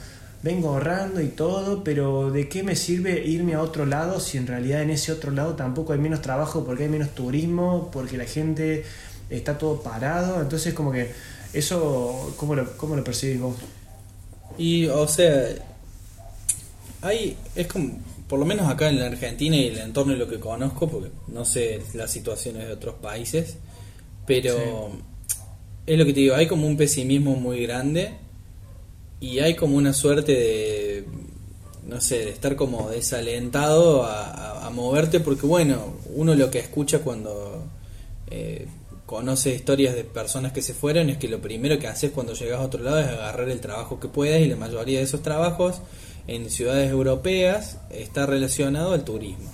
vengo 0.44 0.68
ahorrando 0.68 1.20
y 1.20 1.26
todo, 1.26 1.82
pero 1.82 2.30
¿de 2.30 2.48
qué 2.48 2.62
me 2.62 2.76
sirve 2.76 3.26
irme 3.26 3.54
a 3.54 3.62
otro 3.62 3.84
lado 3.84 4.20
si 4.20 4.38
en 4.38 4.46
realidad 4.46 4.82
en 4.82 4.90
ese 4.90 5.10
otro 5.10 5.32
lado 5.32 5.56
tampoco 5.56 5.92
hay 5.92 5.98
menos 5.98 6.22
trabajo, 6.22 6.64
porque 6.64 6.84
hay 6.84 6.88
menos 6.88 7.16
turismo, 7.16 7.90
porque 7.92 8.16
la 8.16 8.26
gente 8.26 8.84
está 9.28 9.58
todo 9.58 9.82
parado? 9.82 10.40
Entonces, 10.40 10.72
como 10.72 10.92
que 10.92 11.10
eso, 11.58 12.34
¿cómo 12.36 12.54
lo, 12.54 12.76
cómo 12.76 12.96
lo 12.96 13.04
percibís 13.04 13.40
vos? 13.40 13.56
Y, 14.58 14.86
o 14.86 15.06
sea, 15.08 15.48
hay, 17.02 17.36
es 17.54 17.66
como, 17.66 17.98
por 18.28 18.38
lo 18.38 18.44
menos 18.46 18.68
acá 18.70 18.88
en 18.88 18.98
la 18.98 19.06
Argentina 19.06 19.56
y 19.56 19.66
el 19.68 19.78
entorno 19.78 20.12
y 20.12 20.16
lo 20.16 20.28
que 20.28 20.40
conozco, 20.40 20.88
porque 20.88 21.10
no 21.28 21.44
sé 21.44 21.82
las 21.94 22.10
situaciones 22.10 22.66
de 22.66 22.72
otros 22.72 22.96
países, 22.96 23.56
pero 24.26 24.90
es 25.86 25.98
lo 25.98 26.04
que 26.04 26.12
te 26.12 26.20
digo, 26.20 26.34
hay 26.34 26.46
como 26.46 26.66
un 26.66 26.76
pesimismo 26.76 27.36
muy 27.36 27.62
grande 27.66 28.12
y 29.20 29.38
hay 29.38 29.54
como 29.54 29.76
una 29.76 29.92
suerte 29.92 30.32
de, 30.32 31.04
no 31.86 32.00
sé, 32.00 32.18
de 32.24 32.30
estar 32.30 32.56
como 32.56 32.90
desalentado 32.90 34.04
a, 34.04 34.24
a- 34.30 34.66
a 34.66 34.70
moverte, 34.70 35.20
porque 35.20 35.46
bueno, 35.46 35.94
uno 36.14 36.34
lo 36.34 36.50
que 36.50 36.58
escucha 36.58 36.98
cuando... 37.00 37.64
eh, 38.30 38.66
conoce 39.06 39.54
historias 39.54 39.94
de 39.94 40.02
personas 40.04 40.52
que 40.52 40.62
se 40.62 40.74
fueron 40.74 41.08
es 41.10 41.16
que 41.18 41.28
lo 41.28 41.40
primero 41.40 41.78
que 41.78 41.86
haces 41.86 42.10
cuando 42.10 42.34
llegas 42.34 42.60
a 42.60 42.64
otro 42.64 42.82
lado 42.82 42.98
es 42.98 43.06
agarrar 43.06 43.48
el 43.48 43.60
trabajo 43.60 44.00
que 44.00 44.08
puedas 44.08 44.40
y 44.40 44.46
la 44.46 44.56
mayoría 44.56 44.98
de 44.98 45.04
esos 45.04 45.22
trabajos 45.22 45.80
en 46.26 46.50
ciudades 46.50 46.90
europeas 46.90 47.78
está 47.90 48.26
relacionado 48.26 48.92
al 48.92 49.04
turismo. 49.04 49.48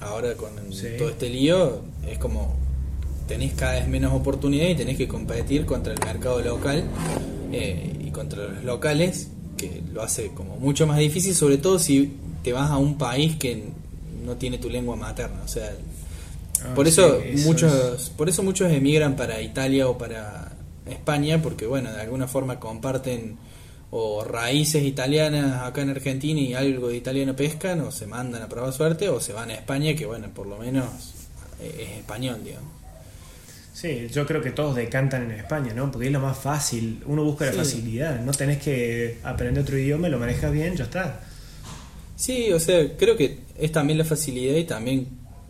Ahora 0.00 0.34
con 0.34 0.50
Sí. 0.72 0.88
todo 0.98 1.10
este 1.10 1.28
lío 1.28 1.82
es 2.08 2.18
como 2.18 2.56
tenés 3.28 3.52
cada 3.54 3.74
vez 3.74 3.88
menos 3.88 4.12
oportunidades 4.12 4.72
y 4.72 4.76
tenés 4.76 4.96
que 4.96 5.06
competir 5.08 5.64
contra 5.66 5.92
el 5.94 5.98
mercado 6.00 6.40
local 6.40 6.84
eh, 7.52 7.92
y 8.06 8.10
contra 8.10 8.44
los 8.48 8.64
locales 8.64 9.28
que 9.56 9.82
lo 9.92 10.02
hace 10.02 10.28
como 10.34 10.56
mucho 10.56 10.86
más 10.86 10.98
difícil 10.98 11.34
sobre 11.34 11.56
todo 11.58 11.78
si 11.78 12.12
te 12.42 12.52
vas 12.52 12.70
a 12.70 12.76
un 12.76 12.98
país 12.98 13.36
que 13.36 13.64
no 14.24 14.36
tiene 14.36 14.58
tu 14.58 14.68
lengua 14.68 14.96
materna 14.96 15.40
o 15.44 15.48
sea 15.48 15.74
Ah, 16.62 16.74
por 16.74 16.86
eso, 16.86 17.20
sí, 17.20 17.28
eso 17.34 17.46
muchos 17.48 18.10
por 18.16 18.28
eso 18.28 18.42
muchos 18.42 18.70
emigran 18.72 19.16
para 19.16 19.40
Italia 19.40 19.88
o 19.88 19.98
para 19.98 20.52
España 20.86 21.40
porque 21.42 21.66
bueno 21.66 21.92
de 21.92 22.00
alguna 22.00 22.26
forma 22.28 22.60
comparten 22.60 23.36
o 23.90 24.24
raíces 24.24 24.82
italianas 24.82 25.62
acá 25.62 25.82
en 25.82 25.90
Argentina 25.90 26.40
y 26.40 26.54
algo 26.54 26.88
de 26.88 26.96
italiano 26.96 27.34
pescan 27.36 27.80
o 27.80 27.90
se 27.92 28.06
mandan 28.06 28.42
a 28.42 28.48
probar 28.48 28.72
suerte 28.72 29.08
o 29.08 29.20
se 29.20 29.32
van 29.32 29.50
a 29.50 29.54
España 29.54 29.94
que 29.94 30.06
bueno 30.06 30.28
por 30.34 30.46
lo 30.46 30.56
menos 30.58 30.84
eh, 31.60 31.86
es 31.92 31.98
español 31.98 32.40
digamos 32.44 32.72
Sí, 33.72 34.06
yo 34.12 34.24
creo 34.24 34.40
que 34.40 34.52
todos 34.52 34.76
decantan 34.76 35.24
en 35.24 35.32
España, 35.32 35.74
¿no? 35.74 35.90
Porque 35.90 36.06
es 36.06 36.12
lo 36.12 36.20
más 36.20 36.38
fácil, 36.38 37.02
uno 37.06 37.24
busca 37.24 37.46
la 37.46 37.50
Sí. 37.52 37.58
facilidad, 37.58 38.20
no 38.20 38.30
tenés 38.30 38.62
que 38.62 39.18
aprender 39.24 39.64
otro 39.64 39.76
idioma, 39.76 40.08
lo 40.08 40.16
manejas 40.20 40.52
bien, 40.52 40.76
ya 40.76 40.84
está. 40.84 41.20
Sí, 42.14 42.52
o 42.52 42.60
sea, 42.60 42.96
creo 42.96 43.16
que 43.16 43.40
es 43.58 43.72
también 43.72 43.98
la 43.98 44.04
facilidad 44.04 44.54
y 44.54 44.62
también 44.64 45.08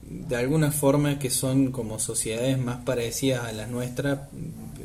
de 0.08 0.36
alguna 0.36 0.70
forma 0.72 1.18
que 1.18 1.30
son 1.30 1.72
como 1.72 1.98
sociedades 1.98 2.58
más 2.58 2.84
parecidas 2.84 3.44
a 3.46 3.52
las 3.52 3.68
nuestras, 3.70 4.20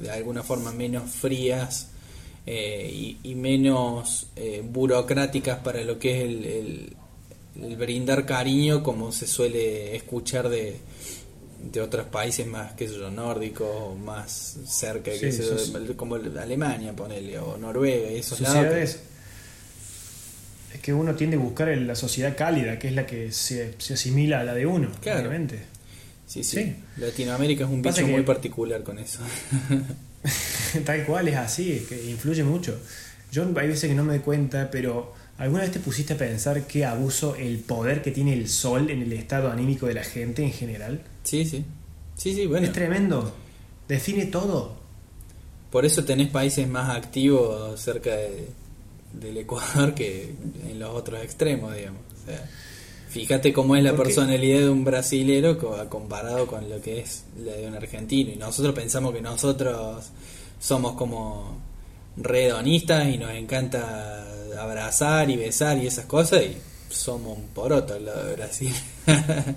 de 0.01 0.09
alguna 0.11 0.43
forma 0.43 0.71
menos 0.71 1.09
frías 1.11 1.89
eh, 2.45 2.89
y, 2.93 3.17
y 3.23 3.35
menos 3.35 4.27
eh, 4.35 4.63
burocráticas 4.67 5.59
para 5.59 5.83
lo 5.83 5.99
que 5.99 6.17
es 6.17 6.23
el, 6.29 6.45
el- 6.45 6.95
el 7.61 7.75
brindar 7.75 8.25
cariño 8.25 8.81
como 8.83 9.11
se 9.11 9.27
suele 9.27 9.95
escuchar 9.95 10.47
de, 10.47 10.77
de 11.71 11.81
otros 11.81 12.05
países 12.07 12.47
más, 12.47 12.73
qué 12.73 12.87
sé 12.87 12.95
yo, 12.97 13.11
nórdicos 13.11 13.67
o 13.69 13.95
más 13.95 14.59
cerca, 14.65 15.11
sé 15.31 15.43
yo, 15.43 15.97
como 15.97 16.15
Alemania, 16.15 16.95
ponele, 16.95 17.37
o 17.39 17.57
Noruega 17.57 18.11
y 18.11 18.15
esos 18.17 18.39
lados. 18.41 18.63
Es 20.73 20.79
que 20.81 20.93
uno 20.93 21.15
tiende 21.15 21.35
a 21.37 21.39
buscar 21.39 21.67
la 21.77 21.95
sociedad 21.95 22.35
cálida, 22.37 22.77
que 22.79 22.89
es 22.89 22.93
la 22.93 23.05
que 23.05 23.31
se, 23.31 23.73
se 23.79 23.93
asimila 23.95 24.41
a 24.41 24.43
la 24.43 24.53
de 24.53 24.65
uno, 24.65 24.89
Claro. 25.01 25.19
obviamente. 25.19 25.59
Sí, 26.27 26.43
sí, 26.43 26.57
Sí. 26.57 26.75
Latinoamérica 26.97 27.63
es 27.65 27.69
un 27.71 27.81
bicho 27.81 28.05
muy 28.07 28.21
particular 28.21 28.83
con 28.83 28.99
eso. 28.99 29.19
Tal 30.85 31.05
cual 31.05 31.27
es 31.27 31.35
así, 31.35 31.71
es 31.71 31.83
que 31.87 32.09
influye 32.09 32.43
mucho. 32.43 32.77
Yo 33.31 33.43
hay 33.57 33.67
veces 33.67 33.89
que 33.89 33.95
no 33.95 34.03
me 34.03 34.13
doy 34.13 34.21
cuenta, 34.21 34.69
pero 34.69 35.13
¿alguna 35.37 35.61
vez 35.63 35.71
te 35.71 35.79
pusiste 35.79 36.13
a 36.13 36.17
pensar 36.17 36.67
qué 36.67 36.85
abuso 36.85 37.35
el 37.35 37.59
poder 37.59 38.01
que 38.01 38.11
tiene 38.11 38.33
el 38.33 38.47
sol 38.49 38.89
en 38.89 39.01
el 39.01 39.13
estado 39.13 39.51
anímico 39.51 39.87
de 39.87 39.93
la 39.95 40.03
gente 40.03 40.43
en 40.43 40.51
general? 40.51 41.01
Sí, 41.23 41.45
sí. 41.45 41.63
Sí, 42.15 42.33
sí, 42.35 42.45
bueno. 42.45 42.67
Es 42.67 42.73
tremendo. 42.73 43.33
Define 43.87 44.25
todo. 44.27 44.77
Por 45.71 45.85
eso 45.85 46.03
tenés 46.03 46.29
países 46.29 46.67
más 46.67 46.95
activos 46.95 47.79
cerca 47.79 48.11
de, 48.15 48.47
del 49.13 49.37
Ecuador 49.37 49.93
que 49.93 50.33
en 50.69 50.79
los 50.79 50.89
otros 50.95 51.21
extremos, 51.23 51.75
digamos. 51.75 52.01
O 52.23 52.25
sea, 52.25 52.49
fíjate 53.09 53.51
cómo 53.53 53.75
es 53.75 53.83
la 53.83 53.91
Porque- 53.91 54.03
personalidad 54.13 54.59
de 54.59 54.69
un 54.69 54.83
brasilero 54.83 55.57
co- 55.57 55.87
comparado 55.89 56.45
con 56.47 56.69
lo 56.69 56.81
que 56.81 56.99
es 57.01 57.23
la 57.43 57.53
de 57.53 57.67
un 57.67 57.75
argentino. 57.75 58.31
Y 58.31 58.35
nosotros 58.35 58.73
pensamos 58.75 59.13
que 59.13 59.21
nosotros 59.21 60.05
somos 60.59 60.93
como 60.93 61.57
redonistas 62.17 63.07
y 63.07 63.17
nos 63.17 63.31
encanta 63.31 64.25
abrazar 64.59 65.29
y 65.29 65.37
besar 65.37 65.77
y 65.77 65.87
esas 65.87 66.05
cosas 66.05 66.41
y 66.43 66.57
somos 66.93 67.37
un 67.37 67.47
poroto 67.47 67.93
al 67.93 68.05
lado 68.05 68.25
de 68.25 68.35
Brasil. 68.35 68.73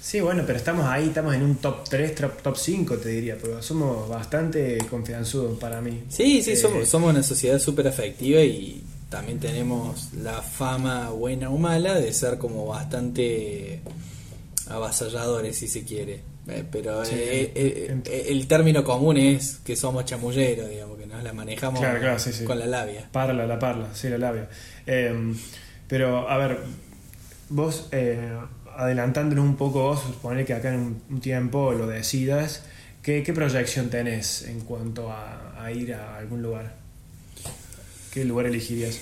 Sí, 0.00 0.20
bueno, 0.20 0.44
pero 0.46 0.56
estamos 0.58 0.86
ahí, 0.86 1.08
estamos 1.08 1.34
en 1.34 1.42
un 1.42 1.56
top 1.56 1.86
3, 1.88 2.14
top, 2.42 2.56
5, 2.56 2.96
te 2.98 3.08
diría, 3.10 3.36
pero 3.40 3.62
somos 3.62 4.08
bastante 4.08 4.78
confianzudos 4.88 5.58
para 5.58 5.80
mí. 5.80 6.04
Sí, 6.08 6.40
sí, 6.42 6.52
Eh, 6.52 6.56
somos, 6.56 6.88
somos 6.88 7.10
una 7.10 7.22
sociedad 7.22 7.58
súper 7.58 7.88
afectiva 7.88 8.40
y 8.40 8.82
también 9.10 9.38
tenemos 9.38 10.12
la 10.14 10.40
fama, 10.40 11.10
buena 11.10 11.50
o 11.50 11.58
mala, 11.58 11.94
de 11.94 12.12
ser 12.12 12.38
como 12.38 12.66
bastante 12.66 13.80
avasalladores, 14.68 15.56
si 15.58 15.68
se 15.68 15.84
quiere. 15.84 16.20
Eh, 16.46 16.64
pero 16.70 17.04
Sí, 17.04 17.14
eh, 17.18 18.00
el 18.28 18.46
término 18.46 18.82
común 18.84 19.18
es 19.18 19.58
que 19.64 19.76
somos 19.76 20.04
chamulleros, 20.06 20.70
digamos, 20.70 20.96
que 20.98 21.06
nos 21.06 21.22
la 21.22 21.32
manejamos 21.34 21.80
Claro, 21.80 22.00
claro, 22.00 22.18
sí, 22.18 22.32
sí. 22.32 22.44
con 22.44 22.58
la 22.58 22.66
labia. 22.66 23.08
Parla, 23.12 23.46
la 23.46 23.58
parla, 23.58 23.88
sí, 23.94 24.08
la 24.08 24.16
labia. 24.18 24.48
Pero, 25.88 26.28
a 26.28 26.36
ver, 26.38 26.60
vos, 27.50 27.88
adelantándonos 28.78 29.44
un 29.44 29.56
poco, 29.56 29.82
vos, 29.82 30.00
suponer 30.02 30.46
que 30.46 30.54
acá 30.54 30.72
en 30.72 30.80
un, 30.80 31.02
un 31.10 31.20
tiempo 31.20 31.72
lo 31.72 31.86
decidas, 31.88 32.62
¿qué, 33.02 33.22
qué 33.24 33.32
proyección 33.32 33.90
tenés 33.90 34.42
en 34.42 34.60
cuanto 34.60 35.10
a, 35.10 35.62
a 35.62 35.72
ir 35.72 35.94
a 35.94 36.16
algún 36.16 36.42
lugar? 36.42 36.76
¿Qué 38.12 38.24
lugar 38.24 38.46
elegirías? 38.46 39.00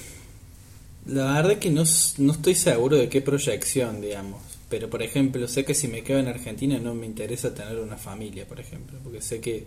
La 1.07 1.35
verdad 1.35 1.53
es 1.53 1.59
que 1.59 1.71
no, 1.71 1.85
no 2.19 2.33
estoy 2.33 2.55
seguro 2.55 2.97
de 2.97 3.09
qué 3.09 3.21
proyección, 3.21 4.01
digamos. 4.01 4.43
Pero, 4.69 4.91
por 4.91 5.03
ejemplo, 5.03 5.47
sé 5.47 5.65
que 5.65 5.75
si 5.75 5.87
me 5.89 6.03
quedo 6.03 6.19
en 6.19 6.27
Argentina 6.29 6.79
no 6.79 6.95
me 6.95 7.07
interesa 7.07 7.55
tener 7.55 7.79
una 7.79 7.97
familia, 7.97 8.47
por 8.47 8.59
ejemplo. 8.59 8.99
Porque 9.05 9.23
sé 9.23 9.41
que 9.41 9.67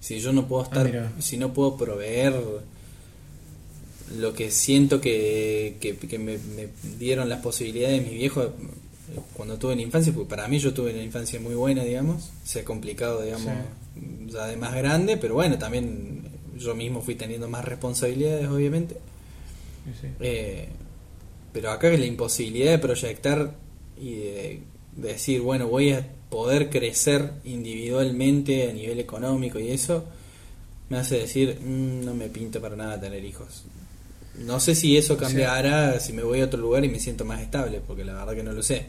si 0.00 0.18
yo 0.18 0.32
no 0.32 0.48
puedo 0.48 0.62
Ah, 0.72 0.88
estar, 0.88 1.12
si 1.20 1.36
no 1.36 1.52
puedo 1.52 1.76
proveer 1.76 2.34
lo 4.18 4.34
que 4.34 4.50
siento 4.50 5.00
que, 5.00 5.76
que, 5.80 5.96
que 5.96 6.18
me, 6.18 6.38
me 6.38 6.68
dieron 6.98 7.28
las 7.28 7.40
posibilidades 7.40 8.02
de 8.02 8.10
mi 8.10 8.16
viejo 8.16 8.52
cuando 9.34 9.56
tuve 9.58 9.76
la 9.76 9.82
infancia, 9.82 10.12
porque 10.12 10.28
para 10.28 10.48
mí 10.48 10.58
yo 10.58 10.72
tuve 10.74 10.92
una 10.92 11.02
infancia 11.02 11.40
muy 11.40 11.54
buena, 11.54 11.84
digamos. 11.84 12.30
Se 12.44 12.60
ha 12.60 12.64
complicado, 12.64 13.22
digamos, 13.22 13.48
ya 14.28 14.46
de 14.46 14.56
más 14.56 14.74
grande, 14.74 15.16
pero 15.16 15.34
bueno, 15.34 15.58
también 15.58 16.22
yo 16.58 16.74
mismo 16.74 17.00
fui 17.00 17.14
teniendo 17.14 17.48
más 17.48 17.64
responsabilidades, 17.64 18.48
obviamente. 18.48 18.94
Sí, 19.84 19.98
sí. 20.02 20.06
Eh, 20.20 20.68
pero 21.52 21.70
acá 21.70 21.88
la 21.90 22.06
imposibilidad 22.06 22.70
de 22.72 22.78
proyectar 22.78 23.54
y 24.00 24.14
de, 24.14 24.60
de 24.96 25.08
decir, 25.08 25.40
bueno, 25.40 25.66
voy 25.68 25.92
a 25.92 26.06
poder 26.30 26.70
crecer 26.70 27.32
individualmente 27.44 28.70
a 28.70 28.72
nivel 28.72 29.00
económico 29.00 29.58
y 29.58 29.70
eso, 29.70 30.04
me 30.88 30.98
hace 30.98 31.18
decir, 31.18 31.58
"Mm, 31.60 32.04
no 32.04 32.14
me 32.14 32.28
pinta 32.28 32.60
para 32.60 32.76
nada 32.76 33.00
tener 33.00 33.24
hijos. 33.24 33.64
No 34.38 34.60
sé 34.60 34.74
si 34.74 34.96
eso 34.96 35.16
cambiará 35.16 35.98
si 36.00 36.12
me 36.12 36.22
voy 36.22 36.40
a 36.40 36.44
otro 36.44 36.60
lugar 36.60 36.84
y 36.84 36.88
me 36.88 37.00
siento 37.00 37.24
más 37.24 37.40
estable, 37.40 37.80
porque 37.84 38.04
la 38.04 38.14
verdad 38.14 38.34
que 38.34 38.42
no 38.44 38.52
lo 38.52 38.62
sé. 38.62 38.86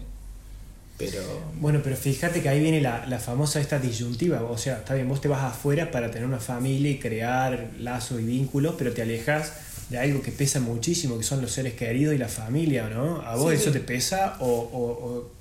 Pero 1.10 1.24
Bueno, 1.60 1.80
pero 1.84 1.96
fíjate 1.96 2.42
que 2.42 2.50
ahí 2.50 2.60
viene 2.60 2.82
la, 2.82 3.06
la 3.08 3.20
famosa 3.20 3.60
esta 3.60 3.80
disyuntiva. 3.80 4.42
O 4.44 4.58
sea, 4.58 4.78
está 4.78 4.94
bien, 4.94 5.08
vos 5.10 5.22
te 5.22 5.28
vas 5.28 5.44
afuera 5.44 5.90
para 5.92 6.12
tener 6.12 6.28
una 6.28 6.40
familia 6.40 6.92
y 6.92 7.00
crear 7.00 7.72
lazos 7.80 8.22
y 8.22 8.24
vínculos, 8.26 8.76
pero 8.78 8.92
te 8.94 9.02
alejas 9.02 9.54
de 9.90 9.98
algo 9.98 10.22
que 10.22 10.32
pesa 10.32 10.60
muchísimo, 10.60 11.18
que 11.18 11.24
son 11.24 11.42
los 11.42 11.52
seres 11.52 11.74
queridos 11.74 12.14
y 12.16 12.18
la 12.18 12.28
familia, 12.30 12.90
¿no? 12.90 13.22
¿A 13.22 13.36
vos 13.36 13.50
Sí, 13.52 13.56
eso 13.58 13.66
sí. 13.66 13.72
te 13.74 13.80
pesa 13.82 14.38
o, 14.40 14.46
o- 14.48 15.08
o 15.08 15.32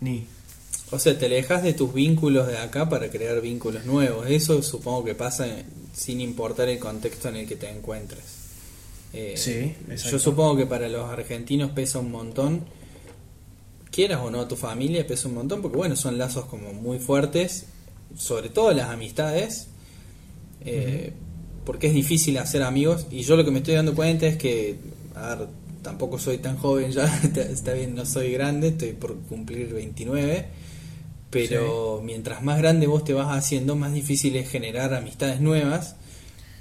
ni? 0.00 0.26
O 0.90 0.98
sea, 0.98 1.18
te 1.18 1.26
alejas 1.26 1.62
de 1.62 1.74
tus 1.74 1.92
vínculos 1.92 2.46
de 2.46 2.56
acá 2.58 2.88
para 2.88 3.10
crear 3.10 3.40
vínculos 3.40 3.84
nuevos. 3.84 4.26
Eso 4.28 4.62
supongo 4.62 5.04
que 5.04 5.14
pasa 5.14 5.46
sin 5.92 6.20
importar 6.20 6.68
el 6.68 6.78
contexto 6.78 7.28
en 7.28 7.36
el 7.36 7.46
que 7.46 7.56
te 7.56 7.68
encuentres. 7.68 8.20
Eh, 9.12 9.34
Sí, 9.36 9.74
exacto. 9.90 10.10
Yo 10.12 10.18
supongo 10.18 10.56
que 10.56 10.66
para 10.66 10.88
los 10.88 11.10
argentinos 11.10 11.72
pesa 11.72 11.98
un 11.98 12.10
montón. 12.10 12.64
Quieras 13.98 14.20
o 14.22 14.30
no, 14.30 14.46
tu 14.46 14.54
familia 14.54 15.04
pesa 15.04 15.26
un 15.26 15.34
montón 15.34 15.60
porque, 15.60 15.76
bueno, 15.76 15.96
son 15.96 16.18
lazos 16.18 16.44
como 16.44 16.72
muy 16.72 17.00
fuertes, 17.00 17.66
sobre 18.16 18.48
todo 18.48 18.72
las 18.72 18.90
amistades. 18.90 19.66
eh, 20.60 21.12
Porque 21.64 21.88
es 21.88 21.94
difícil 21.94 22.38
hacer 22.38 22.62
amigos. 22.62 23.06
Y 23.10 23.22
yo 23.22 23.36
lo 23.36 23.44
que 23.44 23.50
me 23.50 23.58
estoy 23.58 23.74
dando 23.74 23.94
cuenta 23.96 24.26
es 24.26 24.36
que, 24.36 24.76
a 25.16 25.34
ver, 25.34 25.48
tampoco 25.82 26.16
soy 26.18 26.38
tan 26.38 26.56
joven 26.58 26.92
ya, 26.98 27.06
está- 27.24 27.42
está 27.42 27.72
bien, 27.72 27.94
no 27.96 28.06
soy 28.06 28.30
grande, 28.32 28.68
estoy 28.68 28.92
por 28.92 29.16
cumplir 29.28 29.74
29. 29.74 30.46
Pero 31.30 32.00
mientras 32.04 32.42
más 32.42 32.58
grande 32.58 32.86
vos 32.86 33.02
te 33.04 33.12
vas 33.14 33.36
haciendo, 33.36 33.74
más 33.76 33.92
difícil 33.92 34.36
es 34.36 34.48
generar 34.48 34.94
amistades 34.94 35.40
nuevas. 35.40 35.96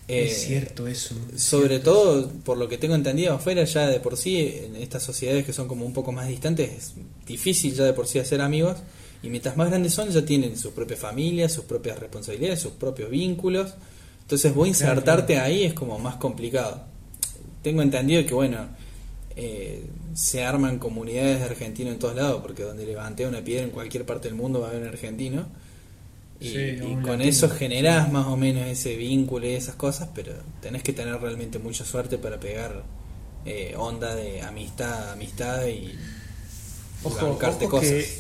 Eh, 0.07 0.25
es 0.25 0.45
cierto 0.45 0.87
eso. 0.87 1.15
es 1.35 1.41
sobre 1.41 1.67
cierto 1.67 1.91
todo, 1.91 2.29
por 2.45 2.57
lo 2.57 2.69
que 2.69 2.77
tengo 2.77 2.95
entendido 2.95 3.33
afuera, 3.33 3.63
ya 3.65 3.87
de 3.87 3.99
por 3.99 4.15
sí, 4.15 4.37
en 4.39 4.75
estas 4.77 5.03
sociedades 5.03 5.45
que 5.45 5.53
son 5.53 5.67
como 5.67 5.85
un 5.85 5.93
poco 5.93 6.11
más 6.11 6.27
distantes, 6.27 6.71
es 6.71 6.93
difícil 7.25 7.73
ya 7.73 7.83
de 7.83 7.93
por 7.93 8.07
sí 8.07 8.19
hacer 8.19 8.41
amigos. 8.41 8.77
Y 9.23 9.29
mientras 9.29 9.57
más 9.57 9.69
grandes 9.69 9.93
son, 9.93 10.09
ya 10.09 10.23
tienen 10.23 10.55
sus 10.57 10.71
propias 10.73 10.99
familias, 10.99 11.51
sus 11.51 11.65
propias 11.65 11.99
responsabilidades, 11.99 12.61
sus 12.61 12.73
propios 12.73 13.09
vínculos. 13.09 13.73
Entonces, 14.21 14.53
vos 14.53 14.67
insertarte 14.67 15.33
claro. 15.33 15.47
ahí 15.47 15.63
es 15.63 15.73
como 15.73 15.97
más 15.99 16.15
complicado. 16.15 16.83
Tengo 17.63 17.81
entendido 17.81 18.25
que, 18.25 18.33
bueno, 18.33 18.67
eh, 19.35 19.85
se 20.13 20.43
arman 20.43 20.79
comunidades 20.79 21.39
de 21.39 21.45
argentinos 21.45 21.93
en 21.93 21.99
todos 21.99 22.15
lados, 22.15 22.41
porque 22.41 22.63
donde 22.63 22.85
levanté 22.85 23.27
una 23.27 23.43
piedra 23.43 23.63
en 23.63 23.71
cualquier 23.71 24.05
parte 24.05 24.27
del 24.27 24.35
mundo 24.35 24.59
va 24.59 24.67
a 24.67 24.69
haber 24.69 24.83
un 24.83 24.87
argentino. 24.89 25.47
Y, 26.39 26.49
Sí, 26.49 26.77
y 26.81 26.81
un 26.81 27.01
con 27.01 27.19
latino. 27.19 27.29
eso 27.29 27.49
generás 27.49 28.11
más 28.11 28.27
o 28.27 28.37
menos 28.37 28.67
ese 28.67 28.95
vínculo 28.95 29.47
y 29.47 29.51
esas 29.53 29.75
cosas, 29.75 30.09
pero 30.13 30.33
tenés 30.61 30.83
que 30.83 30.93
tener 30.93 31.19
realmente 31.19 31.59
mucha 31.59 31.83
suerte 31.85 32.17
para 32.17 32.39
pegar 32.39 32.83
eh, 33.45 33.73
onda 33.77 34.13
de 34.15 34.41
amistad 34.41 35.11
amistad 35.13 35.65
y, 35.67 35.93
Ojo, 37.03 37.39
ojo 37.41 37.69
cosas. 37.69 38.05
que 38.05 38.19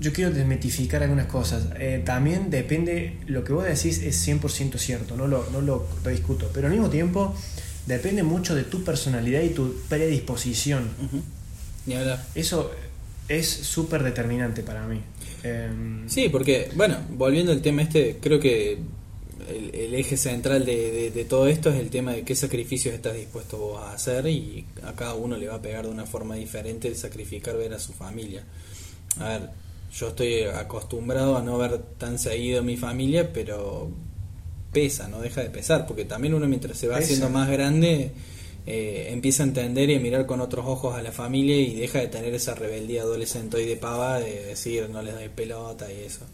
yo 0.00 0.12
quiero 0.12 0.30
desmitificar 0.30 1.02
algunas 1.02 1.26
cosas. 1.26 1.66
Eh, 1.78 2.02
también 2.04 2.50
depende, 2.50 3.18
lo 3.26 3.44
que 3.44 3.52
vos 3.52 3.64
decís 3.64 3.98
es 3.98 4.26
100% 4.26 4.78
cierto, 4.78 5.16
no 5.16 5.26
lo, 5.26 5.48
no 5.50 5.60
lo 5.60 5.86
discuto, 6.10 6.50
pero 6.54 6.66
al 6.68 6.72
mismo 6.72 6.88
tiempo 6.90 7.34
depende 7.86 8.22
mucho 8.22 8.54
de 8.54 8.64
tu 8.64 8.82
personalidad 8.84 9.42
y 9.42 9.50
tu 9.50 9.74
predisposición. 9.88 10.84
Ujú. 11.04 11.22
Ni 11.86 11.94
hablar. 11.96 12.24
Eso 12.34 12.70
es 13.28 13.48
súper 13.48 14.02
determinante 14.02 14.62
para 14.62 14.86
mí. 14.86 15.00
Em, 15.42 16.08
Sí, 16.08 16.28
porque, 16.28 16.70
bueno, 16.74 16.98
volviendo 17.10 17.52
al 17.52 17.62
tema 17.62 17.82
este, 17.82 18.18
creo 18.20 18.38
que 18.40 18.78
el, 19.48 19.74
el 19.74 19.94
eje 19.94 20.16
central 20.16 20.64
de, 20.66 20.90
de- 20.92 21.10
de 21.10 21.24
todo 21.24 21.46
esto 21.48 21.70
es 21.70 21.80
el 21.80 21.90
tema 21.90 22.12
de 22.12 22.22
qué 22.22 22.34
sacrificios 22.34 22.94
estás 22.94 23.14
dispuesto 23.14 23.56
vos 23.58 23.80
a 23.82 23.92
hacer 23.92 24.26
y 24.26 24.64
a 24.84 24.92
cada 24.94 25.14
uno 25.14 25.36
le 25.36 25.48
va 25.48 25.56
a 25.56 25.62
pegar 25.62 25.84
de 25.86 25.90
una 25.90 26.06
forma 26.06 26.34
diferente 26.36 26.88
el 26.88 26.96
sacrificar 26.96 27.56
ver 27.56 27.72
a 27.74 27.78
su 27.78 27.92
familia. 27.92 28.44
A 29.18 29.28
ver, 29.28 29.50
yo 29.92 30.08
estoy 30.08 30.42
acostumbrado 30.44 31.36
a 31.36 31.42
no 31.42 31.58
ver 31.58 31.78
tan 31.98 32.18
seguido 32.18 32.60
a 32.60 32.62
mi 32.62 32.76
familia, 32.76 33.32
pero 33.32 33.90
pesa, 34.72 35.08
no 35.08 35.20
deja 35.20 35.42
de 35.42 35.50
pesar, 35.50 35.86
porque 35.86 36.04
también 36.04 36.34
uno 36.34 36.46
mientras 36.46 36.78
se 36.78 36.86
va 36.86 36.94
Pesa. 36.96 37.06
haciendo 37.06 37.30
más 37.30 37.48
grande 37.50 38.12
eh, 38.66 39.08
empieza 39.10 39.42
a 39.42 39.46
entender 39.46 39.90
y 39.90 39.96
a 39.96 40.00
mirar 40.00 40.26
con 40.26 40.40
otros 40.40 40.66
ojos 40.66 40.94
a 40.94 41.02
la 41.02 41.12
familia 41.12 41.56
y 41.56 41.74
deja 41.74 41.98
de 42.00 42.08
tener 42.08 42.34
esa 42.34 42.54
rebeldía 42.54 43.02
adolescente 43.02 43.62
y 43.62 43.66
de 43.66 43.76
pava 43.76 44.20
de 44.20 44.44
decir 44.44 44.88
no 44.90 45.02
les 45.02 45.14
doy 45.14 45.28
pelota 45.28 45.90
y 45.92 46.04
eso. 46.04 46.26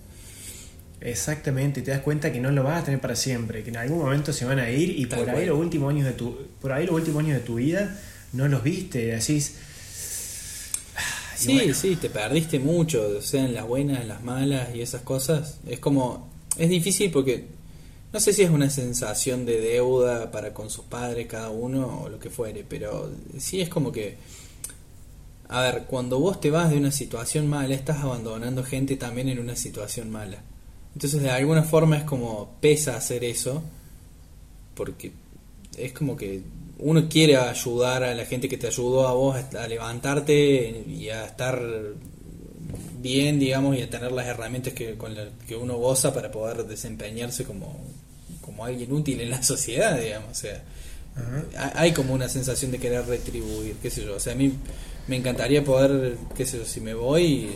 Exactamente, 1.00 1.82
te 1.82 1.90
das 1.90 2.00
cuenta 2.00 2.32
que 2.32 2.40
no 2.40 2.50
lo 2.50 2.62
vas 2.62 2.82
a 2.82 2.84
tener 2.84 3.00
para 3.00 3.14
siempre, 3.16 3.62
que 3.62 3.70
en 3.70 3.76
algún 3.76 3.98
momento 3.98 4.32
se 4.32 4.44
van 4.44 4.58
a 4.58 4.70
ir 4.70 4.98
y 4.98 5.06
Tal 5.06 5.20
por 5.20 5.30
ahí 5.30 5.46
los 5.46 5.58
últimos 5.58 5.90
años 5.90 6.06
de 6.06 6.12
tu, 6.12 6.36
por 6.60 6.72
ahí 6.72 6.86
los 6.86 6.94
últimos 6.94 7.22
años 7.22 7.38
de 7.38 7.44
tu 7.44 7.56
vida 7.56 8.00
no 8.32 8.48
los 8.48 8.62
viste, 8.62 9.06
decís 9.06 9.56
y 11.38 11.42
Sí, 11.42 11.54
bueno. 11.54 11.74
sí, 11.74 11.96
te 11.96 12.08
perdiste 12.08 12.58
mucho, 12.58 13.20
sean 13.20 13.52
las 13.52 13.66
buenas, 13.66 14.06
las 14.06 14.22
malas 14.22 14.74
y 14.74 14.80
esas 14.80 15.02
cosas. 15.02 15.58
Es 15.66 15.78
como, 15.80 16.30
es 16.56 16.68
difícil 16.70 17.10
porque 17.10 17.44
no 18.16 18.20
sé 18.20 18.32
si 18.32 18.44
es 18.44 18.50
una 18.50 18.70
sensación 18.70 19.44
de 19.44 19.60
deuda 19.60 20.30
para 20.30 20.54
con 20.54 20.70
sus 20.70 20.86
padres 20.86 21.26
cada 21.26 21.50
uno 21.50 22.04
o 22.04 22.08
lo 22.08 22.18
que 22.18 22.30
fuere, 22.30 22.64
pero 22.66 23.10
sí 23.36 23.60
es 23.60 23.68
como 23.68 23.92
que, 23.92 24.16
a 25.48 25.60
ver, 25.60 25.84
cuando 25.84 26.18
vos 26.18 26.40
te 26.40 26.50
vas 26.50 26.70
de 26.70 26.78
una 26.78 26.90
situación 26.90 27.46
mala, 27.46 27.74
estás 27.74 27.98
abandonando 27.98 28.64
gente 28.64 28.96
también 28.96 29.28
en 29.28 29.38
una 29.38 29.54
situación 29.54 30.08
mala. 30.08 30.38
Entonces 30.94 31.20
de 31.20 31.28
alguna 31.28 31.62
forma 31.62 31.98
es 31.98 32.04
como 32.04 32.56
pesa 32.58 32.96
hacer 32.96 33.22
eso, 33.22 33.62
porque 34.74 35.12
es 35.76 35.92
como 35.92 36.16
que 36.16 36.40
uno 36.78 37.10
quiere 37.10 37.36
ayudar 37.36 38.02
a 38.02 38.14
la 38.14 38.24
gente 38.24 38.48
que 38.48 38.56
te 38.56 38.68
ayudó 38.68 39.08
a 39.08 39.12
vos 39.12 39.36
a, 39.36 39.68
levantarte 39.68 40.86
y 40.88 41.10
a 41.10 41.26
estar 41.26 41.60
bien, 42.98 43.38
digamos, 43.38 43.76
y 43.76 43.82
a 43.82 43.90
tener 43.90 44.10
las 44.10 44.26
herramientas 44.26 44.72
que, 44.72 44.94
con 44.96 45.14
las 45.14 45.28
que 45.46 45.54
uno 45.54 45.76
goza 45.76 46.14
para 46.14 46.30
poder 46.30 46.64
desempeñarse 46.64 47.44
como, 47.44 47.78
como 48.46 48.64
alguien 48.64 48.90
útil 48.92 49.20
en 49.20 49.30
la 49.30 49.42
sociedad, 49.42 50.00
digamos. 50.00 50.30
O 50.30 50.34
sea, 50.34 50.62
hay 51.74 51.92
como 51.92 52.14
una 52.14 52.28
sensación 52.28 52.70
de 52.70 52.78
querer 52.78 53.06
retribuir, 53.06 53.74
qué 53.82 53.90
sé 53.90 54.04
yo. 54.04 54.16
O 54.16 54.20
sea, 54.20 54.32
a 54.32 54.36
mí 54.36 54.54
me 55.08 55.16
encantaría 55.16 55.62
poder, 55.64 56.16
qué 56.36 56.46
sé 56.46 56.58
yo, 56.58 56.64
si 56.64 56.80
me 56.80 56.94
voy, 56.94 57.54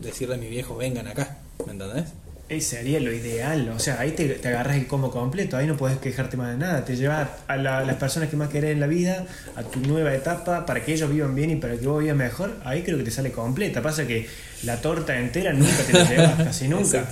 decirle 0.00 0.34
a 0.34 0.38
mis 0.38 0.50
viejos, 0.50 0.76
vengan 0.78 1.06
acá, 1.08 1.38
¿me 1.66 1.72
entendés? 1.72 2.04
eh, 2.48 2.60
sería 2.60 3.00
lo 3.00 3.12
ideal, 3.12 3.68
o 3.70 3.78
sea, 3.80 3.98
ahí 3.98 4.12
te, 4.12 4.28
te 4.28 4.46
agarras 4.46 4.76
el 4.76 4.86
combo 4.86 5.10
completo, 5.10 5.56
ahí 5.56 5.66
no 5.66 5.76
puedes 5.76 5.98
quejarte 5.98 6.36
más 6.36 6.52
de 6.52 6.58
nada, 6.58 6.84
te 6.84 6.94
llevas 6.94 7.28
a 7.48 7.56
la- 7.56 7.82
las 7.84 7.96
personas 7.96 8.28
que 8.28 8.36
más 8.36 8.50
querés 8.50 8.70
en 8.70 8.78
la 8.78 8.86
vida, 8.86 9.26
a 9.56 9.64
tu 9.64 9.80
nueva 9.80 10.14
etapa, 10.14 10.64
para 10.64 10.84
que 10.84 10.92
ellos 10.94 11.10
vivan 11.10 11.34
bien 11.34 11.50
y 11.50 11.56
para 11.56 11.76
que 11.76 11.84
vos 11.88 12.00
vivas 12.00 12.16
mejor, 12.16 12.56
ahí 12.64 12.84
creo 12.84 12.98
que 12.98 13.02
te 13.02 13.10
sale 13.10 13.32
completa. 13.32 13.82
Pasa 13.82 14.06
que 14.06 14.28
la 14.64 14.80
torta 14.80 15.18
entera 15.18 15.52
nunca 15.52 15.82
te 15.86 15.92
la 15.92 16.08
llevas, 16.08 16.36
casi 16.44 16.68
nunca. 16.68 17.08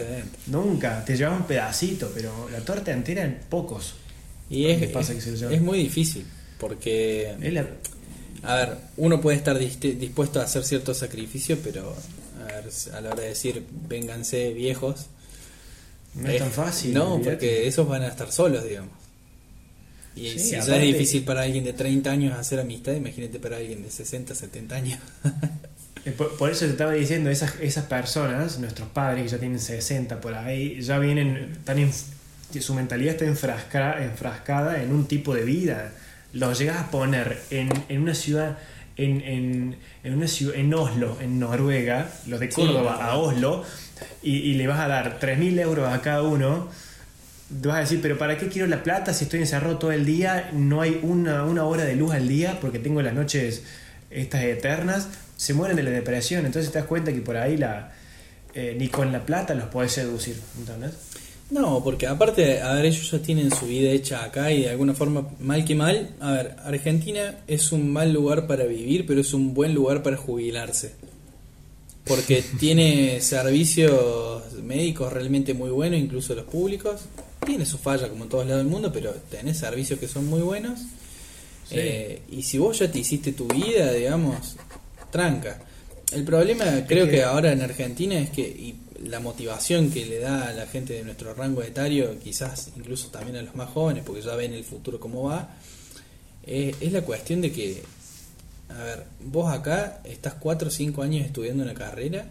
Nunca, 0.47 1.05
te 1.05 1.17
llevas 1.17 1.41
un 1.41 1.47
pedacito, 1.47 2.11
pero 2.15 2.49
la 2.51 2.61
torta 2.61 2.93
entera 2.93 3.23
en 3.25 3.39
pocos. 3.49 3.95
Y 4.51 4.67
es, 4.67 4.79
¿Qué 4.79 4.89
pasa 4.89 5.15
que 5.15 5.21
se 5.21 5.33
lo 5.33 5.51
es, 5.51 5.61
muy 5.61 5.79
difícil, 5.79 6.25
porque, 6.59 7.35
la- 7.41 7.67
a 8.43 8.57
ver, 8.57 8.77
uno 8.99 9.21
puede 9.21 9.39
estar 9.39 9.59
dispuesto 9.59 10.41
a 10.41 10.45
hacer 10.45 10.65
ciertos 10.65 10.99
sacrificios, 10.99 11.59
pero 11.65 11.97
a, 12.43 12.45
ver, 12.45 12.65
a 12.95 13.01
la 13.01 13.11
hora 13.11 13.23
de 13.23 13.29
decir, 13.29 13.65
vénganse 13.89 14.53
viejos, 14.53 15.07
no 16.15 16.29
es 16.29 16.39
tan 16.39 16.51
fácil. 16.51 16.93
No, 16.95 17.21
porque 17.23 17.67
esos 17.67 17.89
van 17.89 18.03
a 18.03 18.09
estar 18.09 18.31
solos, 18.31 18.65
digamos. 18.65 18.93
Y 20.15 20.31
Sí, 20.31 20.39
si 20.39 20.51
ya 20.53 20.59
es 20.59 20.83
difícil 20.83 21.25
para 21.25 21.43
alguien 21.43 21.65
de 21.65 21.73
30 21.73 22.11
años 22.11 22.39
hacer 22.39 22.61
amistad, 22.61 22.93
imagínate 22.93 23.41
para 23.41 23.57
alguien 23.57 23.83
de 23.83 23.91
60, 23.91 24.35
70 24.35 24.75
años. 24.77 25.01
Eh, 26.05 26.11
Por, 26.13 26.37
por 26.37 26.51
eso 26.51 26.65
te 26.67 26.73
estaba 26.73 26.93
diciendo, 26.93 27.31
esas, 27.31 27.55
esas 27.61 27.85
personas, 27.87 28.59
nuestros 28.59 28.89
padres 28.89 29.23
que 29.25 29.29
ya 29.31 29.39
tienen 29.39 29.59
60 29.59 30.21
por 30.21 30.35
ahí, 30.35 30.81
ya 30.81 30.99
vienen, 30.99 31.59
en- 31.67 31.93
su 32.61 32.75
mentalidad 32.75 33.15
está 33.15 33.25
enfrascada, 33.25 34.05
enfrascada 34.05 34.83
en 34.83 34.93
un 34.93 35.07
tipo 35.07 35.35
de 35.35 35.45
vida. 35.45 35.93
Los 36.33 36.59
llegas 36.59 36.77
a 36.79 36.91
poner 36.91 37.41
en, 37.51 37.69
en 37.89 38.03
una 38.03 38.15
ciudad, 38.15 38.59
en, 38.97 39.21
en, 39.23 39.77
en 40.05 40.15
una 40.15 40.29
ciudad, 40.29 40.55
en 40.57 40.73
Oslo, 40.75 41.17
en 41.21 41.39
Noruega, 41.41 42.09
los 42.27 42.39
de 42.39 42.51
Sí, 42.51 42.55
Córdoba 42.61 42.99
a. 43.01 43.17
Oslo, 43.17 43.65
y, 44.23 44.37
y 44.37 44.55
le 44.55 44.67
vas 44.67 44.79
a 44.81 44.89
dar 44.89 45.19
3.000 45.21 45.59
euros 45.61 45.89
a 45.93 46.01
cada 46.01 46.23
uno. 46.23 46.69
Te 47.61 47.69
vas 47.69 47.79
a 47.79 47.81
decir, 47.81 48.01
pero 48.03 48.19
¿para 48.19 48.37
qué 48.39 48.49
quiero 48.49 48.69
la 48.69 48.83
plata 48.83 49.13
si 49.15 49.25
estoy 49.25 49.41
encerrado 49.41 49.79
todo 49.79 49.93
el 49.93 50.05
día? 50.05 50.51
No 50.53 50.81
hay 50.81 51.01
una, 51.03 51.45
una 51.45 51.65
hora 51.65 51.85
de 51.85 51.97
luz 51.97 52.13
al 52.15 52.29
día 52.29 52.59
porque 52.61 52.79
tengo 52.79 53.03
las 53.03 53.15
noches 53.15 53.63
estas 54.11 54.43
eternas. 54.45 55.09
Se 55.37 55.55
mueren 55.55 55.77
de 55.77 55.83
la 55.83 55.91
depresión. 55.91 56.47
Entonces 56.47 56.73
te 56.73 56.79
das 56.79 56.89
cuenta 56.89 57.13
que 57.13 57.21
por 57.21 57.37
ahí 57.37 57.57
la 57.57 57.93
eh, 58.55 58.77
ni 58.79 58.89
con 58.89 59.11
la 59.11 59.27
plata 59.27 59.55
los 59.55 59.67
podés 59.67 59.93
seducir. 59.93 60.37
¿Entendés? 60.59 60.93
No, 61.51 61.83
porque 61.83 62.07
aparte, 62.07 62.63
a 62.63 62.75
ver, 62.75 62.87
ellos 62.87 63.11
ya 63.11 63.19
tienen 63.19 63.51
su 63.51 63.67
vida 63.67 63.91
hecha 63.91 64.25
acá 64.25 64.51
y 64.53 64.63
de 64.63 64.71
alguna 64.71 64.95
forma, 64.95 65.29
mal 65.41 65.65
que 65.65 65.75
mal, 65.75 66.11
a 66.21 66.33
ver, 66.33 66.57
Argentina 66.65 67.41
es 67.47 67.71
un 67.73 67.93
mal 67.93 68.13
lugar 68.13 68.47
para 68.47 68.65
vivir, 68.65 69.07
pero 69.07 69.21
es 69.21 69.35
un 69.35 69.55
buen 69.55 69.75
lugar 69.75 70.03
para 70.03 70.17
jubilarse. 70.17 70.95
Porque 72.05 72.43
tiene 72.61 73.21
servicios 73.21 74.55
médicos 74.63 75.13
realmente 75.13 75.53
muy 75.53 75.71
buenos, 75.71 75.99
incluso 75.99 76.35
los 76.35 76.45
públicos. 76.45 77.03
Tiene 77.45 77.67
su 77.67 77.77
falla 77.77 78.09
como 78.09 78.25
en 78.25 78.31
todos 78.31 78.47
lados 78.47 78.63
del 78.63 78.71
mundo, 78.73 78.91
pero 78.93 79.13
tenés 79.31 79.59
servicios 79.59 79.99
que 79.99 80.09
son 80.09 80.27
muy 80.27 80.41
buenos. 80.41 80.81
Sí. 81.69 81.77
Eh, 81.77 82.23
y 82.31 82.43
si 82.43 82.59
vos 82.59 82.79
ya 82.79 82.91
te 82.91 83.01
hiciste 83.01 83.33
tu 83.33 83.47
vida, 83.49 83.93
digamos, 83.93 84.57
tranca. 85.15 85.61
El 86.13 86.25
problema 86.25 86.65
creo 86.89 87.07
que- 87.07 87.13
que 87.13 87.23
ahora 87.23 87.53
en 87.53 87.63
Argentina 87.63 88.19
es 88.19 88.31
que 88.31 88.43
y 88.43 88.75
la 89.09 89.21
motivación 89.21 89.91
que 89.93 90.05
le 90.07 90.19
da 90.19 90.49
a 90.49 90.53
la 90.53 90.67
gente 90.67 90.95
de 90.95 91.05
nuestro 91.05 91.35
rango 91.35 91.63
etario, 91.63 92.19
quizás 92.19 92.71
incluso 92.77 93.09
también 93.09 93.37
a 93.37 93.43
los 93.43 93.55
más 93.55 93.69
jóvenes, 93.71 94.03
porque 94.05 94.23
ya 94.23 94.35
ven 94.35 94.53
el 94.53 94.65
futuro 94.65 94.99
cómo 94.99 95.23
va, 95.25 95.51
eh, 96.45 96.75
es 96.81 96.91
la 96.93 97.03
cuestión 97.03 97.41
de 97.41 97.53
que, 97.53 97.83
a 98.71 98.83
ver, 98.83 99.05
vos 99.21 99.53
acá 99.55 100.01
estás 100.05 100.35
4 100.35 100.67
o 100.69 100.71
5 100.71 101.03
años 101.03 101.25
estudiando 101.25 101.63
una 101.63 101.75
carrera, 101.75 102.27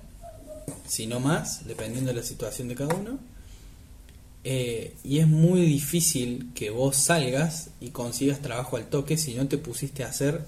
si 0.87 1.07
no 1.07 1.19
más, 1.21 1.65
dependiendo 1.67 2.11
de 2.11 2.17
la 2.17 2.23
situación 2.23 2.67
de 2.67 2.75
cada 2.75 2.93
uno, 2.95 3.17
eh, 4.43 4.93
y 5.05 5.19
es 5.19 5.27
muy 5.27 5.61
difícil 5.61 6.51
que 6.53 6.69
vos 6.69 6.97
salgas 6.97 7.69
y 7.79 7.89
consigas 7.91 8.39
trabajo 8.41 8.75
al 8.75 8.85
toque 8.87 9.15
si 9.15 9.35
no 9.35 9.47
te 9.47 9.57
pusiste 9.57 10.03
a 10.03 10.07
hacer 10.09 10.41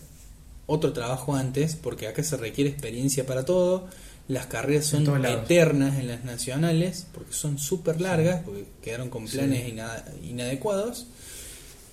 otro 0.68 0.94
trabajo 0.94 1.36
antes, 1.36 1.76
porque 1.76 2.08
acá 2.08 2.24
se 2.24 2.38
requiere 2.38 2.70
experiencia 2.72 3.26
para 3.26 3.46
todo. 3.46 3.88
Las 4.28 4.48
carreras 4.48 4.86
son 4.88 5.04
eternas 5.44 6.00
en 6.00 6.08
las 6.08 6.24
nacionales, 6.24 7.06
porque 7.14 7.34
son 7.34 7.60
súper 7.60 8.02
largas, 8.02 8.42
porque 8.44 8.66
quedaron 8.82 9.10
con 9.10 9.28
planes 9.28 9.68
ina- 9.70 10.04
inadecuados. 10.24 11.06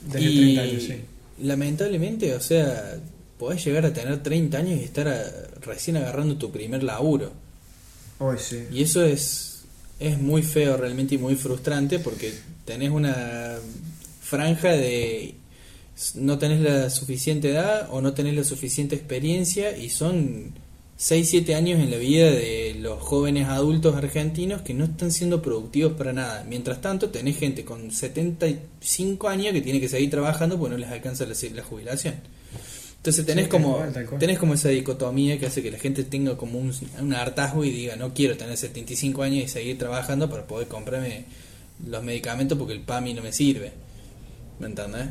Desde 0.07 0.20
y 0.31 0.37
30 0.57 0.62
años, 0.62 0.83
sí. 0.85 0.95
lamentablemente, 1.43 2.35
o 2.35 2.41
sea, 2.41 2.97
podés 3.39 3.64
llegar 3.64 3.85
a 3.85 3.93
tener 3.93 4.23
30 4.23 4.59
años 4.59 4.81
y 4.81 4.85
estar 4.85 5.07
a- 5.09 5.31
recién 5.61 5.97
agarrando 5.99 6.37
tu 6.37 6.51
primer 6.51 6.83
laburo. 6.83 7.33
Hoy 8.18 8.37
sí. 8.39 8.64
Y 8.73 8.83
eso 8.83 9.05
es, 9.05 9.64
es 10.01 10.18
muy 10.18 10.43
feo 10.43 10.77
realmente 10.79 11.16
y 11.16 11.18
muy 11.18 11.35
frustrante 11.35 11.99
porque 11.99 12.33
tenés 12.64 12.91
una 12.91 13.57
franja 14.23 14.70
de 14.70 15.35
no 16.16 16.38
tenés 16.38 16.61
la 16.61 16.90
suficiente 16.90 17.50
edad 17.50 17.88
o 17.90 18.00
no 18.00 18.12
tenés 18.14 18.34
la 18.34 18.44
suficiente 18.44 18.94
experiencia 18.94 19.76
y 19.76 19.88
son 19.90 20.53
6, 20.96 21.28
7 21.28 21.55
años 21.55 21.80
en 21.80 21.90
la 21.90 21.96
vida 21.96 22.30
de 22.30 22.76
los 22.78 23.00
jóvenes 23.03 23.48
adultos 23.48 23.96
argentinos 23.96 24.62
que 24.62 24.74
no 24.74 24.84
están 24.84 25.11
siendo 25.11 25.42
productivos 25.42 25.94
para 25.94 26.12
nada. 26.12 26.44
Mientras 26.48 26.80
tanto 26.80 27.11
tenés 27.11 27.38
gente 27.38 27.64
con 27.64 27.90
75 27.90 29.28
años 29.28 29.53
que 29.53 29.61
tiene 29.62 29.80
que 29.80 29.88
seguir 29.88 30.11
trabajando 30.11 30.59
porque 30.59 30.74
no 30.74 30.78
les 30.78 30.90
alcanza 30.90 31.26
la, 31.26 31.34
la 31.55 31.62
jubilación. 31.64 32.14
Entonces 32.98 33.26
tenés 33.26 33.46
Sí, 33.46 33.50
como 33.50 33.78
cual, 33.78 33.92
tal 33.92 34.07
cual. 34.07 34.20
tenés 34.20 34.38
como 34.38 34.55
esa 34.55 34.68
dicotomía 34.68 35.36
que 35.40 35.46
hace 35.46 35.61
que 35.61 35.72
la 35.72 35.78
gente 35.78 36.05
tenga 36.05 36.36
como 36.36 36.61
un, 36.61 36.72
un 37.00 37.12
hartazgo 37.14 37.64
y 37.64 37.70
diga 37.72 37.96
no 37.96 38.14
quiero 38.14 38.36
tener 38.36 38.57
75 38.57 39.24
años 39.24 39.44
y 39.44 39.48
seguir 39.48 39.76
trabajando 39.76 40.30
para 40.30 40.46
poder 40.46 40.68
comprarme 40.68 41.24
los 41.84 42.03
medicamentos 42.05 42.57
porque 42.57 42.74
el 42.74 42.80
PAMI 42.80 43.14
no 43.14 43.22
me 43.22 43.32
sirve. 43.32 43.72
¿Me 44.61 44.68
entendés? 44.68 45.09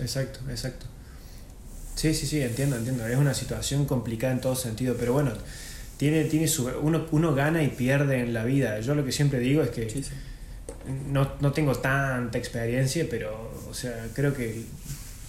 Exacto, 0.00 0.40
exacto. 0.50 0.86
Sí, 1.94 2.14
sí, 2.14 2.26
sí, 2.26 2.40
entiendo, 2.40 2.76
entiendo. 2.76 3.06
Es 3.06 3.16
una 3.16 3.34
situación 3.34 3.84
complicada 3.84 4.32
en 4.32 4.40
todo 4.40 4.56
sentido, 4.56 4.96
pero 4.98 5.12
bueno, 5.12 5.32
tiene, 5.98 6.24
tiene 6.24 6.48
su, 6.48 6.66
uno, 6.82 7.06
uno 7.10 7.34
gana 7.34 7.62
y 7.62 7.68
pierde 7.68 8.20
en 8.20 8.32
la 8.32 8.44
vida. 8.44 8.80
Yo 8.80 8.94
lo 8.94 9.04
que 9.04 9.12
siempre 9.12 9.38
digo 9.38 9.62
es 9.62 9.70
que 9.70 9.90
Sí, 9.90 10.02
sí. 10.02 10.10
no, 11.10 11.32
no 11.40 11.52
tengo 11.52 11.74
tanta 11.76 12.38
experiencia, 12.38 13.06
pero, 13.10 13.52
o 13.68 13.74
sea, 13.74 14.06
creo 14.14 14.34
que 14.34 14.64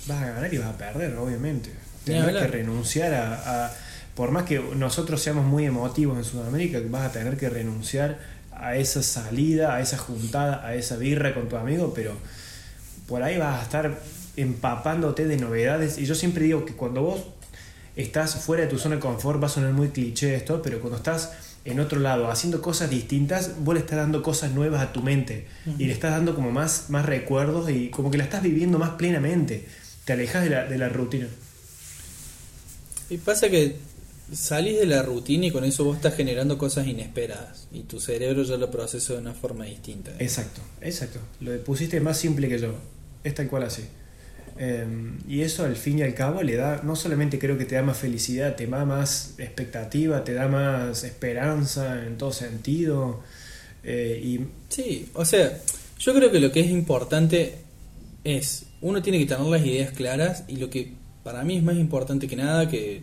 vas 0.07 0.21
a 0.23 0.27
ganar 0.27 0.53
y 0.53 0.57
vas 0.57 0.69
a 0.69 0.77
perder, 0.77 1.15
obviamente. 1.17 1.71
Hablar. 2.07 2.33
que 2.43 2.47
renunciar 2.47 3.13
a, 3.13 3.65
a- 3.67 3.73
Por 4.15 4.31
más 4.31 4.43
que 4.45 4.59
nosotros 4.75 5.21
seamos 5.21 5.45
muy 5.45 5.65
emotivos 5.65 6.17
en 6.17 6.23
Sudamérica, 6.23 6.79
vas 6.89 7.03
a 7.09 7.11
tener 7.11 7.37
que 7.37 7.49
renunciar 7.49 8.17
a 8.53 8.75
esa 8.75 9.03
salida, 9.03 9.75
a 9.75 9.81
esa 9.81 9.97
juntada, 9.97 10.65
a 10.65 10.73
esa 10.75 10.95
birra 10.97 11.33
con 11.33 11.47
tu 11.49 11.57
amigo, 11.57 11.93
pero 11.93 12.13
por 13.07 13.23
ahí 13.23 13.37
vas 13.37 13.59
a 13.59 13.63
estar 13.63 13.99
empapándote 14.37 15.27
de 15.27 15.37
novedades. 15.37 15.97
Y 15.97 16.05
yo 16.05 16.15
siempre 16.15 16.45
digo 16.45 16.65
que 16.65 16.73
cuando 16.73 17.01
vos 17.01 17.21
estás 17.95 18.35
fuera 18.35 18.63
de 18.63 18.69
tu 18.69 18.77
zona 18.77 18.95
de 18.95 19.01
confort, 19.01 19.41
va 19.41 19.47
a 19.47 19.49
sonar 19.49 19.73
muy 19.73 19.89
cliché 19.89 20.35
esto, 20.35 20.61
pero 20.61 20.79
cuando 20.79 20.97
estás 20.97 21.31
en 21.63 21.79
otro 21.79 21.99
lado 21.99 22.29
haciendo 22.31 22.61
cosas 22.61 22.89
distintas, 22.89 23.63
vos 23.63 23.75
le 23.75 23.81
estás 23.81 23.97
dando 23.97 24.23
cosas 24.23 24.51
nuevas 24.51 24.81
a 24.81 24.93
tu 24.93 25.01
mente 25.01 25.47
y 25.77 25.85
le 25.85 25.93
estás 25.93 26.11
dando 26.11 26.33
como 26.33 26.51
más, 26.51 26.89
más 26.89 27.05
recuerdos 27.05 27.69
y 27.69 27.89
como 27.89 28.09
que 28.09 28.17
la 28.17 28.23
estás 28.23 28.41
viviendo 28.41 28.79
más 28.79 28.91
plenamente. 28.91 29.67
Te 30.05 30.13
alejas 30.13 30.43
de 30.43 30.49
la, 30.49 30.65
de 30.65 30.77
la 30.77 30.89
rutina. 30.89 31.27
Y 33.09 33.17
pasa 33.17 33.49
que 33.49 33.75
salís 34.33 34.79
de 34.79 34.85
la 34.85 35.03
rutina 35.03 35.47
y 35.47 35.51
con 35.51 35.63
eso 35.63 35.83
vos 35.83 35.97
estás 35.97 36.15
generando 36.15 36.57
cosas 36.57 36.87
inesperadas 36.87 37.67
y 37.71 37.81
tu 37.81 37.99
cerebro 37.99 38.43
ya 38.43 38.57
lo 38.57 38.71
procesa 38.71 39.13
de 39.13 39.19
una 39.19 39.33
forma 39.33 39.65
distinta. 39.65 40.11
Exacto, 40.19 40.61
exacto. 40.79 41.19
Lo 41.41 41.55
pusiste 41.63 41.99
más 41.99 42.17
simple 42.17 42.47
que 42.47 42.57
yo. 42.57 42.73
Es 43.23 43.35
tal 43.35 43.47
cual 43.47 43.63
así. 43.63 43.83
Eh, 44.63 44.85
y 45.27 45.41
eso 45.41 45.65
al 45.65 45.75
fin 45.75 45.97
y 45.97 46.01
al 46.03 46.13
cabo 46.13 46.43
le 46.43 46.55
da, 46.55 46.81
no 46.83 46.95
solamente 46.95 47.39
creo 47.39 47.57
que 47.57 47.65
te 47.65 47.73
da 47.73 47.81
más 47.81 47.97
felicidad, 47.97 48.55
te 48.55 48.67
da 48.67 48.85
más 48.85 49.33
expectativa, 49.39 50.23
te 50.23 50.35
da 50.35 50.47
más 50.47 51.03
esperanza 51.03 52.05
en 52.05 52.15
todo 52.15 52.31
sentido. 52.31 53.21
Eh, 53.83 54.21
y 54.23 54.39
Sí, 54.69 55.09
o 55.15 55.25
sea, 55.25 55.57
yo 55.97 56.13
creo 56.13 56.31
que 56.31 56.39
lo 56.39 56.51
que 56.51 56.59
es 56.59 56.69
importante 56.69 57.55
es, 58.23 58.67
uno 58.81 59.01
tiene 59.01 59.17
que 59.17 59.25
tener 59.25 59.47
las 59.47 59.65
ideas 59.65 59.93
claras 59.93 60.43
y 60.47 60.57
lo 60.57 60.69
que 60.69 60.93
para 61.23 61.43
mí 61.43 61.57
es 61.57 61.63
más 61.63 61.77
importante 61.77 62.27
que 62.27 62.35
nada, 62.35 62.69
que 62.69 63.01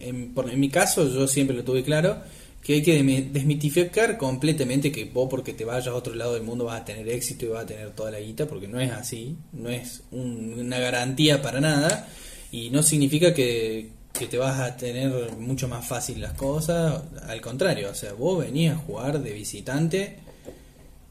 en, 0.00 0.32
en 0.34 0.60
mi 0.60 0.70
caso 0.70 1.06
yo 1.06 1.28
siempre 1.28 1.54
lo 1.54 1.64
tuve 1.64 1.82
claro, 1.84 2.22
que 2.62 2.74
hay 2.74 2.82
que 2.82 3.02
desmitificar 3.32 4.18
completamente 4.18 4.92
que 4.92 5.04
vos 5.06 5.28
porque 5.30 5.54
te 5.54 5.64
vayas 5.64 5.88
a 5.88 5.94
otro 5.94 6.14
lado 6.14 6.34
del 6.34 6.42
mundo 6.42 6.64
vas 6.66 6.80
a 6.82 6.84
tener 6.84 7.08
éxito 7.08 7.46
y 7.46 7.48
vas 7.48 7.62
a 7.64 7.66
tener 7.66 7.90
toda 7.92 8.10
la 8.10 8.20
guita, 8.20 8.46
porque 8.46 8.68
no 8.68 8.78
es 8.80 8.92
así, 8.92 9.36
no 9.52 9.70
es 9.70 10.02
un- 10.10 10.54
una 10.58 10.78
garantía 10.78 11.40
para 11.40 11.60
nada 11.60 12.08
y 12.52 12.70
no 12.70 12.82
significa 12.82 13.32
que, 13.32 13.90
que 14.12 14.26
te 14.26 14.36
vas 14.38 14.58
a 14.60 14.76
tener 14.76 15.32
mucho 15.38 15.68
más 15.68 15.86
fácil 15.86 16.20
las 16.20 16.32
cosas, 16.34 17.02
al 17.26 17.40
contrario, 17.40 17.90
o 17.90 17.94
sea, 17.94 18.12
vos 18.12 18.38
venías 18.44 18.76
a 18.76 18.78
jugar 18.80 19.22
de 19.22 19.32
visitante 19.32 20.16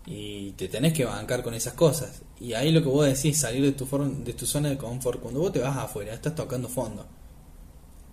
y 0.06 0.52
te 0.52 0.68
tenés 0.68 0.94
que 0.94 1.06
bancar 1.06 1.44
con 1.44 1.54
esas 1.54 1.74
cosas. 1.74 2.22
Y 2.40 2.54
ahí 2.54 2.72
lo 2.72 2.82
que 2.82 2.88
vos 2.90 3.06
decís, 3.06 3.40
salir 3.40 3.64
de 3.64 3.72
tu 4.34 4.46
zona 4.46 4.70
de 4.70 4.78
confort, 4.78 5.20
cuando 5.22 5.40
vos 5.42 5.52
te 5.52 5.60
vas 5.60 5.76
afuera, 5.76 6.14
estás 6.14 6.36
tocando 6.36 6.70
fondo. 6.70 7.06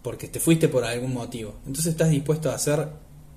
Porque 0.02 0.28
te 0.28 0.40
fuiste 0.40 0.68
por 0.68 0.84
algún 0.84 1.14
motivo. 1.14 1.54
Entonces 1.66 1.92
estás 1.92 2.10
dispuesto 2.10 2.50
a 2.50 2.54
hacer 2.54 2.88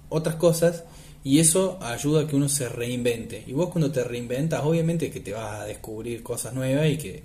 otras 0.10 0.36
cosas 0.36 0.84
Y 1.24 1.40
eso 1.40 1.78
ayuda 1.82 2.22
a 2.22 2.28
que 2.28 2.38
uno 2.38 2.48
se 2.48 2.70
reinvente. 2.70 3.44
Y 3.46 3.52
vos 3.52 3.70
cuando 3.70 3.92
te 3.92 4.04
reinventas, 4.04 4.64
obviamente 4.64 5.12
que 5.12 5.20
te 5.20 5.34
vas 5.34 5.62
a 5.62 5.66
descubrir 5.66 6.24
cosas 6.24 6.54
nuevas 6.54 6.88
y 6.88 6.98
que 6.98 7.24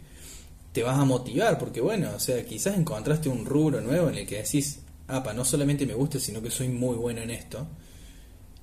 te 0.72 0.82
vas 0.82 0.98
a 0.98 1.04
motivar, 1.04 1.58
porque 1.58 1.80
bueno, 1.80 2.10
o 2.16 2.18
sea, 2.18 2.44
quizás 2.44 2.76
encontraste 2.76 3.28
un 3.28 3.44
rubro 3.44 3.80
nuevo 3.80 4.08
en 4.08 4.16
el 4.16 4.26
que 4.26 4.42
decís, 4.42 4.80
apa, 5.06 5.32
no 5.34 5.44
solamente 5.44 5.86
me 5.86 5.94
gusta, 5.94 6.18
sino 6.18 6.42
que 6.42 6.50
soy 6.50 6.68
muy 6.68 6.96
bueno 6.96 7.20
en 7.20 7.30
esto. 7.30 7.66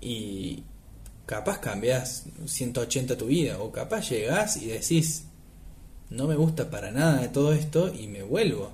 Y 0.01 0.63
capaz 1.25 1.59
cambias 1.59 2.25
180 2.45 3.17
tu 3.17 3.27
vida, 3.27 3.59
o 3.59 3.71
capaz 3.71 4.09
llegás 4.09 4.57
y 4.57 4.65
decís, 4.65 5.25
no 6.09 6.27
me 6.27 6.35
gusta 6.35 6.69
para 6.69 6.91
nada 6.91 7.21
de 7.21 7.29
todo 7.29 7.53
esto 7.53 7.93
y 7.93 8.07
me 8.07 8.23
vuelvo. 8.23 8.73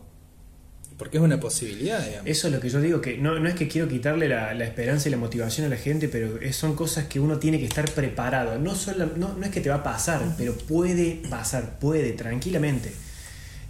Porque 0.98 1.18
es 1.18 1.24
una 1.24 1.40
posibilidad, 1.40 2.00
digamos. 2.00 2.28
Eso 2.28 2.48
es 2.48 2.54
lo 2.54 2.60
que 2.60 2.70
yo 2.70 2.80
digo, 2.80 3.02
que 3.02 3.18
no, 3.18 3.38
no 3.38 3.50
es 3.50 3.56
que 3.56 3.68
quiero 3.68 3.88
quitarle 3.88 4.30
la, 4.30 4.54
la, 4.54 4.64
esperanza 4.64 5.10
y 5.10 5.12
la 5.12 5.18
motivación 5.18 5.68
a 5.68 5.70
la 5.70 5.76
gente, 5.76 6.08
pero 6.08 6.40
es, 6.40 6.56
son 6.56 6.76
cosas 6.76 7.06
que 7.06 7.20
uno 7.20 7.38
tiene 7.38 7.60
que 7.60 7.66
estar 7.66 7.90
preparado. 7.92 8.58
No, 8.60 8.76
solo, 8.76 9.10
no, 9.18 9.34
no 9.34 9.46
es 9.46 9.52
que 9.52 9.60
te 9.60 9.70
va 9.70 9.76
a 9.76 9.84
pasar, 9.84 10.22
pero 10.38 10.54
puede 10.54 11.22
pasar, 11.30 11.80
puede, 11.80 12.14
tranquilamente. 12.14 12.94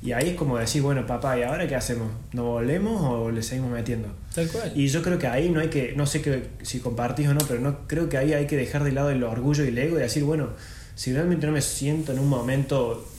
Y 0.06 0.12
ahí 0.12 0.30
es 0.30 0.36
como 0.36 0.60
decir, 0.60 0.84
bueno, 0.84 1.08
papá, 1.08 1.40
¿y 1.40 1.42
ahora 1.42 1.68
qué 1.68 1.76
hacemos? 1.76 2.12
¿Nos 2.32 2.46
volvemos 2.46 3.02
o 3.02 3.32
le 3.32 3.42
seguimos 3.42 3.72
metiendo? 3.72 4.10
Tal 4.36 4.48
cual. 4.50 4.72
Y 4.76 4.88
yo 4.88 5.02
creo 5.02 5.18
que 5.18 5.26
ahí 5.26 5.50
no 5.50 5.60
hay 5.62 5.70
que, 5.70 5.94
no 5.96 6.06
sé 6.06 6.22
que, 6.22 6.50
si 6.62 6.80
compartís 6.80 7.28
o 7.28 7.34
no, 7.34 7.40
pero 7.48 7.60
no 7.60 7.88
creo 7.88 8.08
que 8.08 8.18
ahí 8.18 8.34
hay 8.34 8.46
que 8.46 8.56
dejar 8.56 8.84
de 8.84 8.92
lado 8.92 9.10
el 9.10 9.24
orgullo 9.24 9.64
y 9.64 9.70
el 9.70 9.78
ego 9.80 9.98
y 9.98 10.02
decir, 10.02 10.24
bueno, 10.24 10.50
si 10.94 11.12
realmente 11.12 11.48
no 11.48 11.54
me 11.54 11.62
siento 11.62 12.12
en 12.12 12.20
un 12.20 12.30
momento, 12.30 13.10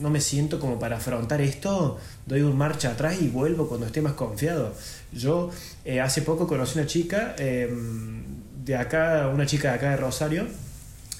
no 0.00 0.08
me 0.08 0.20
siento 0.20 0.60
como 0.60 0.78
para 0.78 0.98
afrontar 0.98 1.40
esto, 1.40 1.98
doy 2.26 2.42
un 2.42 2.56
marcha 2.56 2.90
atrás 2.90 3.16
y 3.20 3.28
vuelvo 3.28 3.68
cuando 3.68 3.86
esté 3.86 4.02
más 4.02 4.12
confiado. 4.12 4.74
Yo 5.12 5.50
eh, 5.84 6.00
hace 6.00 6.22
poco 6.22 6.46
conocí 6.46 6.78
una 6.78 6.86
chica 6.86 7.34
eh, 7.38 7.72
de 8.64 8.76
acá, 8.76 9.30
una 9.32 9.46
chica 9.46 9.70
de 9.70 9.74
acá 9.76 9.90
de 9.90 9.96
Rosario, 9.96 10.46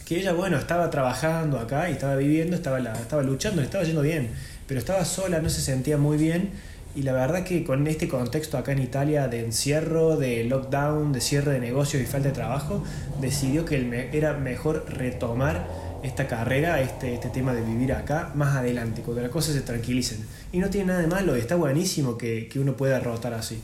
que 0.04 0.18
ella, 0.18 0.32
bueno, 0.32 0.58
estaba 0.58 0.90
trabajando 0.90 1.58
acá 1.58 1.88
y 1.88 1.92
estaba 1.92 2.16
viviendo, 2.16 2.54
estaba, 2.54 2.78
estaba 2.78 3.22
luchando, 3.22 3.62
estaba 3.62 3.84
yendo 3.84 4.02
bien 4.02 4.30
pero 4.66 4.80
estaba 4.80 5.04
sola, 5.04 5.40
no 5.40 5.48
se 5.48 5.60
sentía 5.60 5.96
muy 5.96 6.16
bien. 6.16 6.50
Y 6.94 7.02
la 7.02 7.12
verdad 7.12 7.44
que 7.44 7.62
con 7.62 7.86
este 7.86 8.08
contexto 8.08 8.56
acá 8.56 8.72
en 8.72 8.78
Italia 8.78 9.28
de 9.28 9.44
encierro, 9.44 10.16
de 10.16 10.44
lockdown, 10.44 11.12
de 11.12 11.20
cierre 11.20 11.52
de 11.52 11.60
negocios 11.60 12.02
y 12.02 12.06
falta 12.06 12.28
de 12.28 12.34
trabajo, 12.34 12.82
decidió 13.20 13.66
que 13.66 14.08
era 14.12 14.32
mejor 14.32 14.86
retomar 14.88 15.66
esta 16.06 16.26
carrera, 16.26 16.80
este, 16.80 17.14
este 17.14 17.28
tema 17.30 17.52
de 17.52 17.62
vivir 17.62 17.92
acá, 17.92 18.32
más 18.34 18.56
adelante, 18.56 19.02
cuando 19.02 19.22
las 19.22 19.30
cosas 19.30 19.54
se 19.54 19.62
tranquilicen. 19.62 20.24
Y 20.52 20.58
no 20.58 20.70
tiene 20.70 20.86
nada 20.88 21.00
de 21.00 21.06
malo, 21.06 21.34
está 21.34 21.56
buenísimo 21.56 22.16
que, 22.16 22.48
que 22.48 22.58
uno 22.58 22.76
pueda 22.76 23.00
rotar 23.00 23.34
así. 23.34 23.60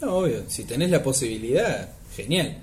No, 0.00 0.16
obvio, 0.16 0.44
si 0.48 0.64
tenés 0.64 0.90
la 0.90 1.02
posibilidad, 1.02 1.88
genial. 2.16 2.58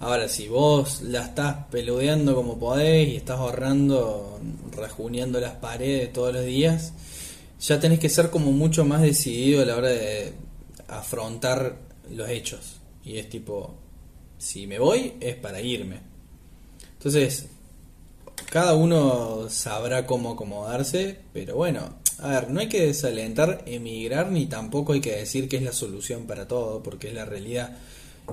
Ahora, 0.00 0.28
si 0.28 0.48
vos 0.48 1.02
la 1.02 1.26
estás 1.26 1.66
peludeando 1.70 2.34
como 2.34 2.58
podés 2.58 3.08
y 3.08 3.16
estás 3.16 3.38
ahorrando, 3.38 4.40
rajuneando 4.76 5.38
las 5.38 5.52
paredes 5.54 6.12
todos 6.12 6.34
los 6.34 6.44
días, 6.44 6.92
ya 7.60 7.78
tenés 7.78 8.00
que 8.00 8.08
ser 8.08 8.30
como 8.30 8.50
mucho 8.50 8.84
más 8.84 9.02
decidido 9.02 9.62
a 9.62 9.64
la 9.64 9.76
hora 9.76 9.90
de 9.90 10.32
afrontar 10.88 11.76
los 12.10 12.28
hechos. 12.28 12.80
Y 13.04 13.18
es 13.18 13.28
tipo, 13.28 13.76
si 14.38 14.66
me 14.66 14.80
voy 14.80 15.12
es 15.20 15.36
para 15.36 15.60
irme. 15.60 16.00
Entonces, 16.94 17.46
cada 18.52 18.74
uno 18.74 19.48
sabrá 19.48 20.04
cómo 20.06 20.32
acomodarse, 20.32 21.20
pero 21.32 21.56
bueno, 21.56 21.96
a 22.18 22.28
ver, 22.28 22.50
no 22.50 22.60
hay 22.60 22.68
que 22.68 22.86
desalentar 22.86 23.62
emigrar 23.64 24.30
ni 24.30 24.44
tampoco 24.44 24.92
hay 24.92 25.00
que 25.00 25.16
decir 25.16 25.48
que 25.48 25.56
es 25.56 25.62
la 25.62 25.72
solución 25.72 26.26
para 26.26 26.46
todo, 26.46 26.82
porque 26.82 27.08
es 27.08 27.14
la 27.14 27.24
realidad 27.24 27.78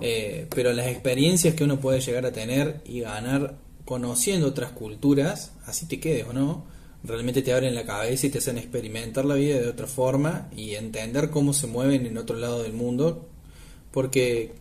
eh, 0.01 0.45
pero 0.53 0.73
las 0.73 0.87
experiencias 0.87 1.55
que 1.55 1.63
uno 1.63 1.79
puede 1.79 2.01
llegar 2.01 2.25
a 2.25 2.33
tener 2.33 2.81
y 2.85 3.01
ganar 3.01 3.55
conociendo 3.85 4.47
otras 4.47 4.71
culturas, 4.71 5.53
así 5.65 5.87
te 5.87 6.01
quedes 6.01 6.27
o 6.27 6.33
no, 6.33 6.65
realmente 7.03 7.41
te 7.41 7.53
abren 7.53 7.73
la 7.73 7.85
cabeza 7.85 8.27
y 8.27 8.29
te 8.29 8.39
hacen 8.39 8.57
experimentar 8.57 9.23
la 9.23 9.35
vida 9.35 9.59
de 9.59 9.69
otra 9.69 9.87
forma 9.87 10.49
y 10.53 10.75
entender 10.75 11.29
cómo 11.29 11.53
se 11.53 11.67
mueven 11.67 12.05
en 12.05 12.17
otro 12.17 12.37
lado 12.37 12.61
del 12.63 12.73
mundo. 12.73 13.29
Porque 13.91 14.53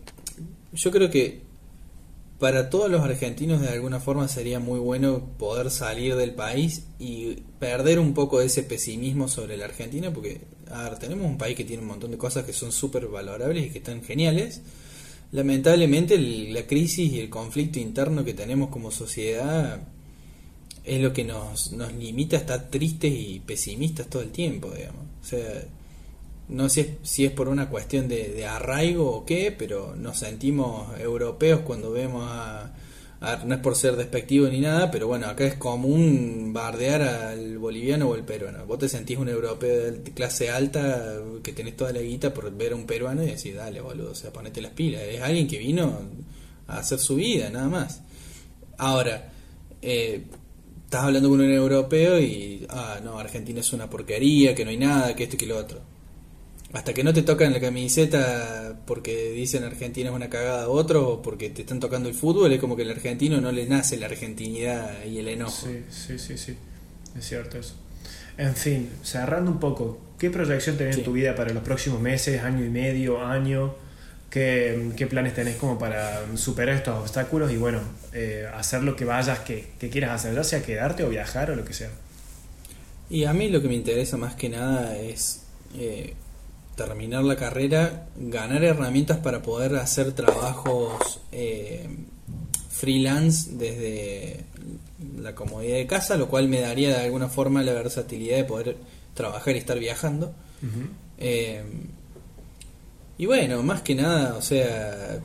yo 0.73 0.89
creo 0.91 1.09
que 1.11 1.41
para 2.39 2.69
todos 2.69 2.89
los 2.89 3.01
argentinos 3.01 3.61
de 3.61 3.67
alguna 3.69 3.99
forma 3.99 4.27
sería 4.27 4.59
muy 4.59 4.79
bueno 4.79 5.21
poder 5.37 5.69
salir 5.69 6.15
del 6.15 6.33
país 6.33 6.85
y 6.97 7.35
perder 7.59 7.99
un 7.99 8.13
poco 8.13 8.39
de 8.39 8.45
ese 8.45 8.63
pesimismo 8.63 9.27
sobre 9.27 9.57
la 9.57 9.65
Argentina, 9.65 10.11
porque 10.13 10.41
tenemos 10.99 11.25
un 11.25 11.37
país 11.37 11.55
que 11.57 11.65
tiene 11.65 11.81
un 11.81 11.89
montón 11.89 12.11
de 12.11 12.17
cosas 12.17 12.45
que 12.45 12.53
son 12.53 12.71
súper 12.71 13.07
valorables 13.07 13.67
y 13.67 13.69
que 13.69 13.79
están 13.79 14.03
geniales 14.03 14.61
lamentablemente 15.31 16.17
la 16.17 16.65
crisis 16.65 17.11
y 17.11 17.19
el 17.19 17.29
conflicto 17.29 17.79
interno 17.79 18.25
que 18.25 18.33
tenemos 18.33 18.69
como 18.69 18.91
sociedad 18.91 19.81
es 20.83 21.01
lo 21.01 21.13
que 21.13 21.23
nos, 21.23 21.71
nos 21.73 21.93
limita 21.93 22.37
a 22.37 22.39
estar 22.39 22.69
tristes 22.69 23.13
y 23.13 23.39
pesimistas 23.45 24.07
todo 24.07 24.23
el 24.23 24.31
tiempo, 24.31 24.71
digamos. 24.71 25.05
O 25.21 25.25
sea, 25.25 25.65
no 26.49 26.67
sé 26.67 26.97
si 27.03 27.25
es 27.25 27.31
por 27.31 27.47
una 27.47 27.69
cuestión 27.69 28.07
de, 28.07 28.45
arraigo 28.45 29.09
o 29.11 29.25
qué, 29.25 29.53
pero 29.57 29.95
nos 29.95 30.17
sentimos 30.17 30.99
europeos 30.99 31.61
cuando 31.61 31.91
vemos 31.91 32.27
a, 32.27 32.73
no 33.45 33.55
es 33.55 33.61
por 33.61 33.75
ser 33.75 33.95
despectivo 33.95 34.47
ni 34.47 34.59
nada, 34.59 34.89
pero 34.89 35.07
bueno, 35.07 35.27
acá 35.27 35.45
es 35.45 35.55
común 35.55 36.51
bardear 36.51 37.01
al 37.03 37.59
boliviano 37.59 38.09
o 38.09 38.15
el 38.15 38.23
peruano. 38.23 38.65
Vos 38.65 38.79
te 38.79 38.89
sentís 38.89 39.17
un 39.17 39.29
europeo 39.29 39.91
de 39.91 40.11
clase 40.11 40.49
alta 40.49 41.17
que 41.43 41.53
tenés 41.53 41.77
toda 41.77 41.91
la 41.93 42.01
guita 42.01 42.33
por 42.33 42.51
ver 42.51 42.71
a 42.73 42.75
un 42.75 42.85
peruano 42.85 43.23
y 43.23 43.27
decís, 43.27 43.55
dale, 43.55 43.81
boludo, 43.81 44.11
o 44.11 44.15
sea, 44.15 44.33
ponete 44.33 44.61
las 44.61 44.71
pilas. 44.71 45.03
Es 45.03 45.21
alguien 45.21 45.47
que 45.47 45.59
vino 45.59 45.99
a 46.67 46.77
hacer 46.79 46.97
su 46.97 47.15
vida, 47.15 47.49
nada 47.51 47.67
más. 47.67 48.01
Ahora, 48.77 49.31
eh, 49.81 50.23
estás 50.85 51.03
hablando 51.03 51.29
con 51.29 51.41
un 51.41 51.51
europeo 51.51 52.19
y, 52.19 52.65
ah, 52.69 52.99
no, 53.03 53.19
Argentina 53.19 53.59
es 53.59 53.71
una 53.73 53.89
porquería, 53.89 54.55
que 54.55 54.63
no 54.63 54.71
hay 54.71 54.77
nada, 54.77 55.15
que 55.15 55.23
esto 55.25 55.35
y 55.35 55.39
que 55.39 55.45
lo 55.45 55.57
otro 55.57 55.88
hasta 56.71 56.93
que 56.93 57.03
no 57.03 57.13
te 57.13 57.23
tocan 57.23 57.51
la 57.51 57.59
camiseta 57.59 58.79
porque 58.85 59.31
dicen 59.31 59.63
Argentina 59.63 60.09
es 60.09 60.15
una 60.15 60.29
cagada 60.29 60.63
a 60.63 60.69
otro 60.69 61.09
o 61.09 61.21
porque 61.21 61.49
te 61.49 61.61
están 61.61 61.79
tocando 61.79 62.09
el 62.09 62.15
fútbol, 62.15 62.51
es 62.51 62.59
como 62.59 62.75
que 62.75 62.83
al 62.83 62.91
argentino 62.91 63.41
no 63.41 63.51
le 63.51 63.65
nace 63.65 63.97
la 63.97 64.05
argentinidad 64.05 65.03
y 65.03 65.17
el 65.17 65.27
enojo. 65.29 65.67
Sí, 65.67 65.83
sí, 65.89 66.19
sí, 66.19 66.37
sí. 66.37 66.55
Es 67.17 67.27
cierto 67.27 67.57
eso. 67.57 67.75
En 68.37 68.55
fin, 68.55 68.89
cerrando 69.03 69.51
un 69.51 69.59
poco, 69.59 69.99
¿qué 70.17 70.29
proyección 70.29 70.77
tenés 70.77 70.97
en 70.97 71.03
tu 71.03 71.11
vida 71.11 71.35
para 71.35 71.51
los 71.53 71.63
próximos 71.63 71.99
meses, 71.99 72.41
año 72.41 72.63
y 72.63 72.69
medio, 72.69 73.25
año? 73.25 73.73
¿Qué, 74.29 74.91
qué 74.95 75.07
planes 75.07 75.33
tenés 75.33 75.55
como 75.55 75.79
para 75.79 76.21
superar 76.37 76.75
estos 76.75 76.99
obstáculos 76.99 77.51
y 77.51 77.57
bueno, 77.57 77.81
eh, 78.13 78.47
hacer 78.53 78.83
lo 78.83 78.95
que 78.95 79.03
vayas 79.03 79.39
que, 79.39 79.71
que 79.79 79.89
quieras 79.89 80.11
hacer, 80.11 80.35
ya 80.35 80.43
sea 80.43 80.61
quedarte 80.61 81.03
o 81.03 81.09
viajar 81.09 81.49
o 81.49 81.55
lo 81.55 81.65
que 81.65 81.73
sea? 81.73 81.89
Y 83.09 83.23
a 83.23 83.33
mí 83.33 83.49
lo 83.49 83.59
que 83.59 83.67
me 83.67 83.73
interesa 83.73 84.17
más 84.17 84.35
que 84.35 84.49
nada 84.49 84.95
es 84.97 85.41
eh, 85.75 86.13
terminar 86.79 87.25
la 87.25 87.35
carrera, 87.35 88.07
ganar 88.15 88.63
herramientas 88.63 89.17
para 89.17 89.41
poder 89.41 89.75
hacer 89.75 90.13
trabajos 90.13 91.19
eh, 91.33 91.89
freelance 92.69 93.51
desde 93.51 94.45
la 95.17 95.35
comodidad 95.35 95.75
de 95.75 95.87
casa, 95.87 96.15
lo 96.15 96.29
cual 96.29 96.47
me 96.47 96.61
daría 96.61 96.97
de 96.97 97.03
alguna 97.03 97.27
forma 97.27 97.63
la 97.63 97.73
versatilidad 97.73 98.37
de 98.37 98.43
poder 98.45 98.77
trabajar 99.13 99.55
y 99.55 99.59
estar 99.59 99.77
viajando. 99.77 100.33
Eh, 101.17 101.61
y 103.17 103.25
bueno, 103.25 103.61
más 103.61 103.81
que 103.81 103.95
nada, 103.95 104.37
o 104.37 104.41
sea, 104.41 105.19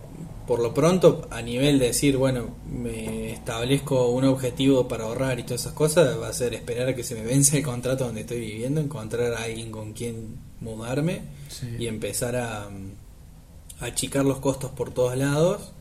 por 0.47 0.61
lo 0.61 0.75
pronto, 0.75 1.27
a 1.31 1.41
nivel 1.41 1.79
de 1.79 1.87
decir, 1.87 2.19
bueno, 2.19 2.57
me 2.71 3.33
establezco 3.33 4.09
un 4.11 4.25
objetivo 4.25 4.87
para 4.89 5.05
ahorrar 5.05 5.39
y 5.39 5.45
todas 5.45 5.63
esas 5.63 5.73
cosas, 5.73 6.21
va 6.21 6.29
a 6.29 6.33
ser 6.35 6.53
esperar 6.53 6.89
a 6.89 6.95
que 6.95 7.03
se 7.03 7.15
me 7.15 7.23
vence 7.23 7.59
el 7.59 7.65
contrato 7.65 8.05
donde 8.05 8.23
estoy 8.23 8.41
viviendo, 8.41 8.81
encontrar 8.81 9.33
a 9.33 9.45
alguien 9.45 9.71
con 9.71 9.95
quien 9.95 10.37
mudarme 10.61 11.23
y 11.79 11.87
empezar 11.87 12.37
a, 12.37 12.69
achicar 13.81 14.25
los 14.25 14.39
costos 14.39 14.71
por 14.73 14.93
todos 14.93 15.17
lados. 15.17 15.73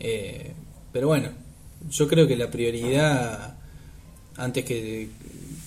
Eh, 0.00 0.52
pero 0.92 1.08
bueno, 1.08 1.30
yo 1.88 2.08
creo 2.08 2.26
que 2.26 2.36
la 2.36 2.50
prioridad, 2.50 3.56
antes 4.36 4.64
que, 4.64 5.08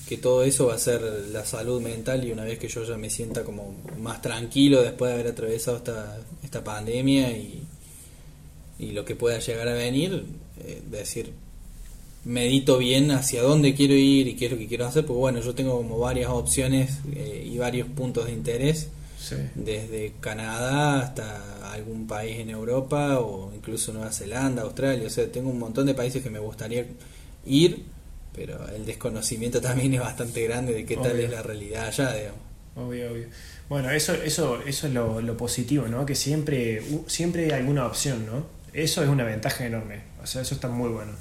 que 0.07 0.17
todo 0.17 0.43
eso, 0.43 0.67
va 0.67 0.75
a 0.75 0.79
ser 0.79 1.01
la 1.31 1.45
salud 1.45 1.81
mental 1.81 2.25
y 2.25 2.31
una 2.31 2.43
vez 2.43 2.59
que 2.59 2.67
yo 2.67 2.83
ya 2.83 2.97
me 2.97 3.09
sienta 3.09 3.45
como 3.45 3.75
más 3.99 4.21
tranquilo 4.21 4.81
después 4.81 5.09
de 5.09 5.13
haber 5.15 5.27
atravesado 5.31 5.77
esta, 5.77 6.19
esta 6.43 6.61
pandemia 6.61 7.31
y, 7.31 7.63
y 8.79 8.91
lo 8.91 9.05
que 9.05 9.15
pueda 9.15 9.39
llegar 9.39 9.67
a 9.67 9.73
venir, 9.73 10.25
eh, 10.63 10.81
decir, 10.89 11.33
medito 12.25 12.77
bien 12.77 13.11
hacia 13.11 13.41
dónde 13.41 13.73
quiero 13.73 13.93
ir 13.93 14.27
y 14.27 14.35
qué 14.35 14.45
es 14.45 14.51
lo 14.51 14.57
que 14.57 14.67
quiero 14.67 14.85
hacer, 14.85 15.05
porque 15.05 15.19
bueno, 15.19 15.39
yo 15.39 15.55
tengo 15.55 15.77
como 15.77 15.97
varias 15.97 16.29
opciones 16.29 16.99
eh, 17.15 17.47
y 17.49 17.57
varios 17.57 17.87
puntos 17.87 18.25
de 18.25 18.33
interés, 18.33 18.89
desde 19.55 20.13
Canadá 20.21 21.01
hasta 21.01 21.73
algún 21.73 22.07
país 22.07 22.39
en 22.39 22.49
Europa 22.49 23.19
o 23.19 23.51
incluso 23.53 23.91
Nueva 23.91 24.11
Zelanda, 24.11 24.61
Australia, 24.61 25.05
o 25.05 25.09
sea, 25.09 25.29
tengo 25.29 25.49
un 25.49 25.59
montón 25.59 25.85
de 25.85 25.93
países 25.93 26.23
que 26.23 26.29
me 26.29 26.39
gustaría 26.39 26.85
ir, 27.45 27.83
pero 28.33 28.69
el 28.69 28.85
desconocimiento 28.85 29.59
también 29.61 29.93
es 29.93 29.99
bastante 29.99 30.43
grande 30.43 30.73
de 30.73 30.85
qué 30.85 30.95
tal 30.95 31.19
es 31.19 31.29
la 31.29 31.41
realidad 31.41 31.87
allá, 31.87 32.13
digamos. 32.13 32.41
Obvio, 32.75 33.11
obvio. 33.11 33.27
Bueno, 33.67 33.89
eso, 33.89 34.13
eso, 34.13 34.61
eso 34.65 34.87
es 34.87 34.93
lo, 34.93 35.19
lo 35.19 35.35
positivo, 35.35 35.87
¿no? 35.87 36.05
Que 36.05 36.15
siempre, 36.15 36.81
siempre 37.07 37.45
hay 37.45 37.51
alguna 37.51 37.87
opción, 37.87 38.25
¿no? 38.25 38.56
Eso 38.77 39.01
es 39.03 39.09
una 39.09 39.23
ventaja 39.23 39.65
enorme. 39.65 40.01
O 40.21 40.27
sea, 40.27 40.43
eso 40.43 40.53
está 40.53 40.67
muy 40.67 40.89
bueno. 40.89 41.13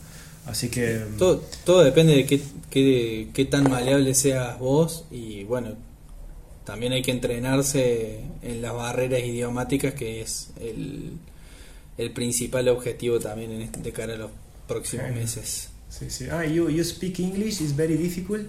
Así 0.44 0.68
que... 0.68 1.04
Todo, 1.18 1.42
todo 1.64 1.82
depende 1.82 2.14
de 2.14 2.26
qué, 2.26 2.40
qué, 2.70 3.28
qué 3.32 3.44
tan 3.46 3.68
maleable 3.68 4.14
seas 4.14 4.58
vos 4.58 5.06
y 5.10 5.44
bueno, 5.44 5.74
también 6.64 6.92
hay 6.92 7.02
que 7.02 7.12
entrenarse 7.12 8.20
en 8.42 8.60
las 8.60 8.74
barreras 8.74 9.20
idiomáticas 9.20 9.94
que 9.94 10.20
es 10.20 10.50
el, 10.60 11.12
el 11.96 12.12
principal 12.12 12.68
objetivo 12.68 13.18
también 13.18 13.50
en 13.52 13.62
este, 13.62 13.80
de 13.80 13.92
cara 13.92 14.14
a 14.14 14.18
los 14.18 14.30
próximos 14.68 15.10
meses. 15.12 15.70
Sí, 15.88 16.10
sí. 16.10 16.26
Ah, 16.30 16.44
you, 16.44 16.68
you 16.68 16.84
speak 16.84 17.18
English 17.20 17.62
is 17.62 17.74
very 17.74 17.96
difficult. 17.96 18.46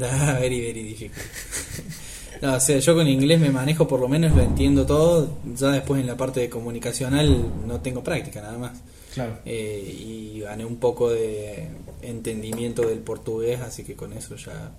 Ah, 0.00 0.36
very, 0.40 0.60
very 0.60 0.84
difficult. 0.84 1.18
No, 2.42 2.54
o 2.54 2.60
sea, 2.60 2.78
yo 2.78 2.94
con 2.94 3.08
inglés 3.08 3.40
me 3.40 3.50
manejo, 3.50 3.88
por 3.88 4.00
lo 4.00 4.08
menos 4.08 4.34
lo 4.36 4.42
entiendo 4.42 4.86
todo. 4.86 5.28
Ya 5.56 5.68
después 5.72 6.00
en 6.00 6.06
la 6.06 6.16
parte 6.16 6.40
de 6.40 6.48
comunicacional 6.48 7.44
no 7.66 7.80
tengo 7.80 8.02
práctica 8.04 8.40
nada 8.42 8.58
más. 8.58 8.72
Claro. 9.14 9.38
Eh, 9.44 9.96
y 9.98 10.40
gané 10.40 10.64
un 10.64 10.76
poco 10.76 11.10
de 11.10 11.66
entendimiento 12.02 12.82
del 12.88 12.98
portugués, 13.00 13.60
así 13.60 13.82
que 13.82 13.94
con 13.94 14.12
eso 14.12 14.36
ya. 14.36 14.70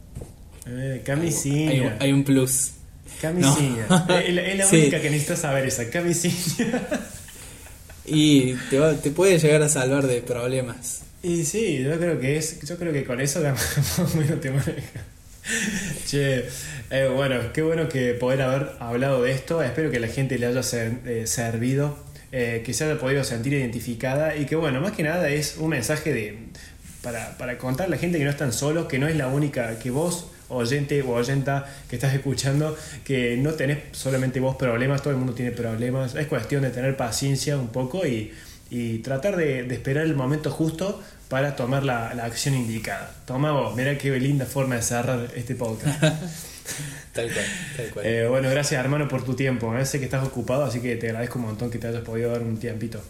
Eh, 0.68 1.02
camisinha. 1.04 1.72
Hay, 1.72 1.80
un- 1.82 1.94
hay 2.00 2.12
un 2.14 2.24
plus. 2.24 2.72
Camisinha. 3.22 3.86
No. 3.90 4.16
Es 4.20 4.34
la, 4.34 4.42
es 4.44 4.58
la 4.58 4.66
Sí. 4.66 4.78
única 4.78 5.02
que 5.02 5.10
necesitas 5.10 5.40
saber 5.40 5.66
esa. 5.66 5.90
Camisinha. 5.90 6.88
Y 8.06 8.54
te, 8.72 8.80
va- 8.80 8.96
te 8.96 9.12
puede 9.12 9.38
llegar 9.38 9.62
a 9.62 9.70
salvar 9.70 10.08
de 10.08 10.22
problemas. 10.22 11.02
Y 11.22 11.44
sí, 11.44 11.80
yo 11.84 11.98
creo 12.00 12.20
que 12.20 12.38
es, 12.38 12.60
yo 12.66 12.78
creo 12.78 12.92
que 12.94 13.04
con 13.04 13.20
eso 13.22 13.42
ya 13.42 13.52
más 13.54 14.00
o 14.00 14.18
menos 14.18 14.40
te 14.42 14.50
maneja. 14.50 15.04
Che, 16.08 16.46
eh, 16.92 17.08
bueno, 17.14 17.54
qué 17.54 17.62
bueno 17.62 17.88
que 17.88 18.14
poder 18.14 18.42
haber 18.42 18.72
hablado 18.80 19.22
de 19.22 19.32
esto. 19.32 19.62
Espero 19.62 19.92
que 19.92 20.00
la 20.00 20.08
gente 20.08 20.40
le 20.40 20.48
haya 20.48 20.62
eh, 20.72 21.24
servido, 21.28 21.98
eh, 22.32 22.64
que 22.66 22.74
se 22.74 22.86
haya 22.86 23.00
podido 23.00 23.24
sentir 23.24 23.54
identificada 23.54 24.36
y 24.36 24.46
que 24.46 24.56
bueno, 24.56 24.82
más 24.82 24.94
que 24.94 25.04
nada 25.04 25.30
es 25.30 25.58
un 25.58 25.70
mensaje 25.70 26.14
de 26.14 26.38
para, 27.04 27.38
para 27.38 27.58
contar 27.58 27.88
a 27.88 27.90
la 27.90 27.98
gente 27.98 28.18
que 28.18 28.24
no 28.24 28.30
están 28.30 28.54
solos, 28.54 28.88
que 28.88 29.00
no 29.00 29.08
es 29.08 29.16
la 29.16 29.28
única, 29.28 29.78
que 29.80 29.92
vos, 29.92 30.32
oyente 30.50 31.02
o 31.04 31.12
oyenta 31.12 31.66
que 31.90 31.96
estás 31.96 32.14
escuchando, 32.14 32.76
que 33.04 33.38
no 33.38 33.54
tenés 33.54 33.78
solamente 33.92 34.40
vos 34.40 34.56
problemas, 34.56 35.02
todo 35.02 35.12
el 35.12 35.18
mundo 35.18 35.34
tiene 35.34 35.52
problemas. 35.52 36.16
Es 36.16 36.28
cuestión 36.28 36.64
de 36.64 36.72
tener 36.72 36.98
paciencia 36.98 37.58
un 37.58 37.70
poco 37.70 38.06
y, 38.06 38.34
y 38.70 39.00
tratar 39.00 39.38
de, 39.38 39.62
esperar 39.74 40.06
el 40.06 40.16
momento 40.16 40.52
justo 40.52 41.02
para 41.30 41.56
tomar 41.56 41.84
la, 41.84 42.14
la 42.16 42.26
acción 42.26 42.56
indicada. 42.56 43.12
Toma 43.26 43.52
vos, 43.52 43.76
mirá 43.76 43.98
qué 43.98 44.10
linda 44.20 44.46
forma 44.46 44.76
de 44.76 44.82
cerrar 44.82 45.28
este 45.36 45.56
podcast. 45.56 46.04
Tal 47.14 47.32
cual, 47.34 47.46
tal 47.76 47.90
cual. 47.92 48.06
Eh, 48.06 48.28
bueno, 48.28 48.50
gracias 48.50 48.80
hermano 48.80 49.08
por 49.08 49.26
tu 49.26 49.34
tiempo. 49.36 49.76
eh. 49.78 49.86
Sé 49.86 50.00
que 50.00 50.06
estás 50.06 50.26
ocupado, 50.26 50.64
así 50.64 50.80
que 50.80 50.96
te 50.96 51.08
agradezco 51.08 51.40
un 51.40 51.46
montón 51.46 51.70
que 51.72 51.78
te 51.80 51.88
hayas 51.88 52.04
podido 52.04 52.32
dar 52.32 52.42
un 52.42 52.58
tiempito. 52.58 53.02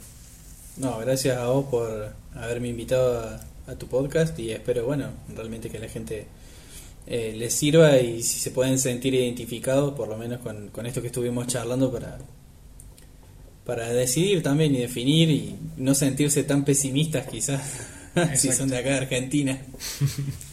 No, 0.77 0.97
gracias 0.99 1.37
a 1.37 1.47
vos 1.47 1.65
por 1.69 2.13
haberme 2.33 2.69
invitado 2.69 3.19
a, 3.19 3.71
a 3.71 3.75
tu 3.75 3.87
podcast 3.87 4.37
y 4.39 4.51
espero, 4.51 4.85
bueno, 4.85 5.09
realmente 5.35 5.69
que 5.69 5.79
la 5.79 5.89
gente 5.89 6.25
eh, 7.07 7.33
les 7.35 7.53
sirva 7.53 7.97
y 7.97 8.23
si 8.23 8.39
se 8.39 8.51
pueden 8.51 8.79
sentir 8.79 9.13
identificados, 9.13 9.93
por 9.93 10.07
lo 10.07 10.15
menos 10.17 10.39
con, 10.39 10.69
con 10.69 10.85
esto 10.85 11.01
que 11.01 11.07
estuvimos 11.07 11.47
charlando 11.47 11.91
para, 11.91 12.19
para 13.65 13.89
decidir 13.89 14.41
también 14.41 14.73
y 14.75 14.79
definir 14.79 15.29
y 15.29 15.55
no 15.77 15.93
sentirse 15.93 16.43
tan 16.43 16.63
pesimistas 16.63 17.27
quizás 17.27 17.61
si 18.35 18.51
son 18.51 18.69
de 18.69 18.77
acá 18.77 18.89
de 18.89 18.97
Argentina. 18.97 19.59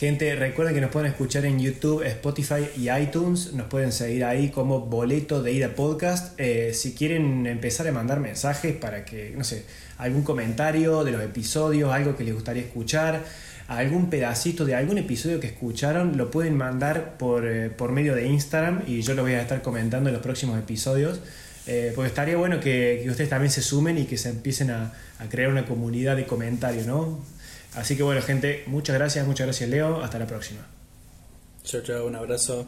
Gente, 0.00 0.34
recuerden 0.34 0.74
que 0.74 0.80
nos 0.80 0.90
pueden 0.90 1.10
escuchar 1.10 1.44
en 1.44 1.60
YouTube, 1.60 2.02
Spotify 2.06 2.70
y 2.74 2.88
iTunes. 2.88 3.52
Nos 3.52 3.66
pueden 3.66 3.92
seguir 3.92 4.24
ahí 4.24 4.48
como 4.48 4.80
Boleto 4.86 5.42
de 5.42 5.52
Ida 5.52 5.74
Podcast. 5.74 6.40
Eh, 6.40 6.72
si 6.72 6.94
quieren 6.94 7.46
empezar 7.46 7.86
a 7.86 7.92
mandar 7.92 8.18
mensajes 8.18 8.74
para 8.74 9.04
que, 9.04 9.34
no 9.36 9.44
sé, 9.44 9.66
algún 9.98 10.22
comentario 10.22 11.04
de 11.04 11.10
los 11.10 11.22
episodios, 11.22 11.92
algo 11.92 12.16
que 12.16 12.24
les 12.24 12.32
gustaría 12.32 12.62
escuchar, 12.62 13.22
algún 13.68 14.08
pedacito 14.08 14.64
de 14.64 14.74
algún 14.74 14.96
episodio 14.96 15.38
que 15.38 15.48
escucharon, 15.48 16.16
lo 16.16 16.30
pueden 16.30 16.56
mandar 16.56 17.18
por, 17.18 17.46
eh, 17.46 17.68
por 17.68 17.92
medio 17.92 18.14
de 18.14 18.26
Instagram 18.26 18.84
y 18.86 19.02
yo 19.02 19.12
lo 19.12 19.20
voy 19.20 19.34
a 19.34 19.42
estar 19.42 19.60
comentando 19.60 20.08
en 20.08 20.14
los 20.14 20.22
próximos 20.22 20.58
episodios. 20.58 21.20
Eh, 21.66 21.92
porque 21.94 22.08
estaría 22.08 22.38
bueno 22.38 22.58
que, 22.58 23.00
que 23.02 23.10
ustedes 23.10 23.28
también 23.28 23.52
se 23.52 23.60
sumen 23.60 23.98
y 23.98 24.06
que 24.06 24.16
se 24.16 24.30
empiecen 24.30 24.70
a, 24.70 24.94
a 25.18 25.28
crear 25.28 25.50
una 25.50 25.66
comunidad 25.66 26.16
de 26.16 26.24
comentarios, 26.24 26.86
¿no? 26.86 27.20
Así 27.74 27.96
que 27.96 28.02
bueno, 28.02 28.20
gente, 28.22 28.64
muchas 28.66 28.96
gracias, 28.96 29.26
muchas 29.26 29.46
gracias 29.46 29.70
Leo, 29.70 30.02
hasta 30.02 30.18
la 30.18 30.26
próxima. 30.26 30.66
Chao, 31.62 31.82
chao, 31.82 32.06
un 32.06 32.16
abrazo. 32.16 32.66